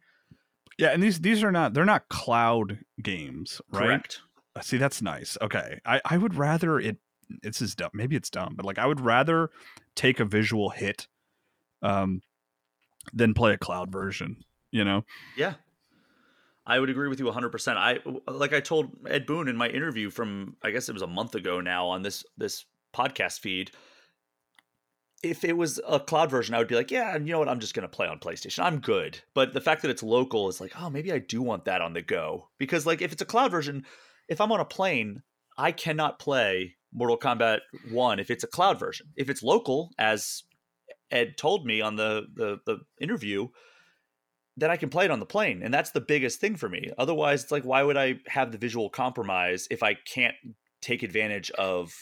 [0.79, 3.87] Yeah, and these these are not they're not cloud games, right?
[3.87, 4.21] Correct.
[4.63, 5.37] See, that's nice.
[5.43, 6.97] Okay, I I would rather it.
[7.43, 7.91] This is dumb.
[7.93, 9.51] Maybe it's dumb, but like I would rather
[9.95, 11.07] take a visual hit,
[11.83, 12.23] um,
[13.13, 14.45] than play a cloud version.
[14.71, 15.05] You know?
[15.37, 15.55] Yeah.
[16.67, 17.77] I would agree with you 100%.
[17.77, 17.99] I
[18.31, 21.35] like I told Ed Boon in my interview from I guess it was a month
[21.35, 22.65] ago now on this this
[22.95, 23.73] podcast feed.
[25.23, 27.49] If it was a cloud version, I would be like, yeah, you know what?
[27.49, 28.65] I'm just going to play on PlayStation.
[28.65, 29.21] I'm good.
[29.35, 31.93] But the fact that it's local is like, oh, maybe I do want that on
[31.93, 32.49] the go.
[32.59, 33.85] Because like if it's a cloud version,
[34.29, 35.23] if I'm on a plane,
[35.59, 37.61] I cannot play Mortal Kombat
[37.91, 39.09] 1 if it's a cloud version.
[39.17, 40.45] If it's local as
[41.11, 43.49] Ed told me on the the, the interview,
[44.57, 45.63] then I can play it on the plane.
[45.63, 46.91] And that's the biggest thing for me.
[46.99, 50.35] Otherwise, it's like, why would I have the visual compromise if I can't
[50.81, 51.95] take advantage of,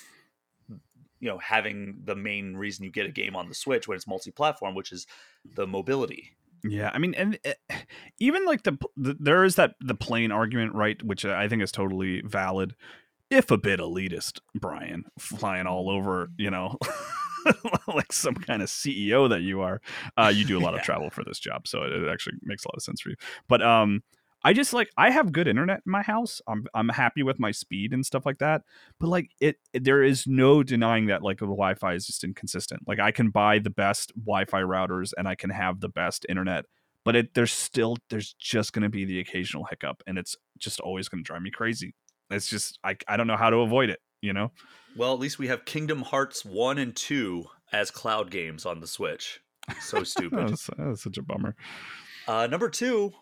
[1.20, 4.06] you know, having the main reason you get a game on the Switch when it's
[4.06, 5.06] multi platform, which is
[5.54, 6.36] the mobility.
[6.64, 7.58] Yeah, I mean, and it,
[8.18, 11.00] even like the, the there is that the plane argument, right?
[11.02, 12.74] Which I think is totally valid,
[13.30, 14.40] if a bit elitist.
[14.54, 16.76] Brian flying all over, you know,
[17.86, 19.80] like some kind of CEO that you are.
[20.16, 20.78] Uh, you do a lot Yeah.
[20.78, 23.10] of travel for this job, so it, it actually makes a lot of sense for
[23.10, 23.16] you.
[23.48, 24.02] But um,
[24.44, 26.40] I just like I have good internet in my house.
[26.46, 28.62] I'm I'm happy with my speed and stuff like that.
[29.00, 32.82] But like it, there is no denying that like the Wi-Fi is just inconsistent.
[32.86, 36.66] Like I can buy the best Wi-Fi routers and I can have the best internet,
[37.04, 40.78] but it there's still there's just going to be the occasional hiccup, and it's just
[40.80, 41.94] always going to drive me crazy.
[42.30, 44.00] It's just I I don't know how to avoid it.
[44.20, 44.52] You know.
[44.96, 48.86] Well, at least we have Kingdom Hearts 1 and 2 as cloud games on the
[48.86, 49.40] Switch.
[49.80, 50.58] So stupid.
[50.94, 51.54] Such a bummer.
[52.26, 53.12] Uh, number two,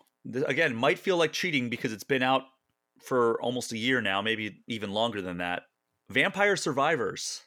[0.45, 2.43] again, might feel like cheating because it's been out
[3.01, 5.63] for almost a year now, maybe even longer than that.
[6.09, 7.41] Vampire Survivors.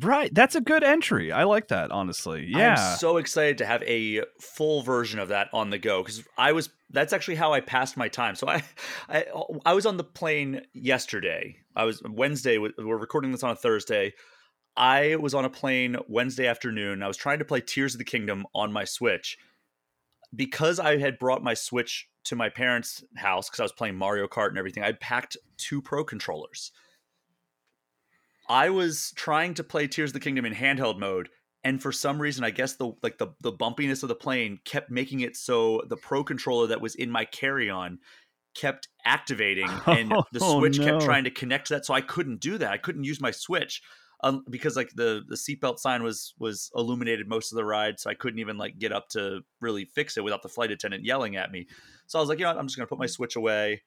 [0.00, 1.32] Right, that's a good entry.
[1.32, 2.46] I like that honestly.
[2.48, 2.92] Yeah.
[2.92, 6.52] I'm so excited to have a full version of that on the go because I
[6.52, 6.70] was.
[6.88, 8.34] That's actually how I passed my time.
[8.34, 8.62] So I,
[9.08, 9.26] I,
[9.66, 11.56] I was on the plane yesterday.
[11.76, 12.58] I was Wednesday.
[12.58, 14.14] We're recording this on a Thursday.
[14.76, 17.02] I was on a plane Wednesday afternoon.
[17.02, 19.36] I was trying to play Tears of the Kingdom on my Switch
[20.34, 24.26] because I had brought my Switch to my parents' house because I was playing Mario
[24.26, 24.82] Kart and everything.
[24.82, 26.72] I'd packed two Pro controllers.
[28.48, 31.28] I was trying to play Tears of the Kingdom in handheld mode,
[31.64, 34.90] and for some reason, I guess the like the the bumpiness of the plane kept
[34.90, 37.98] making it so the Pro controller that was in my carry-on
[38.54, 41.86] kept activating, and the Oh, Switch kept trying to connect to that.
[41.86, 42.70] So I couldn't do that.
[42.70, 43.82] I couldn't use my Switch
[44.22, 48.10] um, because like the the seatbelt sign was was illuminated most of the ride, so
[48.10, 51.36] I couldn't even like get up to really fix it without the flight attendant yelling
[51.36, 51.66] at me.
[52.06, 52.58] So I was like, you know, what?
[52.58, 53.82] I'm just gonna put my Switch away.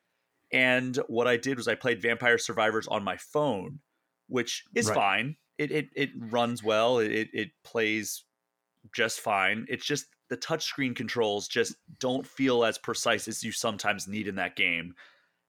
[0.51, 3.79] And what I did was I played Vampire Survivors on my phone,
[4.27, 4.95] which is Right.
[4.95, 5.37] fine.
[5.57, 6.99] It it it runs well.
[6.99, 8.23] It it, it plays
[8.93, 9.65] just fine.
[9.69, 14.35] It's just the touchscreen controls just don't feel as precise as you sometimes need in
[14.35, 14.95] that game.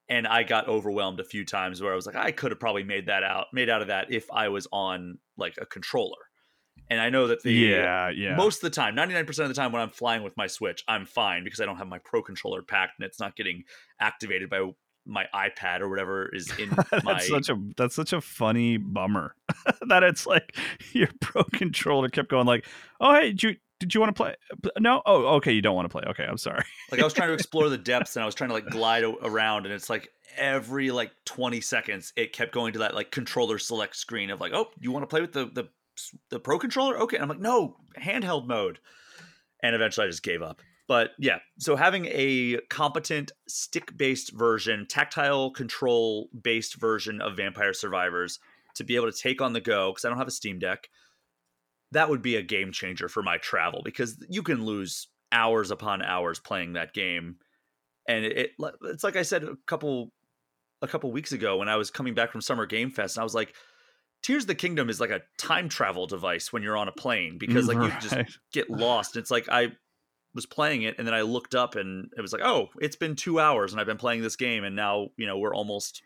[0.09, 2.85] And I got overwhelmed a few times where I was like, I could have probably
[2.85, 6.17] made that out, made out of that if I was on like a controller.
[6.89, 8.37] And I know that the yeah, yeah.
[8.37, 11.05] most of the time, 99% of the time when I'm flying with my Switch, I'm
[11.05, 13.65] fine because I don't have my Pro controller packed and it's not getting
[14.01, 14.71] activated by
[15.07, 16.69] my iPad or whatever is in
[17.05, 19.37] my that's such a that's such a funny bummer
[19.89, 20.57] that it's like
[20.93, 22.67] your pro controller kept going like,
[23.01, 24.35] oh hey, did you did you want to play?
[24.53, 26.05] Uh, no, oh okay, you don't want to play.
[26.09, 26.65] Okay, I'm sorry.
[26.91, 29.05] like I was trying to explore the depths and I was trying to like glide
[29.05, 33.11] o- around and it's like every like 20 seconds it kept going to that like
[33.11, 35.69] controller select screen of like oh you want to play with the the
[36.31, 38.79] the pro controller okay and I'm like no handheld mode
[39.63, 44.87] and eventually I just gave up but yeah so having a competent stick based version
[44.87, 48.39] tactile control based version of Vampire Survivors
[48.75, 50.91] to be able to take on the go because I don't have a Steam Deck
[51.97, 56.03] that would be a game changer for my travel because you can lose hours upon
[56.03, 57.37] hours playing that game.
[58.07, 58.51] And it, it
[58.83, 60.13] it's like i said a couple
[60.81, 63.25] a couple weeks ago when i was coming back from summer game fest and i
[63.25, 63.55] was like
[64.23, 67.37] tears of the kingdom is like a time travel device when you're on a plane
[67.39, 69.17] because like you just get lost.
[69.17, 69.73] It's like i
[70.35, 73.17] was playing it and then i looked up and it was like oh it's been
[73.17, 76.03] two hours and i've been playing this game and now you know we're almost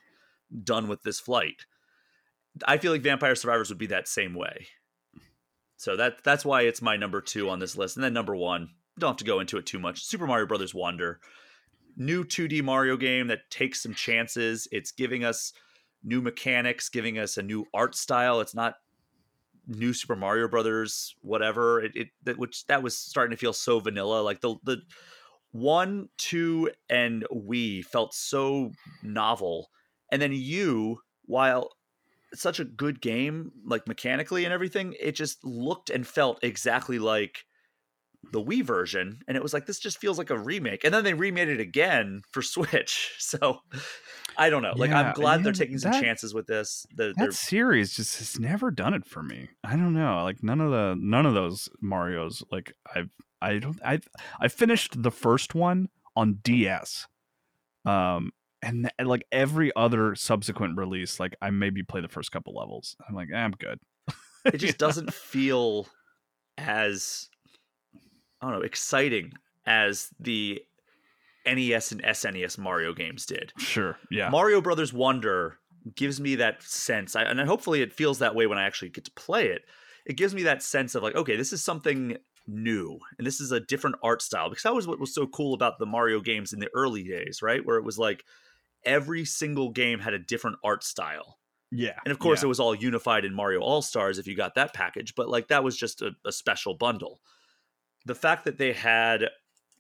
[0.62, 1.66] done with this flight.
[2.64, 4.68] I feel like vampire survivors would be that same way
[5.80, 7.96] so that that's why it's my number two on this list.
[7.96, 10.04] And then number one don't have to go into it too much.
[10.04, 11.20] Super mario brothers wonder.
[11.96, 14.68] New 2d mario game that takes some chances.
[14.70, 15.54] It's giving us
[16.02, 18.40] new mechanics giving us a new art style.
[18.40, 18.74] It's not
[19.66, 21.80] new Super Mario Brothers, whatever.
[21.80, 24.20] It, it that which that was starting to feel so vanilla.
[24.20, 24.82] Like the the
[25.52, 29.70] one, two, and Wii felt so novel,
[30.12, 31.70] and then you, while
[32.34, 37.44] such a good game, like mechanically and everything, it just looked and felt exactly like
[38.32, 40.84] the Wii version, and it was like this just feels like a remake.
[40.84, 43.14] And then they remade it again for Switch.
[43.18, 43.60] So
[44.36, 44.74] I don't know.
[44.76, 46.86] Like Yeah, I'm glad they're taking some that- chances with this.
[46.94, 49.48] The, That series just has never done it for me.
[49.64, 50.22] I don't know.
[50.22, 52.42] Like none of the none of those Mario's.
[52.52, 54.00] Like I've I don't I
[54.38, 57.06] I finished the first one on DS,
[57.86, 58.32] um,
[58.62, 62.96] and, and like every other subsequent release, like I maybe play the first couple levels.
[63.08, 63.80] I'm like, eh, I'm good.
[64.44, 65.86] it just doesn't feel
[66.58, 67.28] as
[68.40, 69.32] I don't know exciting
[69.66, 70.62] as the
[71.46, 73.52] NES and SNES Mario games did.
[73.58, 75.58] Sure, yeah, Mario Brothers Wonder
[75.96, 79.04] gives me that sense, I, and hopefully it feels that way when I actually get
[79.06, 79.62] to play it.
[80.06, 82.16] It gives me that sense of like, okay, this is something
[82.46, 84.48] new, and this is a different art style.
[84.50, 87.40] Because that was what was so cool about the Mario games in the early days,
[87.42, 87.64] right?
[87.64, 88.24] Where it was like
[88.84, 91.38] every single game had a different art style.
[91.70, 91.98] yeah.
[92.04, 92.46] And of course, yeah.
[92.46, 95.48] it was all unified in Mario All Stars if you got that package, but like
[95.48, 97.20] that was just a, a special bundle.
[98.06, 99.22] The fact that they had,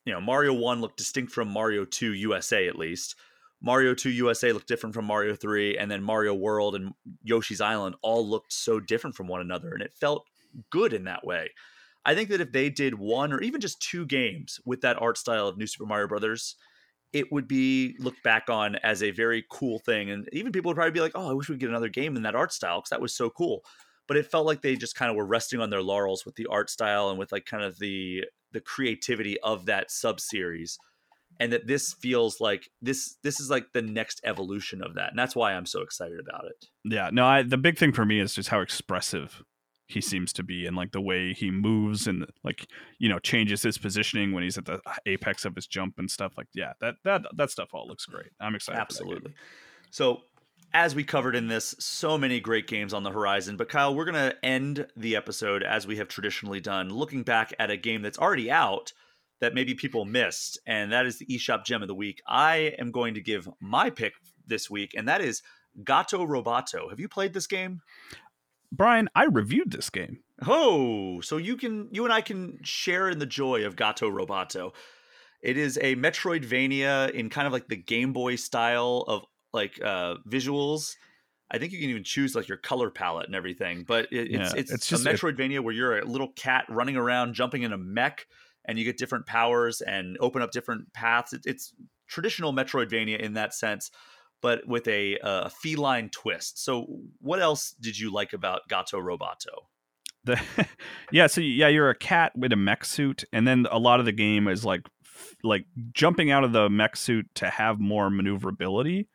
[0.04, 3.16] you know, Mario 1 looked distinct from Mario 2 USA at least.
[3.62, 7.94] Mario 2 USA looked different from Mario 3, and then Mario World and Yoshi's Island
[8.02, 10.26] all looked so different from one another, and it felt
[10.70, 11.50] good in that way.
[12.04, 15.18] I think that if they did one or even just two games with that art
[15.18, 16.56] style of New Super Mario Brothers,
[17.12, 20.10] it would be looked back on as a very cool thing.
[20.10, 22.22] And even people would probably be like, oh, I wish we'd get another game in
[22.22, 23.64] that art style because that was so cool.
[24.06, 26.46] But it felt like they just kind of were resting on their laurels with the
[26.46, 30.78] art style and with like kind of the the creativity of that sub series.
[31.38, 35.10] And that this feels like this this is like the next evolution of that.
[35.10, 36.66] And that's why I'm so excited about it.
[36.84, 39.42] Yeah, no, I the big thing for me is just how expressive
[39.90, 42.66] he seems to be and like the way he moves and like
[42.98, 46.32] you know changes his positioning when he's at the apex of his jump and stuff
[46.36, 48.80] like yeah that that that stuff all looks great i'm excited.
[48.80, 49.34] Absolutely.
[49.90, 50.22] So,
[50.72, 53.56] as we covered in this, so many great games on the horizon.
[53.56, 57.52] But Kyle, we're going to end the episode as we have traditionally done, looking back
[57.58, 58.92] at a game that's already out
[59.40, 62.20] that maybe people missed, and that is the eShop Gem of the Week.
[62.26, 64.12] I am going to give my pick
[64.46, 65.42] this week, and that is
[65.82, 66.88] Gato Roboto.
[66.90, 67.80] Have you played this game?
[68.72, 73.18] Brian i reviewed this game Oh, so you can you and I can share in
[73.18, 74.72] the joy of Gato Roboto.
[75.42, 80.14] It is a Metroidvania in kind of like the Game Boy style of like uh
[80.26, 80.94] visuals.
[81.50, 83.84] I think you can even choose like your color palette and everything.
[83.86, 86.28] But it, it's Yeah, it's, it's just just- a it- Metroidvania where you're a little
[86.36, 88.26] cat running around, jumping in a mech,
[88.64, 91.34] and you get different powers and open up different paths.
[91.34, 91.74] It, it's
[92.08, 93.90] traditional Metroidvania in that sense,
[94.40, 96.62] but with a, uh feline twist.
[96.62, 96.86] So,
[97.20, 99.66] what else did you like about Gato Roboto?
[100.24, 100.40] the
[101.12, 104.06] yeah so yeah you're a cat with a mech suit and then a lot of
[104.06, 104.82] the game is like
[105.42, 109.08] like jumping out of the mech suit to have more maneuverability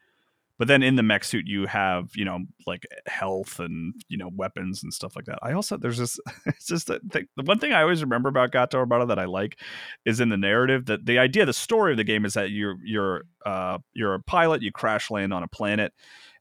[0.57, 4.29] but then in the mech suit you have you know like health and you know
[4.35, 7.59] weapons and stuff like that i also there's this it's just that thing, the one
[7.59, 9.59] thing i always remember about gato roboto that i like
[10.05, 12.77] is in the narrative that the idea the story of the game is that you're
[12.83, 15.93] you're uh you're a pilot you crash land on a planet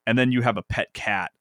[0.06, 1.32] and then you have a pet cat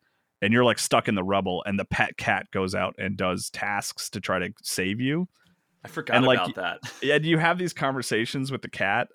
[0.41, 3.49] and you're like stuck in the rubble and the pet cat goes out and does
[3.49, 5.27] tasks to try to save you
[5.85, 6.93] I forgot And, like, about that.
[7.01, 9.09] Yeah, and you have these conversations with the cat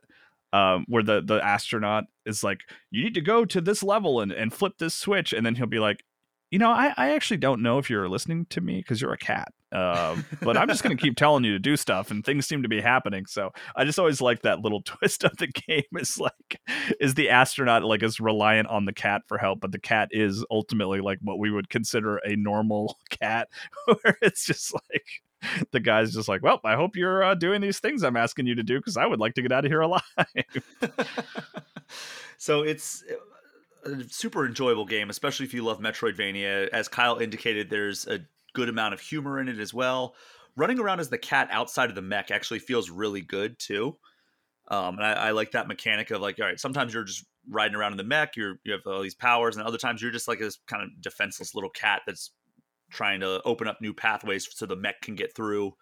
[0.53, 2.61] um, where the the astronaut is like
[2.91, 5.67] you need to go to this level and, and flip this switch and then he'll
[5.67, 6.05] be like
[6.51, 9.19] you know i, I actually don't know if you're listening to me because you're a
[9.19, 12.47] cat um, but i'm just going to keep telling you to do stuff and things
[12.47, 13.27] seem to be happening.
[13.27, 15.83] So i just always like that little twist of the game.
[15.97, 16.61] Is like
[17.01, 20.45] is the astronaut like is reliant on the cat for help but the cat is
[20.51, 23.49] ultimately like what we would consider a normal cat
[23.85, 25.07] where it's just like
[25.73, 28.55] the guy's just like well i hope you're uh, doing these things i'm asking you
[28.55, 30.03] to do because i would like to get out of here alive
[32.39, 33.05] so it's
[33.85, 36.69] a super enjoyable game, especially if you love Metroidvania.
[36.69, 38.21] As Kyle indicated, there's a
[38.55, 40.15] good amount of humor in it as well.
[40.57, 43.97] Running around as the cat outside of the mech actually feels really good too.
[44.71, 47.77] Um, and I, I like that mechanic of like, all right, sometimes you're just riding
[47.77, 50.29] around in the mech, you're you have all these powers, and other times you're just
[50.29, 52.33] like this kind of defenseless little cat that's
[52.91, 55.75] trying to open up new pathways so the mech can get through.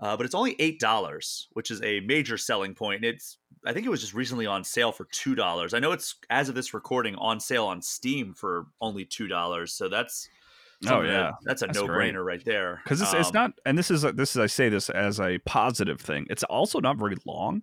[0.00, 3.04] Uh, but it's only eight dollars, which is a major selling point.
[3.04, 3.36] It's
[3.66, 5.74] I think it was just recently on sale for two dollars.
[5.74, 9.72] I know it's as of this recording on sale on Steam for only two dollars.
[9.74, 10.28] So that's
[10.84, 11.30] Oh, something that- yeah.
[11.44, 12.14] that's a That's no great.
[12.14, 12.80] brainer right there.
[12.82, 15.36] because it's, it's Um, not and this is this is i say this as a
[15.40, 17.60] positive thing it's also not very long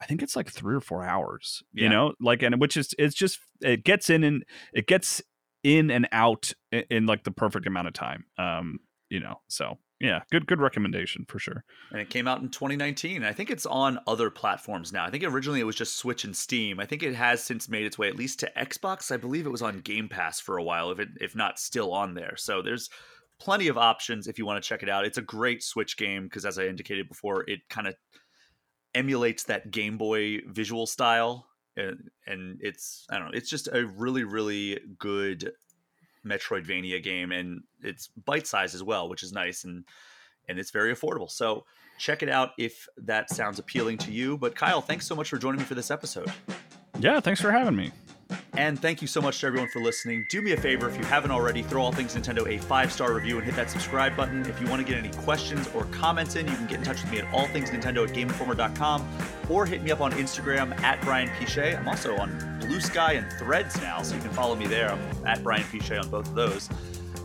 [0.00, 1.82] i think it's like three or four hours Yeah.
[1.82, 5.20] you know like and which is it's just it gets in and it gets
[5.62, 8.78] in and out in, in like the perfect amount of time um
[9.12, 9.40] you know.
[9.48, 11.64] So yeah, good good recommendation for sure.
[11.90, 13.22] And it came out in 2019.
[13.22, 15.04] I think it's on other platforms now.
[15.04, 16.80] I think originally it was just Switch and Steam.
[16.80, 19.12] I think it has since made its way at least to Xbox.
[19.12, 21.92] I believe it was on Game Pass for a while, if it if not still
[21.92, 22.36] on there.
[22.36, 22.88] So there's
[23.38, 25.04] plenty of options if you want to check it out.
[25.04, 27.94] It's a great Switch game because as I indicated before, it kind of
[28.94, 33.86] emulates that Game Boy visual style and, and it's I don't know, it's just a
[33.86, 35.52] really really good
[36.24, 39.84] Metroidvania game, and it's bite size as well, which is nice and
[40.48, 41.30] and it's very affordable.
[41.30, 41.64] So
[41.98, 44.36] check it out if that sounds appealing to you.
[44.36, 46.30] But Kyle, thanks so much for joining me for this episode.
[46.98, 47.92] Yeah, thanks for having me.
[48.54, 50.26] And thank you so much to everyone for listening.
[50.28, 53.14] Do me a favor, if you haven't already, throw All Things Nintendo a five star
[53.14, 54.44] review and hit that subscribe button.
[54.46, 57.02] If you want to get any questions or comments in, you can get in touch
[57.02, 59.08] with me at allthingsnintendo at GameInformer.com
[59.48, 61.74] or hit me up on Instagram at Brian P Shea.
[61.74, 64.90] I'm also on Blue Sky and Threads now, so you can follow me there.
[64.90, 66.68] I'm at Brian P Shea on both of those.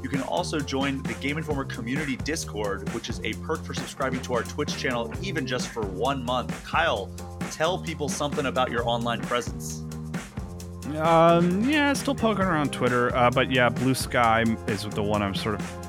[0.03, 4.21] You can also join the Game Informer Community Discord, which is a perk for subscribing
[4.21, 6.63] to our Twitch channel, even just for one month.
[6.63, 7.09] Kyle,
[7.51, 9.83] tell people something about your online presence.
[10.95, 15.35] Um, yeah, still poking around Twitter, uh, but yeah, Blue Sky is the one I'm
[15.35, 15.87] sort of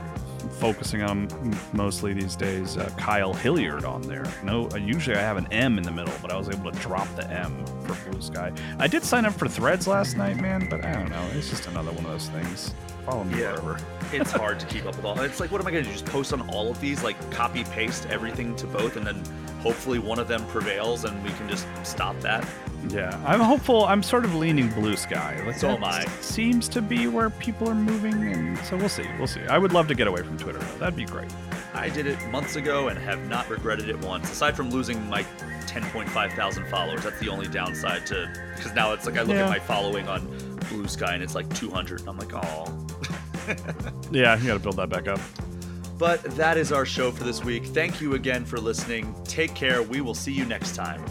[0.59, 1.29] focusing on
[1.73, 2.77] mostly these days.
[2.77, 4.27] Uh, Kyle Hilliard on there.
[4.43, 6.79] No, uh, usually I have an M in the middle, but I was able to
[6.81, 8.53] drop the M for Blue Sky.
[8.79, 11.25] I did sign up for Threads last night, man, but I don't know.
[11.33, 12.75] It's just another one of those things.
[13.09, 13.53] Follow me yeah.
[13.53, 13.79] wherever.
[14.13, 15.19] it's hard to keep up with all.
[15.29, 15.95] It's like, what am I going to do?
[15.95, 19.23] Just post on all of these, like copy paste everything to both, and then
[19.61, 22.47] hopefully one of them prevails, and we can just stop that.
[22.91, 23.87] Yeah, I'm hopeful.
[23.87, 25.43] I'm sort of leaning blue sky.
[25.47, 26.05] Like so am I.
[26.21, 29.07] Seems to be where people are moving, and so we'll see.
[29.17, 29.43] We'll see.
[29.47, 30.59] I would love to get away from Twitter.
[30.59, 30.79] Though.
[30.79, 31.33] That'd be great.
[31.75, 34.31] I did it months ago and have not regretted it once.
[34.31, 35.23] Aside from losing my
[35.67, 39.45] 10.5 thousand followers, that's the only downside to because now it's like I look yeah.
[39.45, 40.27] at my following on
[40.69, 42.87] Blue Sky and it's like 200, and I'm like, oh.
[44.13, 45.21] yeah, you got to build that back up.
[45.99, 47.65] But that is our show for this week.
[47.65, 49.15] Thank you again for listening.
[49.25, 49.83] Take care.
[49.83, 51.05] We will see you next time.